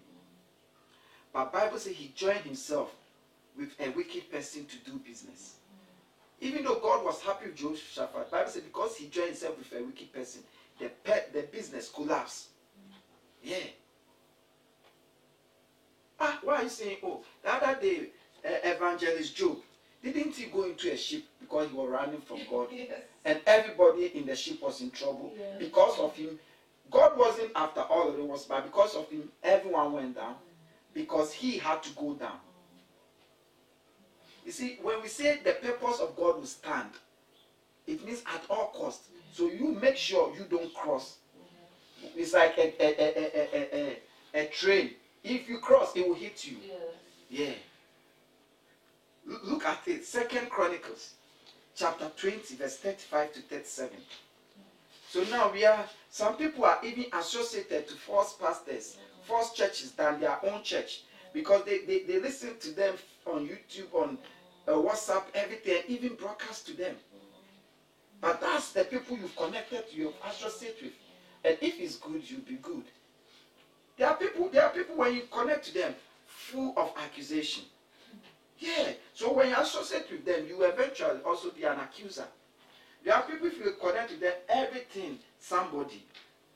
But 1.32 1.52
Bible 1.52 1.78
says 1.78 1.94
he 1.94 2.12
joined 2.16 2.40
himself 2.40 2.94
with 3.56 3.74
a 3.80 3.90
wicked 3.90 4.30
person 4.32 4.66
to 4.66 4.90
do 4.90 4.98
business. 4.98 5.56
Even 6.40 6.64
though 6.64 6.80
God 6.80 7.04
was 7.04 7.20
happy 7.22 7.46
with 7.46 7.56
Jehoshaphat, 7.56 8.30
Bible 8.30 8.50
says 8.50 8.62
because 8.62 8.96
he 8.96 9.06
joined 9.06 9.28
himself 9.28 9.58
with 9.58 9.72
a 9.80 9.84
wicked 9.84 10.12
person, 10.12 10.42
the 10.80 10.88
pe- 10.88 11.30
the 11.32 11.42
business 11.42 11.90
collapsed. 11.90 12.48
Yeah. 13.42 13.58
Ah, 16.26 16.38
why 16.42 16.54
are 16.56 16.62
you 16.62 16.68
saying, 16.70 16.96
oh, 17.02 17.20
the 17.42 17.52
other 17.52 17.78
day, 17.78 18.06
uh, 18.46 18.48
evangelist 18.64 19.36
Job, 19.36 19.58
didn't 20.02 20.34
he 20.34 20.46
go 20.46 20.64
into 20.64 20.90
a 20.90 20.96
ship 20.96 21.24
because 21.38 21.68
he 21.68 21.76
was 21.76 21.90
running 21.90 22.22
from 22.22 22.38
God? 22.50 22.68
Yes. 22.72 22.88
And 23.26 23.40
everybody 23.46 24.06
in 24.16 24.24
the 24.24 24.34
ship 24.34 24.62
was 24.62 24.80
in 24.80 24.90
trouble 24.90 25.34
because 25.58 25.98
of 25.98 26.16
him. 26.16 26.38
God 26.90 27.18
wasn't 27.18 27.50
after 27.54 27.80
all 27.82 28.08
of 28.08 28.18
it 28.18 28.26
was, 28.26 28.46
but 28.46 28.64
because 28.64 28.94
of 28.96 29.10
him, 29.10 29.28
everyone 29.42 29.92
went 29.92 30.14
down 30.14 30.36
because 30.94 31.30
he 31.32 31.58
had 31.58 31.82
to 31.82 31.90
go 31.90 32.14
down. 32.14 32.38
You 34.46 34.52
see, 34.52 34.78
when 34.82 35.02
we 35.02 35.08
say 35.08 35.40
the 35.44 35.52
purpose 35.52 36.00
of 36.00 36.16
God 36.16 36.36
will 36.36 36.46
stand, 36.46 36.90
it 37.86 38.04
means 38.06 38.22
at 38.34 38.44
all 38.48 38.68
cost. 38.74 39.08
So 39.32 39.50
you 39.50 39.78
make 39.80 39.96
sure 39.96 40.34
you 40.38 40.44
don't 40.48 40.72
cross. 40.74 41.18
It's 42.16 42.32
like 42.32 42.56
a, 42.56 42.74
a, 42.82 42.88
a, 42.98 43.12
a, 43.18 43.48
a, 43.54 43.98
a, 44.34 44.42
a 44.42 44.46
train. 44.48 44.90
If 45.24 45.48
you 45.48 45.58
cross, 45.58 45.96
it 45.96 46.06
will 46.06 46.14
hit 46.14 46.46
you. 46.46 46.58
Yeah. 47.30 47.54
L- 49.28 49.40
Look 49.44 49.64
at 49.64 49.80
it. 49.88 50.04
Second 50.04 50.50
Chronicles, 50.50 51.14
chapter 51.74 52.10
20, 52.16 52.56
verse 52.56 52.76
35 52.76 53.32
to 53.32 53.40
37. 53.40 53.90
So 55.08 55.24
now 55.24 55.50
we 55.50 55.64
are, 55.64 55.84
some 56.10 56.36
people 56.36 56.64
are 56.64 56.78
even 56.84 57.06
associated 57.14 57.88
to 57.88 57.94
false 57.94 58.34
pastors, 58.34 58.98
false 59.22 59.54
churches 59.54 59.92
than 59.92 60.20
their 60.20 60.38
own 60.44 60.62
church 60.62 61.02
because 61.32 61.64
they, 61.64 61.78
they, 61.86 62.00
they 62.00 62.20
listen 62.20 62.58
to 62.60 62.72
them 62.72 62.94
on 63.26 63.48
YouTube, 63.48 63.92
on 63.94 64.18
uh, 64.68 64.72
WhatsApp, 64.72 65.22
everything, 65.34 65.82
even 65.88 66.14
broadcast 66.16 66.66
to 66.66 66.76
them. 66.76 66.96
But 68.20 68.40
that's 68.40 68.72
the 68.72 68.84
people 68.84 69.16
you've 69.16 69.36
connected 69.36 69.88
to, 69.90 69.96
you've 69.96 70.14
associated 70.28 70.82
with. 70.82 70.92
And 71.44 71.58
if 71.60 71.78
it's 71.80 71.96
good, 71.96 72.28
you'll 72.28 72.40
be 72.40 72.54
good. 72.56 72.84
There 73.96 74.08
are 74.08 74.16
people, 74.16 74.48
there 74.48 74.64
are 74.64 74.70
people 74.70 74.96
when 74.96 75.14
you 75.14 75.22
connect 75.30 75.66
to 75.66 75.74
them, 75.74 75.94
full 76.26 76.74
of 76.76 76.92
accusation. 76.96 77.64
Yeah. 78.58 78.92
So 79.12 79.32
when 79.32 79.48
you 79.48 79.56
associate 79.56 80.10
with 80.10 80.24
them, 80.24 80.46
you 80.48 80.62
eventually 80.62 81.20
also 81.24 81.50
be 81.50 81.64
an 81.64 81.78
accuser. 81.78 82.26
There 83.04 83.14
are 83.14 83.22
people 83.22 83.46
if 83.48 83.58
you 83.58 83.72
connect 83.80 84.10
to 84.10 84.16
them, 84.16 84.32
everything 84.48 85.18
somebody. 85.38 86.04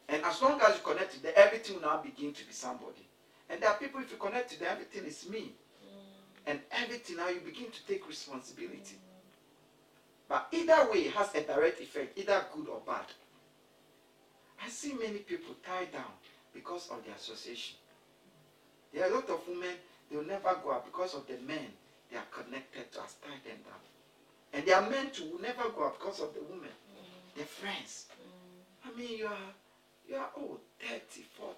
And 0.08 0.24
as 0.24 0.40
long 0.40 0.60
as 0.62 0.76
you 0.76 0.82
connect 0.82 1.12
to 1.14 1.22
them, 1.22 1.32
everything 1.36 1.76
will 1.76 1.82
now 1.82 1.98
begin 1.98 2.32
to 2.32 2.46
be 2.46 2.52
somebody. 2.52 3.06
And 3.50 3.62
there 3.62 3.70
are 3.70 3.76
people 3.76 4.00
if 4.00 4.10
you 4.10 4.16
connect 4.16 4.50
to 4.52 4.58
them, 4.58 4.68
everything 4.72 5.04
is 5.04 5.28
me. 5.28 5.52
Mm. 5.84 6.50
And 6.50 6.60
everything 6.72 7.16
now 7.16 7.28
you 7.28 7.40
begin 7.40 7.70
to 7.70 7.86
take 7.86 8.08
responsibility. 8.08 8.96
But 10.28 10.48
either 10.52 10.90
way 10.90 11.00
it 11.00 11.12
has 11.14 11.34
a 11.34 11.42
direct 11.42 11.80
effect, 11.80 12.18
either 12.18 12.44
good 12.54 12.68
or 12.68 12.80
bad. 12.86 13.06
I 14.64 14.68
see 14.68 14.92
many 14.94 15.18
people 15.18 15.54
tied 15.64 15.92
down 15.92 16.12
because 16.58 16.90
of 16.90 17.04
the 17.04 17.12
association. 17.12 17.76
There 18.92 19.04
are 19.04 19.10
a 19.10 19.14
lot 19.14 19.28
of 19.30 19.46
women, 19.46 19.76
they 20.10 20.16
will 20.16 20.24
never 20.26 20.56
go 20.64 20.72
out 20.72 20.86
because 20.86 21.14
of 21.14 21.26
the 21.26 21.38
men 21.46 21.70
they 22.10 22.16
are 22.16 22.28
connected 22.32 22.90
to 22.92 23.00
has 23.00 23.14
tied 23.20 23.44
them 23.44 23.60
down. 23.64 23.82
And 24.52 24.64
there 24.64 24.76
are 24.76 24.88
men 24.88 25.10
too 25.10 25.28
who 25.32 25.42
never 25.42 25.68
go 25.76 25.84
out 25.86 25.98
because 25.98 26.20
of 26.20 26.32
the 26.34 26.40
women, 26.48 26.72
their 27.36 27.44
friends. 27.44 28.06
I 28.84 28.96
mean, 28.98 29.18
you 29.18 29.26
are, 29.26 29.52
you 30.08 30.16
are 30.16 30.30
old, 30.36 30.60
30, 30.80 31.22
40, 31.36 31.54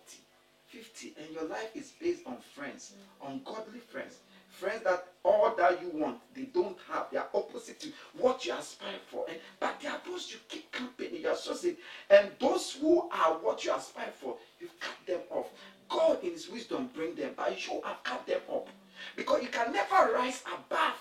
50, 0.67 1.15
and 1.23 1.31
your 1.35 1.45
life 1.45 1.71
is 1.75 1.93
based 2.01 2.27
on 2.27 2.39
friends, 2.55 2.93
on 3.21 3.41
godly 3.45 3.79
friends. 3.79 4.17
Friends 4.51 4.83
that 4.85 5.07
all 5.23 5.55
that 5.57 5.81
you 5.81 5.91
want, 5.95 6.19
they 6.35 6.43
don't 6.43 6.77
have. 6.91 7.07
They 7.11 7.19
are 7.19 7.29
opposite 7.33 7.81
to 7.81 7.89
what 8.19 8.45
you 8.45 8.53
aspire 8.53 8.99
for. 9.11 9.25
And, 9.29 9.39
but 9.59 9.81
they 9.81 9.89
are 9.89 10.01
those 10.07 10.31
you 10.33 10.39
keep 10.49 10.71
company, 10.73 11.21
you 11.21 11.31
associate. 11.31 11.79
And 12.11 12.31
those 12.39 12.73
who 12.73 13.09
are 13.11 13.39
what 13.39 13.65
you 13.65 13.73
aspire 13.75 14.13
for, 14.21 14.37
you 14.61 14.69
cut 14.81 14.97
them 15.07 15.21
off. 15.31 15.47
God 15.89 16.23
in 16.23 16.33
his 16.33 16.49
wisdom 16.49 16.91
bring 16.95 17.15
them, 17.15 17.33
but 17.37 17.67
you 17.67 17.81
have 17.85 18.03
cut 18.03 18.27
them 18.27 18.41
up. 18.53 18.69
Because 19.17 19.43
you 19.43 19.49
can 19.49 19.73
never 19.73 20.13
rise 20.13 20.43
above 20.47 20.95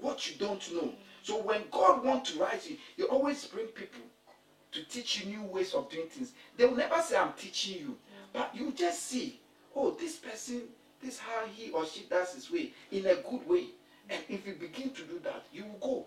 what 0.00 0.28
you 0.28 0.36
don't 0.36 0.74
know. 0.74 0.92
So 1.22 1.40
when 1.42 1.62
God 1.70 2.04
wants 2.04 2.32
to 2.32 2.40
rise 2.40 2.68
you, 2.68 2.76
you 2.96 3.06
always 3.06 3.44
bring 3.46 3.66
people 3.66 4.02
to 4.72 4.84
teach 4.84 5.20
you 5.24 5.36
new 5.36 5.42
ways 5.44 5.74
of 5.74 5.90
doing 5.90 6.06
things. 6.08 6.32
They 6.56 6.66
will 6.66 6.76
never 6.76 7.00
say, 7.00 7.16
I'm 7.16 7.32
teaching 7.32 7.80
you. 7.80 7.96
But 8.32 8.54
you 8.54 8.72
just 8.72 9.04
see, 9.04 9.40
oh, 9.74 9.92
this 9.92 10.16
person, 10.16 10.62
this 11.02 11.14
is 11.14 11.20
how 11.20 11.46
he 11.46 11.70
or 11.70 11.86
she 11.86 12.04
does 12.04 12.34
his 12.34 12.50
way 12.50 12.72
in 12.90 13.06
a 13.06 13.16
good 13.16 13.46
way. 13.48 13.66
And 14.08 14.22
if 14.28 14.46
you 14.46 14.54
begin 14.54 14.90
to 14.90 15.02
do 15.02 15.20
that, 15.24 15.44
you 15.52 15.64
will 15.64 15.78
go. 15.78 16.06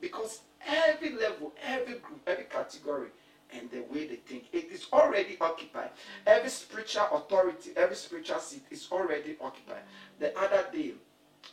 Because 0.00 0.40
every 0.66 1.12
level, 1.12 1.52
every 1.64 1.94
group, 1.98 2.20
every 2.26 2.44
category, 2.44 3.08
and 3.52 3.70
the 3.70 3.80
way 3.92 4.06
they 4.06 4.16
think, 4.16 4.46
it 4.52 4.70
is 4.72 4.86
already 4.92 5.36
occupied. 5.40 5.90
Every 6.26 6.50
spiritual 6.50 7.08
authority, 7.12 7.70
every 7.76 7.96
spiritual 7.96 8.40
seat 8.40 8.64
is 8.70 8.88
already 8.90 9.36
occupied. 9.40 9.82
The 10.18 10.36
other 10.38 10.64
day, 10.72 10.92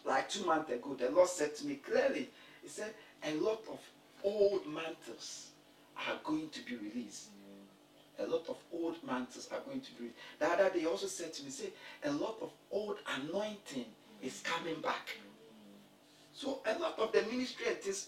like 0.05 0.29
two 0.29 0.45
months 0.45 0.71
ago, 0.71 0.95
the 0.95 1.09
Lord 1.11 1.29
said 1.29 1.55
to 1.57 1.65
me 1.65 1.75
clearly, 1.75 2.29
He 2.61 2.69
said, 2.69 2.93
a 3.23 3.35
lot 3.35 3.61
of 3.71 3.79
old 4.23 4.65
mantles 4.65 5.49
are 5.97 6.19
going 6.23 6.49
to 6.49 6.61
be 6.65 6.75
released. 6.75 7.27
A 8.19 8.27
lot 8.27 8.45
of 8.47 8.57
old 8.71 8.95
mantles 9.05 9.49
are 9.51 9.59
going 9.61 9.81
to 9.81 9.91
be 9.93 9.99
released. 9.99 10.17
The 10.39 10.47
other 10.47 10.69
day, 10.69 10.85
also 10.85 11.07
said 11.07 11.33
to 11.33 11.43
me, 11.43 11.49
say, 11.49 11.69
a 12.03 12.11
lot 12.11 12.37
of 12.41 12.51
old 12.71 12.97
anointing 13.19 13.85
is 14.21 14.41
coming 14.43 14.79
back. 14.81 15.17
So 16.33 16.59
a 16.65 16.77
lot 16.79 16.97
of 16.99 17.11
the 17.11 17.21
ministry 17.23 17.67
and 17.67 17.77
things, 17.77 18.07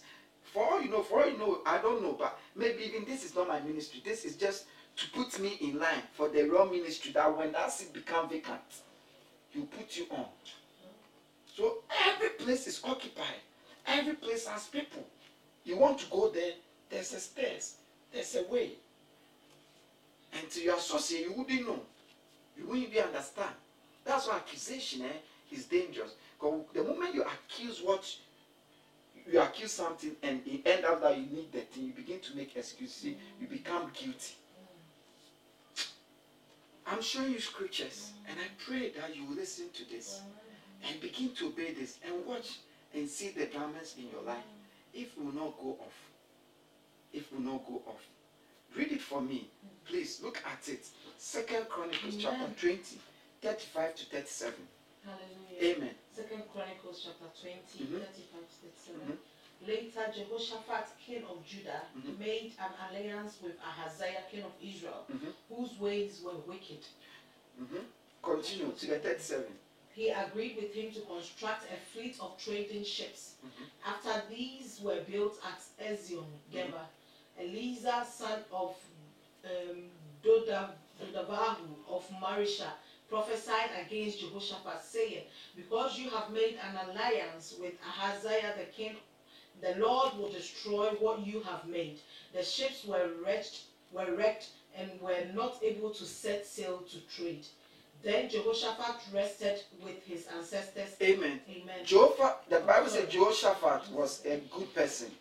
for 0.53 0.63
all 0.63 0.81
you 0.81 0.89
know, 0.89 1.01
for 1.01 1.23
all 1.23 1.29
you 1.29 1.37
know, 1.37 1.59
I 1.65 1.79
don't 1.79 2.01
know, 2.03 2.13
but 2.13 2.37
maybe 2.55 2.83
even 2.83 3.05
this 3.05 3.25
is 3.25 3.35
not 3.35 3.47
my 3.47 3.59
ministry. 3.61 4.01
This 4.05 4.25
is 4.25 4.35
just 4.35 4.65
to 4.97 5.09
put 5.11 5.39
me 5.39 5.57
in 5.61 5.79
line 5.79 6.03
for 6.13 6.29
the 6.29 6.43
real 6.43 6.69
ministry 6.69 7.11
that 7.13 7.37
when 7.37 7.51
that 7.51 7.71
seat 7.71 7.93
become 7.93 8.29
vacant, 8.29 8.61
will 9.55 9.65
put 9.65 9.97
you 9.97 10.05
on. 10.11 10.25
So 11.55 11.77
every 12.07 12.29
place 12.29 12.67
is 12.67 12.81
occupied. 12.83 13.41
Every 13.87 14.13
place 14.13 14.47
has 14.47 14.67
people. 14.67 15.05
You 15.63 15.77
want 15.77 15.99
to 15.99 16.05
go 16.09 16.29
there, 16.29 16.53
there's 16.89 17.13
a 17.13 17.19
stairs, 17.19 17.75
there's 18.13 18.35
a 18.35 18.43
way. 18.51 18.71
Until 20.35 20.63
you 20.63 20.75
associate, 20.75 21.25
you 21.25 21.33
wouldn't 21.33 21.65
know. 21.65 21.79
You 22.57 22.67
wouldn't 22.67 22.89
even 22.89 23.03
understand. 23.03 23.55
That's 24.03 24.27
why 24.27 24.35
accusation 24.35 25.03
eh, 25.03 25.55
is 25.55 25.65
dangerous. 25.65 26.11
Because 26.37 26.61
the 26.73 26.83
moment 26.83 27.15
you 27.15 27.23
accuse 27.23 27.81
what 27.81 28.05
you 29.31 29.41
accuse 29.41 29.71
something 29.71 30.11
and 30.21 30.41
it 30.45 30.61
end 30.67 30.85
up 30.85 31.01
that 31.01 31.17
you 31.17 31.25
need 31.25 31.51
that 31.53 31.71
thing, 31.71 31.85
you 31.85 31.93
begin 31.93 32.19
to 32.19 32.35
make 32.35 32.55
excuses, 32.55 33.15
you 33.39 33.47
become 33.49 33.91
guilty. 33.93 34.35
I'm 36.87 37.01
showing 37.01 37.31
you 37.31 37.39
scriptures, 37.39 38.11
and 38.29 38.37
I 38.39 38.45
pray 38.63 38.91
that 38.91 39.15
you 39.15 39.25
listen 39.35 39.65
to 39.73 39.89
this 39.89 40.21
and 40.87 41.01
begin 41.01 41.29
to 41.35 41.47
obey 41.47 41.73
this 41.73 41.97
and 42.05 42.25
watch 42.25 42.59
and 42.93 43.09
see 43.09 43.29
the 43.29 43.45
garments 43.47 43.95
in 43.97 44.09
your 44.11 44.21
life. 44.21 44.43
If 44.93 45.17
will 45.17 45.33
not 45.33 45.57
go 45.57 45.77
off, 45.81 45.97
if 47.11 47.31
will 47.33 47.41
not 47.41 47.65
go 47.65 47.81
off, 47.87 48.05
read 48.75 48.91
it 48.91 49.01
for 49.01 49.21
me, 49.21 49.49
please. 49.85 50.21
Look 50.21 50.41
at 50.45 50.67
it. 50.69 50.85
Second 51.17 51.67
Chronicles 51.69 52.15
chapter 52.17 52.43
Amen. 52.43 52.55
20, 52.59 52.99
35 53.41 53.95
to 53.95 54.05
37. 54.05 54.67
Hallelujah. 55.03 55.75
Amen. 55.75 55.95
Second 56.15 56.43
Chronicles 56.51 57.01
chapter 57.03 57.29
20, 57.41 57.85
Mhm. 57.85 58.01
35 58.05 58.47
to 58.49 58.55
37. 58.61 59.01
Mhm. 59.07 59.17
Later, 59.67 60.11
Jehoshaphat, 60.13 60.87
king 60.99 61.23
of 61.25 61.45
Judah, 61.45 61.87
Mhm. 61.95 62.17
made 62.19 62.53
an 62.59 62.71
alliance 62.89 63.41
with 63.41 63.57
Ahaziah, 63.61 64.23
king 64.29 64.43
of 64.43 64.51
Israel, 64.61 65.05
Mhm. 65.09 65.33
whose 65.49 65.79
ways 65.79 66.21
were 66.21 66.37
wicked. 66.37 66.83
Mhm. 67.59 67.85
Continue 68.21 68.73
to 68.73 68.87
the 68.87 68.99
37. 68.99 69.59
He 69.93 70.09
agreed 70.09 70.57
with 70.57 70.73
him 70.73 70.91
to 70.93 71.01
construct 71.01 71.71
a 71.71 71.77
fleet 71.77 72.19
of 72.19 72.37
trading 72.37 72.83
ships. 72.83 73.35
Mhm. 73.45 73.69
After 73.85 74.23
these 74.29 74.81
were 74.81 75.01
built 75.01 75.39
at 75.43 75.61
Ezion 75.79 76.27
Geber, 76.51 76.85
Eleazar, 77.39 78.05
son 78.09 78.39
of 78.51 78.75
um, 79.45 79.83
Dodavahu 80.23 81.67
of 81.89 82.07
Mareshah, 82.21 82.73
prophesied 83.09 83.69
against 83.85 84.19
Jehoshaphat, 84.19 84.83
saying, 84.83 85.23
Because 85.55 85.97
you 85.97 86.09
have 86.09 86.31
made 86.31 86.57
an 86.63 86.89
alliance 86.89 87.55
with 87.59 87.73
Ahaziah 87.87 88.53
the 88.57 88.65
king, 88.65 88.95
the 89.61 89.75
Lord 89.79 90.17
will 90.17 90.31
destroy 90.31 90.89
what 90.99 91.25
you 91.25 91.41
have 91.41 91.65
made. 91.65 91.99
The 92.33 92.43
ships 92.43 92.85
were 92.85 93.09
wrecked, 93.23 93.61
were 93.91 94.15
wrecked 94.15 94.49
and 94.77 94.89
were 94.99 95.25
not 95.33 95.59
able 95.63 95.91
to 95.91 96.03
set 96.03 96.45
sail 96.45 96.83
to 96.91 96.99
trade. 97.15 97.45
Then 98.03 98.29
Jehoshaphat 98.29 98.97
rested 99.13 99.63
with 99.81 100.03
his 100.05 100.27
ancestors. 100.27 100.95
Amen. 101.01 101.39
Amen. 101.49 101.85
Jehovah, 101.85 102.35
the 102.49 102.59
Bible 102.59 102.89
says 102.89 103.09
Jehoshaphat 103.09 103.91
was 103.91 104.23
a 104.25 104.41
good 104.51 104.73
person, 104.75 105.11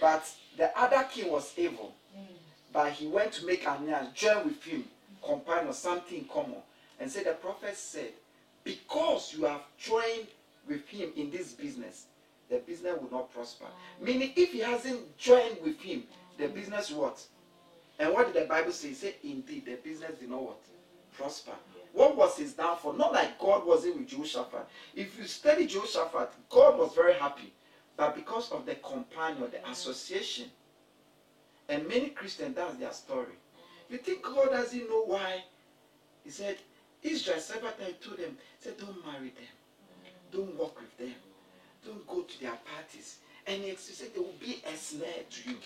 but 0.00 0.30
the 0.56 0.76
other 0.78 1.04
king 1.10 1.30
was 1.30 1.52
evil. 1.56 1.94
Mm. 2.16 2.26
But 2.72 2.92
he 2.92 3.06
went 3.06 3.32
to 3.32 3.46
make 3.46 3.66
an 3.66 3.84
alliance, 3.84 4.10
join 4.14 4.44
with 4.44 4.62
him, 4.62 4.84
combine 5.22 5.66
or 5.66 5.72
something 5.72 6.18
in 6.18 6.24
common. 6.24 6.56
And 7.00 7.10
said 7.10 7.26
the 7.26 7.32
prophet 7.32 7.76
said, 7.76 8.12
Because 8.62 9.34
you 9.36 9.44
have 9.44 9.62
joined 9.78 10.28
with 10.68 10.86
him 10.88 11.10
in 11.16 11.30
this 11.30 11.52
business, 11.52 12.06
the 12.48 12.58
business 12.58 12.98
will 13.00 13.10
not 13.10 13.32
prosper. 13.32 13.66
Meaning, 14.00 14.32
if 14.36 14.52
he 14.52 14.60
hasn't 14.60 15.16
joined 15.18 15.58
with 15.62 15.80
him, 15.80 16.04
the 16.38 16.48
business 16.48 16.90
what? 16.90 17.20
And 17.98 18.12
what 18.12 18.32
did 18.32 18.42
the 18.42 18.48
Bible 18.48 18.72
say? 18.72 18.88
It 18.88 18.96
said, 18.96 19.14
Indeed, 19.22 19.66
the 19.66 19.76
business 19.76 20.18
did 20.18 20.30
not 20.30 20.42
what? 20.42 20.60
Prosper. 21.16 21.52
What 21.92 22.16
was 22.16 22.36
his 22.36 22.54
downfall? 22.54 22.94
Not 22.94 23.12
like 23.12 23.38
God 23.38 23.64
wasn't 23.64 23.98
with 23.98 24.08
Jehoshaphat. 24.08 24.66
If 24.96 25.16
you 25.16 25.26
study 25.26 25.66
Jehoshaphat, 25.66 26.32
God 26.50 26.76
was 26.78 26.92
very 26.92 27.14
happy. 27.14 27.52
But 27.96 28.16
because 28.16 28.50
of 28.50 28.66
the 28.66 28.74
companion, 28.76 29.50
the 29.50 29.68
association, 29.70 30.46
and 31.68 31.86
many 31.88 32.10
Christians, 32.10 32.56
that's 32.56 32.76
their 32.76 32.92
story. 32.92 33.34
You 33.88 33.98
think 33.98 34.22
God 34.22 34.50
doesn't 34.50 34.88
know 34.88 35.04
why? 35.06 35.44
He 36.24 36.30
said, 36.30 36.56
Israel, 37.02 37.38
several 37.38 37.72
times 37.72 37.94
told 38.04 38.18
them, 38.18 38.36
he 38.58 38.64
said, 38.64 38.78
don't 38.78 39.06
marry 39.06 39.28
them. 39.28 39.52
Don't 40.32 40.54
walk 40.58 40.80
with 40.80 40.96
them. 40.98 41.14
Don't 41.84 42.06
go 42.06 42.22
to 42.22 42.40
their 42.40 42.58
parties. 42.74 43.18
And 43.46 43.62
he 43.62 43.74
said, 43.76 44.08
they 44.14 44.20
will 44.20 44.34
be 44.40 44.62
a 44.72 44.76
snare 44.76 45.24
to 45.30 45.50
you. 45.50 45.56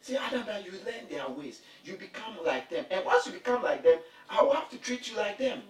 See, 0.00 0.16
Adam, 0.16 0.44
you 0.64 0.72
learn 0.72 1.08
their 1.08 1.28
ways. 1.28 1.60
You 1.84 1.94
become 1.94 2.36
like 2.44 2.68
them. 2.68 2.86
And 2.90 3.04
once 3.04 3.26
you 3.26 3.32
become 3.32 3.62
like 3.62 3.84
them, 3.84 3.98
I 4.28 4.42
will 4.42 4.54
have 4.54 4.68
to 4.70 4.78
treat 4.78 5.08
you 5.10 5.16
like 5.16 5.38
them. 5.38 5.62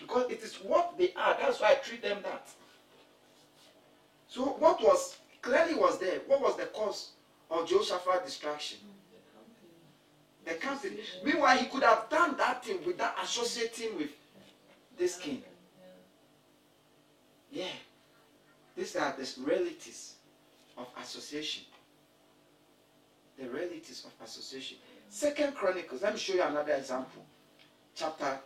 Because 0.00 0.30
it 0.30 0.42
is 0.42 0.56
what 0.56 0.98
they 0.98 1.12
are. 1.14 1.36
That's 1.40 1.60
why 1.60 1.72
I 1.72 1.74
treat 1.74 2.02
them 2.02 2.18
that. 2.24 2.48
So 4.30 4.42
what 4.42 4.80
was 4.80 5.16
clearly 5.42 5.74
was 5.74 5.98
there? 5.98 6.20
What 6.28 6.40
was 6.40 6.56
the 6.56 6.66
cause 6.66 7.10
of 7.50 7.68
Jehoshaphat's 7.68 8.24
distraction? 8.24 8.78
The 10.44 10.54
company. 10.54 10.98
Meanwhile, 11.24 11.58
he 11.58 11.66
could 11.66 11.82
have 11.82 12.08
done 12.08 12.36
that 12.36 12.64
thing 12.64 12.78
without 12.86 13.14
associating 13.22 13.98
with 13.98 14.10
this 14.96 15.18
king. 15.18 15.42
Yeah. 17.50 17.66
These 18.76 18.94
are 18.94 19.12
the 19.18 19.28
realities 19.42 20.14
of 20.78 20.86
association. 21.02 21.64
The 23.36 23.48
realities 23.48 24.06
of 24.06 24.26
association. 24.26 24.78
Second 25.08 25.56
Chronicles, 25.56 26.02
let 26.02 26.12
me 26.14 26.20
show 26.20 26.34
you 26.34 26.42
another 26.42 26.74
example. 26.74 27.24
Chapter 27.96 28.38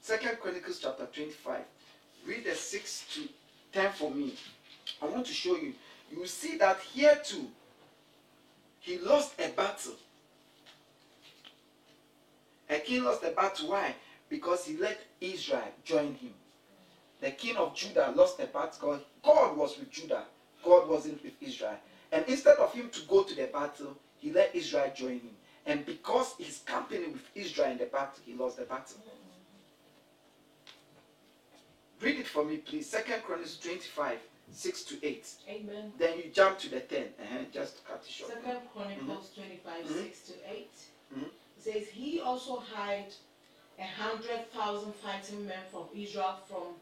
Second 0.00 0.40
Chronicles 0.40 0.80
chapter 0.80 1.06
25. 1.06 1.60
Read 2.26 2.44
the 2.44 2.54
6 2.54 3.04
to 3.14 3.28
10 3.72 3.92
for 3.92 4.10
me. 4.10 4.34
I 5.00 5.06
want 5.06 5.26
to 5.26 5.32
show 5.32 5.56
you. 5.56 5.74
You 6.10 6.26
see 6.26 6.56
that 6.58 6.80
here 6.80 7.18
too, 7.24 7.48
he 8.80 8.98
lost 8.98 9.40
a 9.40 9.48
battle. 9.50 9.94
A 12.68 12.78
king 12.78 13.04
lost 13.04 13.24
a 13.24 13.30
battle. 13.30 13.70
Why? 13.70 13.94
Because 14.28 14.64
he 14.66 14.76
let 14.76 15.00
Israel 15.20 15.68
join 15.84 16.14
him. 16.14 16.34
The 17.20 17.30
king 17.30 17.56
of 17.56 17.74
Judah 17.74 18.12
lost 18.14 18.40
a 18.40 18.46
battle. 18.46 18.78
God, 18.80 19.00
God 19.22 19.56
was 19.56 19.78
with 19.78 19.90
Judah. 19.90 20.24
God 20.62 20.88
wasn't 20.88 21.22
with 21.22 21.34
Israel. 21.40 21.76
And 22.12 22.24
instead 22.28 22.56
of 22.56 22.72
him 22.72 22.90
to 22.90 23.00
go 23.02 23.22
to 23.22 23.34
the 23.34 23.46
battle, 23.46 23.96
he 24.18 24.32
let 24.32 24.54
Israel 24.54 24.92
join 24.94 25.20
him. 25.20 25.36
And 25.66 25.86
because 25.86 26.34
he's 26.38 26.58
company 26.66 27.06
with 27.06 27.22
Israel 27.34 27.72
in 27.72 27.78
the 27.78 27.86
battle, 27.86 28.22
he 28.24 28.34
lost 28.34 28.58
the 28.58 28.64
battle. 28.64 28.98
Read 32.00 32.20
it 32.20 32.26
for 32.26 32.44
me, 32.44 32.58
please. 32.58 32.88
Second 32.88 33.22
Chronicles 33.22 33.56
25, 33.58 34.18
6 34.52 34.84
to 34.84 35.04
8. 35.06 35.26
Amen. 35.48 35.92
Then 35.98 36.18
you 36.18 36.30
jump 36.32 36.58
to 36.60 36.68
the 36.70 36.80
10. 36.80 37.02
Uh-huh, 37.20 37.38
just 37.52 37.78
to 37.78 37.82
cut 37.84 38.02
it 38.06 38.10
short. 38.10 38.32
Second 38.32 38.60
Chronicles 38.72 39.30
25, 39.34 39.84
Mhm. 39.84 40.02
6 40.04 40.20
to 40.28 40.32
8. 40.50 40.70
Mhm. 41.14 41.24
It 41.56 41.62
says, 41.62 41.88
He 41.88 42.20
also 42.20 42.56
hired 42.56 43.12
a 43.78 43.82
hundred 43.86 44.50
thousand 44.52 44.94
fighting 44.94 45.46
men 45.46 45.64
from 45.70 45.88
Israel 45.94 46.38
from 46.48 46.74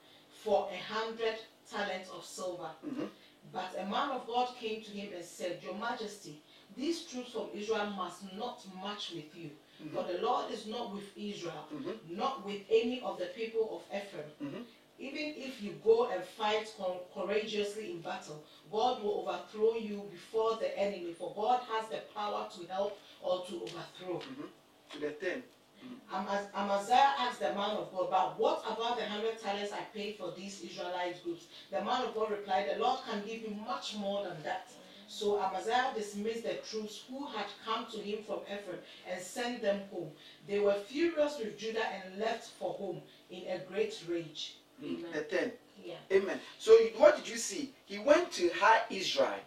for 0.44 0.68
a 0.72 0.76
hundred 0.76 1.38
talents 1.70 2.10
of 2.10 2.24
silver. 2.24 2.70
Mhm. 2.84 3.08
But 3.52 3.74
a 3.78 3.86
man 3.86 4.10
of 4.10 4.26
God 4.26 4.54
came 4.56 4.82
to 4.82 4.90
him 4.90 5.12
and 5.14 5.24
said, 5.24 5.62
Your 5.62 5.74
Majesty, 5.74 6.42
these 6.76 7.04
troops 7.04 7.32
from 7.32 7.48
Israel 7.54 7.86
must 7.90 8.32
not 8.34 8.64
march 8.74 9.10
with 9.12 9.34
you. 9.34 9.50
For 9.92 10.04
the 10.04 10.18
Lord 10.22 10.50
is 10.52 10.66
not 10.66 10.92
with 10.94 11.16
Israel, 11.16 11.66
Mhm. 11.72 12.10
not 12.10 12.44
with 12.46 12.62
any 12.70 13.00
of 13.00 13.18
the 13.18 13.26
people 13.26 13.64
of 13.76 13.82
Ephraim. 13.96 14.66
Even 15.02 15.34
if 15.36 15.60
you 15.60 15.74
go 15.82 16.08
and 16.12 16.22
fight 16.22 16.72
co- 16.78 17.00
courageously 17.12 17.90
in 17.90 18.00
battle, 18.02 18.44
God 18.70 19.02
will 19.02 19.26
overthrow 19.26 19.74
you 19.74 20.08
before 20.12 20.56
the 20.58 20.78
enemy, 20.78 21.12
for 21.12 21.32
God 21.34 21.60
has 21.72 21.88
the 21.88 22.02
power 22.14 22.48
to 22.56 22.72
help 22.72 22.96
or 23.20 23.44
to 23.46 23.54
overthrow. 23.62 24.20
Mm-hmm. 24.20 24.46
To 24.92 24.98
the 25.00 25.10
10. 25.10 25.42
Mm-hmm. 25.42 26.14
Amaz- 26.14 26.54
Amaziah 26.54 27.14
asked 27.18 27.40
the 27.40 27.52
man 27.52 27.76
of 27.78 27.90
God, 27.92 28.10
But 28.10 28.38
what 28.38 28.62
about 28.64 28.96
the 28.96 29.04
hundred 29.04 29.42
talents 29.42 29.72
I 29.72 29.80
paid 29.92 30.18
for 30.18 30.32
these 30.36 30.62
Israelite 30.62 31.22
groups? 31.24 31.46
The 31.72 31.82
man 31.84 32.02
of 32.04 32.14
God 32.14 32.30
replied, 32.30 32.70
The 32.72 32.80
Lord 32.80 33.00
can 33.04 33.26
give 33.26 33.42
you 33.42 33.56
much 33.66 33.96
more 33.96 34.22
than 34.22 34.40
that. 34.44 34.68
So 35.08 35.42
Amaziah 35.42 35.92
dismissed 35.96 36.44
the 36.44 36.54
troops 36.70 37.02
who 37.10 37.26
had 37.26 37.46
come 37.66 37.86
to 37.90 37.98
him 37.98 38.22
from 38.22 38.38
Ephraim 38.46 38.78
and 39.10 39.20
sent 39.20 39.62
them 39.62 39.80
home. 39.90 40.12
They 40.46 40.60
were 40.60 40.74
furious 40.74 41.38
with 41.40 41.58
Judah 41.58 41.86
and 41.86 42.20
left 42.20 42.50
for 42.58 42.72
home 42.74 43.02
in 43.30 43.42
a 43.48 43.58
great 43.68 44.00
rage. 44.08 44.58
The 44.82 45.22
10. 45.22 45.52
Yeah. 45.84 45.94
Amen. 46.12 46.38
So 46.58 46.76
what 46.96 47.16
did 47.16 47.28
you 47.28 47.36
see? 47.36 47.72
He 47.86 47.98
went 47.98 48.30
to 48.32 48.50
hire 48.54 48.82
Israel 48.90 49.40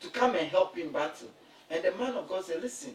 to 0.00 0.08
come 0.08 0.34
and 0.34 0.48
help 0.48 0.76
in 0.78 0.92
battle. 0.92 1.28
And 1.70 1.82
the 1.82 1.92
man 1.92 2.14
of 2.14 2.28
God 2.28 2.44
said, 2.44 2.62
listen, 2.62 2.94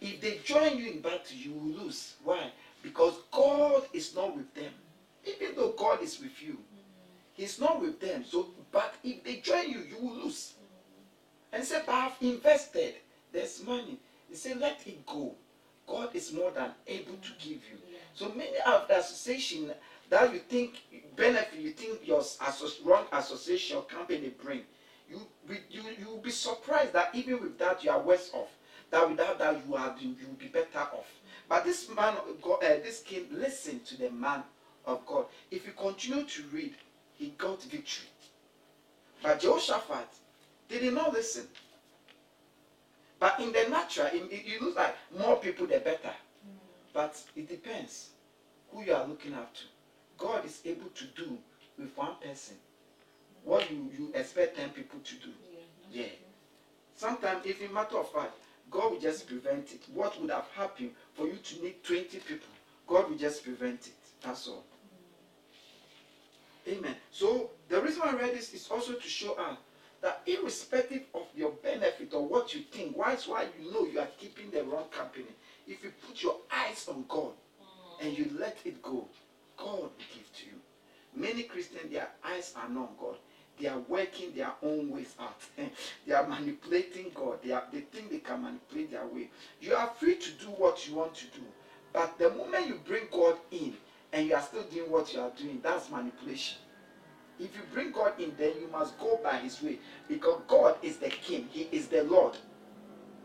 if 0.00 0.20
they 0.20 0.40
join 0.44 0.78
you 0.78 0.90
in 0.90 1.00
battle, 1.00 1.36
you 1.36 1.52
will 1.52 1.84
lose. 1.84 2.14
Why? 2.24 2.50
Because 2.82 3.14
God 3.30 3.84
is 3.92 4.14
not 4.14 4.36
with 4.36 4.52
them. 4.54 4.72
Even 5.24 5.54
though 5.54 5.74
God 5.78 6.02
is 6.02 6.18
with 6.20 6.42
you, 6.42 6.54
mm-hmm. 6.54 6.80
He's 7.34 7.60
not 7.60 7.80
with 7.80 8.00
them. 8.00 8.24
So, 8.28 8.48
but 8.72 8.94
if 9.04 9.22
they 9.22 9.36
join 9.36 9.70
you, 9.70 9.80
you 9.88 9.96
will 10.00 10.24
lose. 10.24 10.54
Mm-hmm. 10.54 11.56
And 11.56 11.64
said, 11.64 11.84
but 11.86 11.94
I've 11.94 12.16
invested. 12.20 12.94
There's 13.32 13.62
money. 13.64 13.98
He 14.28 14.34
said, 14.34 14.58
let 14.58 14.80
it 14.86 15.06
go. 15.06 15.34
God 15.86 16.14
is 16.14 16.32
more 16.32 16.50
than 16.50 16.70
able 16.86 17.14
to 17.14 17.30
give 17.38 17.58
you. 17.70 17.78
So 18.14 18.30
many 18.30 18.56
of 18.66 18.88
the 18.88 18.98
association 18.98 19.70
that 20.12 20.30
you 20.30 20.40
think 20.40 20.74
benefit, 21.16 21.58
you 21.58 21.70
think 21.70 22.06
your 22.06 22.20
asso- 22.20 22.84
wrong 22.84 23.06
association 23.12 23.80
company 23.88 24.30
bring, 24.44 24.60
you 25.08 25.22
you 25.70 25.82
you 25.98 26.06
will 26.06 26.18
be 26.18 26.30
surprised 26.30 26.92
that 26.92 27.14
even 27.14 27.40
with 27.40 27.58
that 27.58 27.82
you 27.82 27.90
are 27.90 27.98
worse 27.98 28.30
off. 28.34 28.50
That 28.90 29.08
without 29.08 29.38
that 29.38 29.58
you 29.66 29.74
are 29.74 29.96
you 29.98 30.14
will 30.28 30.34
be 30.34 30.48
better 30.48 30.80
off. 30.80 31.10
But 31.48 31.64
this 31.64 31.88
man, 31.96 32.14
God, 32.42 32.62
uh, 32.62 32.68
this 32.84 33.00
king, 33.00 33.26
listened 33.30 33.86
to 33.86 33.96
the 33.96 34.10
man 34.10 34.42
of 34.84 35.04
God. 35.06 35.24
If 35.50 35.66
you 35.66 35.72
continue 35.72 36.24
to 36.24 36.42
read, 36.52 36.74
he 37.14 37.28
got 37.38 37.62
victory. 37.62 38.08
But 39.22 39.40
Jehoshaphat 39.40 40.08
did 40.68 40.92
not 40.92 41.14
listen. 41.14 41.46
But 43.18 43.40
in 43.40 43.50
the 43.50 43.66
natural, 43.70 44.08
it, 44.08 44.30
it, 44.30 44.42
it 44.46 44.60
looks 44.62 44.76
like 44.76 44.94
more 45.18 45.36
people 45.36 45.66
the 45.66 45.78
better. 45.78 46.12
But 46.92 47.18
it 47.34 47.48
depends 47.48 48.10
who 48.70 48.82
you 48.82 48.92
are 48.92 49.06
looking 49.06 49.32
up 49.32 49.54
to. 49.54 49.62
God 50.22 50.46
is 50.46 50.60
able 50.64 50.90
to 50.94 51.04
do 51.16 51.36
with 51.76 51.96
one 51.96 52.14
person 52.22 52.56
what 53.44 53.68
you, 53.68 53.90
you 53.98 54.12
expect 54.14 54.56
10 54.56 54.70
people 54.70 55.00
to 55.00 55.14
do. 55.16 55.30
Yeah. 55.90 56.06
Sometimes, 56.94 57.44
if 57.44 57.60
in 57.60 57.74
matter 57.74 57.98
of 57.98 58.08
fact, 58.12 58.34
God 58.70 58.92
will 58.92 59.00
just 59.00 59.26
prevent 59.26 59.72
it. 59.72 59.82
What 59.92 60.20
would 60.20 60.30
have 60.30 60.46
happened 60.54 60.92
for 61.14 61.26
you 61.26 61.34
to 61.34 61.62
need 61.62 61.82
20 61.82 62.04
people? 62.18 62.46
God 62.86 63.10
will 63.10 63.18
just 63.18 63.42
prevent 63.42 63.88
it. 63.88 63.94
That's 64.22 64.46
all. 64.46 64.64
Mm. 66.68 66.78
Amen. 66.78 66.94
So 67.10 67.50
the 67.68 67.82
reason 67.82 68.02
I 68.04 68.12
read 68.12 68.32
this 68.32 68.54
is 68.54 68.68
also 68.70 68.92
to 68.92 69.08
show 69.08 69.32
us 69.32 69.58
that 70.02 70.22
irrespective 70.26 71.02
of 71.14 71.26
your 71.34 71.50
benefit 71.64 72.14
or 72.14 72.24
what 72.24 72.54
you 72.54 72.60
think, 72.60 72.96
why 72.96 73.14
is 73.14 73.26
why 73.26 73.46
you 73.60 73.72
know 73.72 73.86
you 73.86 73.98
are 73.98 74.08
keeping 74.18 74.50
the 74.52 74.62
wrong 74.62 74.84
company. 74.96 75.26
If 75.66 75.82
you 75.82 75.92
put 76.06 76.22
your 76.22 76.36
eyes 76.48 76.86
on 76.88 77.04
God 77.08 77.32
mm. 77.60 78.06
and 78.06 78.16
you 78.16 78.30
let 78.38 78.58
it 78.64 78.80
go, 78.82 79.08
God 79.56 79.78
will 79.78 79.92
give 80.14 80.32
to 80.32 80.46
you. 80.46 80.52
Many 81.14 81.44
Christians, 81.44 81.90
their 81.92 82.08
eyes 82.24 82.54
are 82.56 82.68
not 82.68 82.88
on 82.88 82.94
God. 82.98 83.16
They 83.60 83.68
are 83.68 83.78
working 83.80 84.34
their 84.34 84.52
own 84.62 84.90
ways 84.90 85.14
out. 85.20 85.40
they 86.06 86.14
are 86.14 86.26
manipulating 86.26 87.12
God. 87.14 87.38
They, 87.44 87.52
are, 87.52 87.64
they 87.72 87.80
think 87.80 88.10
they 88.10 88.18
can 88.18 88.42
manipulate 88.42 88.90
their 88.90 89.06
way. 89.06 89.30
You 89.60 89.74
are 89.74 89.88
free 89.98 90.16
to 90.16 90.30
do 90.32 90.46
what 90.46 90.88
you 90.88 90.94
want 90.94 91.14
to 91.16 91.26
do. 91.26 91.42
But 91.92 92.18
the 92.18 92.30
moment 92.30 92.66
you 92.66 92.80
bring 92.86 93.04
God 93.10 93.36
in 93.50 93.74
and 94.12 94.26
you 94.26 94.34
are 94.34 94.42
still 94.42 94.64
doing 94.64 94.90
what 94.90 95.12
you 95.12 95.20
are 95.20 95.30
doing, 95.36 95.60
that's 95.62 95.90
manipulation. 95.90 96.58
If 97.38 97.54
you 97.54 97.62
bring 97.72 97.92
God 97.92 98.18
in, 98.20 98.32
then 98.38 98.52
you 98.60 98.68
must 98.70 98.98
go 98.98 99.20
by 99.22 99.38
his 99.38 99.62
way. 99.62 99.78
Because 100.08 100.40
God 100.48 100.76
is 100.82 100.96
the 100.98 101.08
king, 101.08 101.48
he 101.50 101.68
is 101.72 101.88
the 101.88 102.04
Lord. 102.04 102.36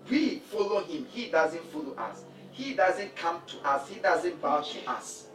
We 0.10 0.40
follow 0.40 0.84
him, 0.84 1.06
he 1.12 1.30
doesn't 1.30 1.64
follow 1.66 1.94
us. 1.96 2.24
He 2.52 2.74
doesn't 2.74 3.16
come 3.16 3.42
to 3.48 3.58
us, 3.70 3.88
he 3.88 4.00
doesn't 4.00 4.42
bow 4.42 4.62
to 4.62 4.90
us. 4.90 5.27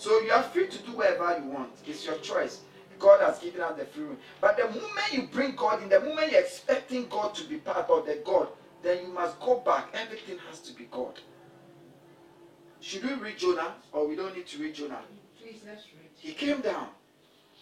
So 0.00 0.18
you 0.20 0.32
are 0.32 0.42
free 0.42 0.66
to 0.66 0.78
do 0.78 0.92
whatever 0.92 1.38
you 1.38 1.50
want. 1.50 1.72
It's 1.86 2.06
your 2.06 2.16
choice. 2.16 2.60
God 2.98 3.20
has 3.20 3.38
given 3.38 3.60
us 3.60 3.76
the 3.78 3.84
free 3.84 4.04
will. 4.04 4.16
But 4.40 4.56
the 4.56 4.64
moment 4.64 5.12
you 5.12 5.28
bring 5.30 5.54
God 5.54 5.82
in, 5.82 5.90
the 5.90 6.00
moment 6.00 6.32
you're 6.32 6.40
expecting 6.40 7.06
God 7.08 7.34
to 7.34 7.44
be 7.44 7.56
part 7.56 7.90
of 7.90 8.06
the 8.06 8.18
God, 8.24 8.48
then 8.82 9.04
you 9.04 9.12
must 9.12 9.38
go 9.40 9.58
back. 9.60 9.88
Everything 9.92 10.38
has 10.48 10.60
to 10.60 10.72
be 10.72 10.88
God. 10.90 11.20
Should 12.80 13.04
we 13.04 13.12
read 13.12 13.36
Jonah 13.36 13.74
or 13.92 14.08
we 14.08 14.16
don't 14.16 14.34
need 14.34 14.46
to 14.46 14.62
read 14.62 14.74
Jonah? 14.74 15.02
Please, 15.38 15.60
let's 15.66 15.84
read. 15.88 16.08
He 16.16 16.32
came 16.32 16.62
down. 16.62 16.88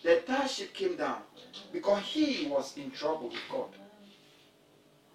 The 0.05 0.19
entire 0.21 0.47
ship 0.47 0.73
came 0.75 0.95
down 0.95 1.23
because 1.73 2.05
he 2.05 2.47
was 2.49 2.77
in 2.77 2.93
trouble 2.93 3.31
with 3.31 3.43
God. 3.51 3.71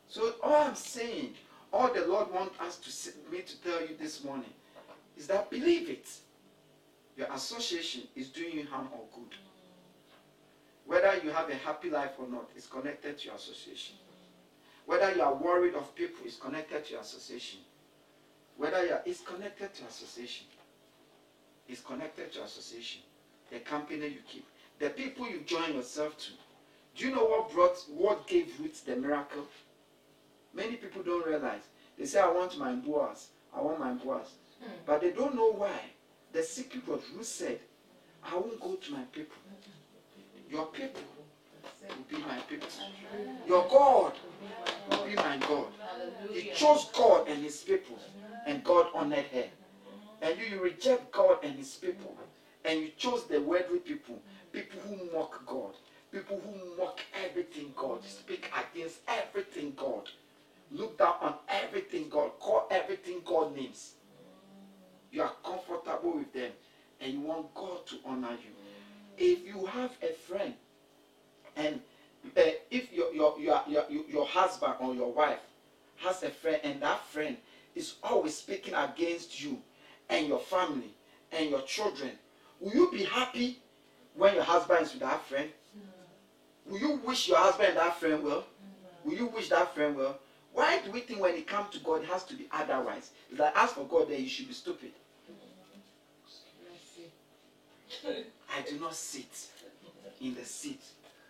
So 0.09 0.33
all 0.43 0.67
I'm 0.67 0.75
saying, 0.75 1.35
all 1.71 1.93
the 1.93 2.05
Lord 2.05 2.33
wants 2.33 2.59
us 2.59 2.75
to 2.79 3.31
me 3.31 3.43
to 3.43 3.61
tell 3.61 3.79
you 3.79 3.95
this 3.97 4.25
morning 4.25 4.51
is 5.17 5.27
that 5.27 5.49
believe 5.49 5.89
it. 5.89 6.05
Your 7.15 7.27
association 7.33 8.03
is 8.15 8.29
doing 8.29 8.57
you 8.57 8.67
harm 8.67 8.89
or 8.91 9.05
good. 9.13 9.35
Whether 10.85 11.23
you 11.23 11.31
have 11.31 11.49
a 11.49 11.55
happy 11.55 11.89
life 11.89 12.11
or 12.17 12.27
not 12.27 12.49
is 12.55 12.65
connected 12.65 13.19
to 13.19 13.25
your 13.25 13.35
association. 13.35 13.95
Whether 14.85 15.15
you 15.15 15.21
are 15.21 15.33
worried 15.33 15.75
of 15.75 15.95
people 15.95 16.25
is 16.25 16.35
connected 16.35 16.85
to 16.85 16.91
your 16.93 17.01
association. 17.01 17.59
Whether 18.57 18.85
you 18.85 18.93
are, 18.93 19.01
it's 19.05 19.21
connected 19.21 19.73
to 19.75 19.85
association. 19.85 20.47
It's 21.67 21.81
connected 21.81 22.33
to 22.33 22.43
association. 22.43 23.01
The 23.51 23.59
company 23.59 24.07
you 24.07 24.19
keep. 24.27 24.45
The 24.79 24.89
people 24.89 25.27
you 25.29 25.41
join 25.45 25.75
yourself 25.75 26.17
to. 26.17 26.31
Do 26.95 27.07
you 27.07 27.15
know 27.15 27.23
what 27.23 27.51
brought 27.51 27.77
what 27.89 28.27
gave 28.27 28.59
Ruth 28.59 28.85
the 28.85 28.95
miracle? 28.95 29.45
Many 30.53 30.75
people 30.75 31.01
don't 31.01 31.25
realize. 31.25 31.63
They 31.97 32.05
say, 32.05 32.19
I 32.19 32.29
want 32.29 32.57
my 32.59 32.73
Boaz. 32.73 33.29
I 33.55 33.61
want 33.61 33.79
my 33.79 33.93
Boaz. 33.93 34.27
Hmm. 34.61 34.71
But 34.85 35.01
they 35.01 35.11
don't 35.11 35.35
know 35.35 35.51
why. 35.51 35.79
The 36.33 36.41
secret 36.41 36.87
was 36.87 37.01
Ruth 37.15 37.27
said, 37.27 37.59
I 38.23 38.33
won't 38.33 38.59
go 38.59 38.73
to 38.73 38.91
my 38.91 39.03
people. 39.11 39.37
Your 40.49 40.65
people 40.65 41.01
will 41.87 42.05
be 42.09 42.17
my 42.25 42.39
people. 42.49 42.67
Your 43.47 43.67
God 43.69 44.13
will 44.89 45.05
be 45.05 45.15
my 45.15 45.37
God. 45.37 45.67
He 46.31 46.49
chose 46.55 46.89
God 46.91 47.27
and 47.27 47.43
his 47.43 47.57
people, 47.57 47.99
and 48.47 48.63
God 48.63 48.87
honored 48.95 49.25
her. 49.31 49.45
And 50.23 50.39
you, 50.39 50.45
you 50.45 50.63
reject 50.63 51.11
God 51.11 51.37
and 51.43 51.53
his 51.55 51.75
people, 51.75 52.17
and 52.65 52.79
you 52.79 52.89
chose 52.97 53.25
the 53.25 53.39
worldly 53.39 53.79
people, 53.79 54.19
people 54.51 54.79
who 54.87 55.15
mock 55.15 55.45
God, 55.45 55.75
people 56.11 56.41
who 56.43 56.81
mock 56.81 56.99
everything 57.23 57.73
God, 57.75 58.03
speak 58.03 58.49
against 58.57 58.99
everything 59.07 59.73
God, 59.75 60.09
look 60.71 60.97
down 60.97 61.15
on 61.21 61.35
everything 61.47 62.09
God, 62.09 62.31
call 62.39 62.67
everything 62.71 63.21
God 63.23 63.55
names. 63.55 63.93
You 65.13 65.21
are 65.21 65.31
comfortable 65.45 66.17
with 66.17 66.33
them, 66.33 66.51
and 66.99 67.13
you 67.13 67.19
want 67.19 67.53
God 67.53 67.85
to 67.85 67.97
honor 68.03 68.31
you. 68.31 68.49
If 69.15 69.45
you 69.45 69.63
have 69.67 69.91
a 70.01 70.11
friend, 70.11 70.55
and 71.55 71.79
uh, 72.35 72.41
if 72.71 72.91
your, 72.91 73.13
your, 73.13 73.39
your, 73.39 73.61
your, 73.67 73.85
your 74.09 74.25
husband 74.25 74.73
or 74.79 74.95
your 74.95 75.13
wife 75.13 75.37
has 75.97 76.23
a 76.23 76.31
friend, 76.31 76.59
and 76.63 76.81
that 76.81 77.05
friend 77.05 77.37
is 77.75 77.93
always 78.01 78.35
speaking 78.35 78.73
against 78.73 79.39
you 79.39 79.59
and 80.09 80.27
your 80.27 80.39
family 80.39 80.89
and 81.31 81.47
your 81.47 81.61
children, 81.61 82.09
will 82.59 82.73
you 82.73 82.91
be 82.91 83.03
happy 83.03 83.59
when 84.15 84.33
your 84.33 84.43
husband 84.43 84.81
is 84.81 84.93
with 84.93 85.01
that 85.01 85.23
friend? 85.27 85.49
Will 86.65 86.79
you 86.79 87.01
wish 87.05 87.27
your 87.27 87.37
husband 87.37 87.69
and 87.69 87.77
that 87.77 87.99
friend 87.99 88.23
well? 88.23 88.45
Will 89.05 89.13
you 89.13 89.27
wish 89.27 89.49
that 89.49 89.75
friend 89.75 89.95
well? 89.95 90.17
Why 90.53 90.79
do 90.83 90.91
we 90.91 91.01
think 91.01 91.19
when 91.19 91.35
it 91.35 91.45
comes 91.45 91.71
to 91.75 91.79
God, 91.79 92.01
it 92.01 92.09
has 92.09 92.23
to 92.25 92.35
be 92.35 92.47
otherwise? 92.51 93.11
It's 93.29 93.39
like 93.39 93.55
ask 93.55 93.75
for 93.75 93.85
God, 93.85 94.09
then 94.09 94.23
you 94.23 94.29
should 94.29 94.47
be 94.47 94.53
stupid. 94.53 94.91
I 98.05 98.61
do 98.69 98.79
not 98.79 98.95
sit 98.95 99.47
in 100.21 100.35
the 100.35 100.43
seat 100.43 100.81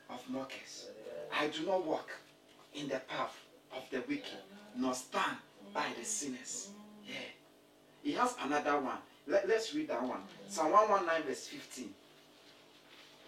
of 0.09 0.21
mockers. 0.29 0.87
I 1.31 1.47
do 1.47 1.65
not 1.65 1.85
walk 1.85 2.09
in 2.73 2.87
the 2.87 2.99
path 3.07 3.35
of 3.75 3.83
the 3.91 4.03
wicked, 4.07 4.41
nor 4.75 4.93
stand 4.93 5.37
by 5.73 5.85
the 5.97 6.05
sinners. 6.05 6.69
Yeah. 7.05 7.13
He 8.03 8.11
has 8.13 8.35
another 8.43 8.79
one. 8.79 8.97
Let, 9.27 9.49
us 9.49 9.73
read 9.73 9.87
that 9.87 10.03
one. 10.03 10.21
Psalm 10.49 10.71
119, 10.71 11.27
verse 11.27 11.47
15. 11.47 11.89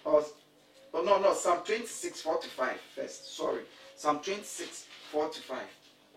Or, 0.04 0.24
oh, 0.94 1.04
no, 1.04 1.20
no, 1.20 1.34
Psalm 1.34 1.60
26, 1.66 2.22
4 2.22 2.38
to 2.40 2.48
5 2.48 2.78
first. 2.96 3.36
Sorry. 3.36 3.62
Psalm 3.96 4.20
26, 4.20 4.88
4 5.12 5.30
to 5.30 5.42
5. 5.42 5.58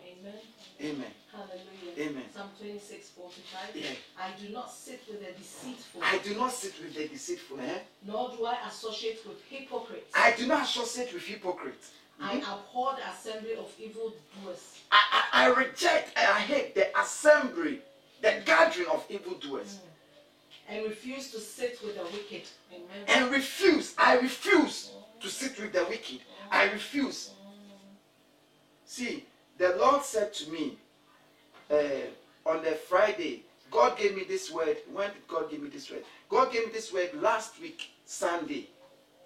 Amen. 0.02 0.32
Amen. 0.80 1.10
Hallelujah. 1.32 2.10
Amen. 2.10 2.24
Psalm 2.34 2.48
26, 2.58 3.08
45. 3.10 3.76
Yeah. 3.76 3.82
I 4.18 4.30
do 4.40 4.52
not 4.52 4.72
sit 4.72 5.02
with 5.08 5.20
the 5.20 5.32
deceitful, 5.32 6.00
I 6.02 6.18
do 6.18 6.34
not 6.34 6.52
sit 6.52 6.74
with 6.82 6.94
the 6.94 7.08
deceitful. 7.08 7.58
Eh? 7.60 7.78
nor 8.06 8.30
do 8.36 8.46
I 8.46 8.56
associate 8.68 9.20
with 9.26 9.42
hypocrites. 9.48 10.12
I 10.14 10.34
do 10.36 10.46
not 10.46 10.62
associate 10.64 11.12
with 11.12 11.24
hypocrites. 11.24 11.90
I 12.20 12.36
mm-hmm. 12.36 12.50
abhor 12.50 12.94
the 12.96 13.08
assembly 13.10 13.54
of 13.54 13.72
evildoers. 13.78 14.78
I, 14.90 15.00
I, 15.32 15.44
I 15.44 15.46
reject 15.48 16.16
and 16.16 16.26
I 16.26 16.40
hate 16.40 16.74
the 16.74 16.98
assembly, 17.00 17.80
the 18.22 18.42
gathering 18.44 18.88
of 18.88 19.04
evildoers. 19.08 19.78
Mm. 19.78 20.74
and 20.74 20.84
refuse 20.86 21.30
to 21.30 21.40
sit 21.40 21.78
with 21.84 21.96
the 21.96 22.04
wicked. 22.04 22.42
Amen. 22.72 23.04
And 23.06 23.30
refuse, 23.30 23.94
I 23.96 24.18
refuse 24.18 24.92
to 25.20 25.28
sit 25.28 25.58
with 25.60 25.72
the 25.72 25.84
wicked. 25.84 26.20
I 26.50 26.64
refuse. 26.70 27.30
Mm. 27.30 27.68
See, 28.84 29.24
the 29.58 29.76
Lord 29.76 30.02
said 30.02 30.32
to 30.34 30.50
me 30.50 30.78
uh, 31.70 31.76
on 32.46 32.62
the 32.64 32.72
Friday, 32.72 33.42
God 33.70 33.98
gave 33.98 34.16
me 34.16 34.24
this 34.24 34.50
word. 34.50 34.78
When 34.92 35.08
did 35.10 35.26
God 35.28 35.50
give 35.50 35.60
me 35.60 35.68
this 35.68 35.90
word? 35.90 36.04
God 36.28 36.52
gave 36.52 36.66
me 36.66 36.72
this 36.72 36.92
word 36.92 37.10
last 37.14 37.60
week, 37.60 37.90
Sunday, 38.06 38.68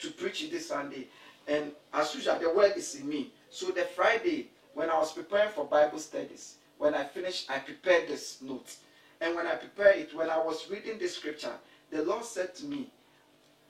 to 0.00 0.10
preach 0.10 0.50
this 0.50 0.68
Sunday. 0.68 1.06
And 1.46 1.72
as 1.92 2.14
usual, 2.14 2.38
the 2.38 2.50
word 2.50 2.72
is 2.76 2.94
in 2.94 3.08
me. 3.08 3.30
So 3.50 3.66
the 3.66 3.82
Friday, 3.82 4.48
when 4.74 4.90
I 4.90 4.98
was 4.98 5.12
preparing 5.12 5.52
for 5.52 5.64
Bible 5.64 5.98
studies, 5.98 6.56
when 6.78 6.94
I 6.94 7.04
finished, 7.04 7.50
I 7.50 7.58
prepared 7.58 8.08
this 8.08 8.38
note. 8.42 8.74
And 9.20 9.36
when 9.36 9.46
I 9.46 9.54
prepared 9.54 9.96
it, 9.98 10.14
when 10.14 10.30
I 10.30 10.38
was 10.38 10.68
reading 10.70 10.98
this 10.98 11.16
scripture, 11.16 11.52
the 11.90 12.02
Lord 12.02 12.24
said 12.24 12.54
to 12.56 12.64
me, 12.64 12.90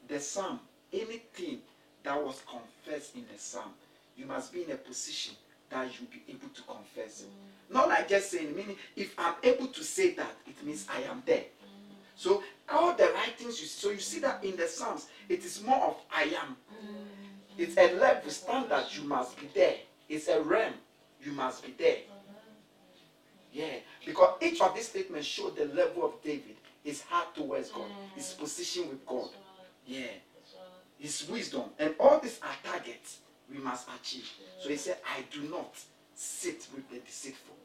the 0.08 0.18
psalm, 0.18 0.60
anything 0.92 1.58
that 2.04 2.22
was 2.22 2.42
confessed 2.48 3.16
in 3.16 3.24
the 3.32 3.38
psalm, 3.38 3.72
you 4.16 4.26
must 4.26 4.52
be 4.52 4.62
in 4.62 4.70
a 4.70 4.76
position 4.76 5.34
that 5.72 5.88
you'll 5.98 6.10
be 6.10 6.22
able 6.28 6.48
to 6.54 6.62
confess 6.62 7.22
it. 7.22 7.28
Not 7.70 7.88
like 7.88 8.08
just 8.08 8.30
saying, 8.30 8.54
meaning 8.54 8.76
if 8.96 9.14
I'm 9.18 9.34
able 9.42 9.66
to 9.68 9.82
say 9.82 10.14
that, 10.14 10.34
it 10.46 10.64
means 10.64 10.86
I 10.92 11.02
am 11.10 11.22
there. 11.26 11.44
So 12.14 12.42
all 12.70 12.94
the 12.94 13.10
writings 13.14 13.60
you 13.60 13.66
so 13.66 13.90
you 13.90 13.98
see 13.98 14.20
that 14.20 14.44
in 14.44 14.56
the 14.56 14.66
Psalms, 14.68 15.08
it 15.28 15.44
is 15.44 15.62
more 15.62 15.82
of 15.82 15.96
I 16.14 16.24
am. 16.42 16.56
It's 17.58 17.76
a 17.76 17.94
level 17.98 18.30
standard, 18.30 18.84
you 18.92 19.04
must 19.04 19.38
be 19.38 19.48
there. 19.54 19.76
It's 20.08 20.28
a 20.28 20.40
realm, 20.40 20.74
you 21.22 21.32
must 21.32 21.64
be 21.64 21.74
there. 21.78 21.98
Yeah, 23.52 23.76
because 24.06 24.36
each 24.40 24.60
of 24.60 24.74
these 24.74 24.88
statements 24.88 25.26
show 25.26 25.50
the 25.50 25.66
level 25.66 26.04
of 26.06 26.22
David, 26.22 26.56
his 26.82 27.02
heart 27.02 27.34
towards 27.34 27.70
God, 27.70 27.90
his 28.14 28.32
position 28.32 28.88
with 28.88 29.04
God. 29.06 29.28
Yeah, 29.86 30.06
His 30.98 31.28
wisdom. 31.28 31.64
And 31.78 31.94
all 31.98 32.20
these 32.20 32.38
are 32.42 32.70
targets 32.70 33.18
we 33.52 33.58
must 33.58 33.88
achieve. 34.00 34.28
So 34.60 34.68
he 34.68 34.76
said, 34.76 34.98
I 35.16 35.22
do 35.30 35.42
not 35.48 35.74
sit 36.14 36.66
with 36.74 36.88
the 36.90 36.98
deceitful. 36.98 37.56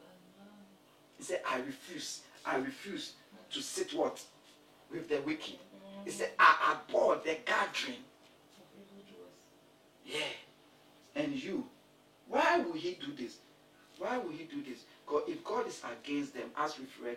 He 1.17 1.23
said, 1.23 1.41
I 1.49 1.57
refuse. 1.59 2.21
I 2.45 2.57
refuse 2.57 3.13
to 3.51 3.61
sit 3.61 3.93
what? 3.93 4.21
With 4.91 5.09
the 5.09 5.19
wicked. 5.21 5.57
He 6.05 6.11
said, 6.11 6.31
I 6.39 6.77
abhor 6.77 7.19
the 7.23 7.38
gathering. 7.45 8.03
Yeah. 10.05 10.19
And 11.15 11.33
you, 11.33 11.65
why 12.27 12.59
will 12.59 12.73
he 12.73 12.97
do 13.03 13.11
this? 13.13 13.38
Why 13.97 14.17
will 14.17 14.31
he 14.31 14.43
do 14.43 14.63
this? 14.63 14.83
Because 15.05 15.23
if 15.27 15.43
God 15.43 15.67
is 15.67 15.81
against 15.83 16.33
them, 16.33 16.49
as 16.57 16.77
we've 16.77 16.88
read, 17.03 17.16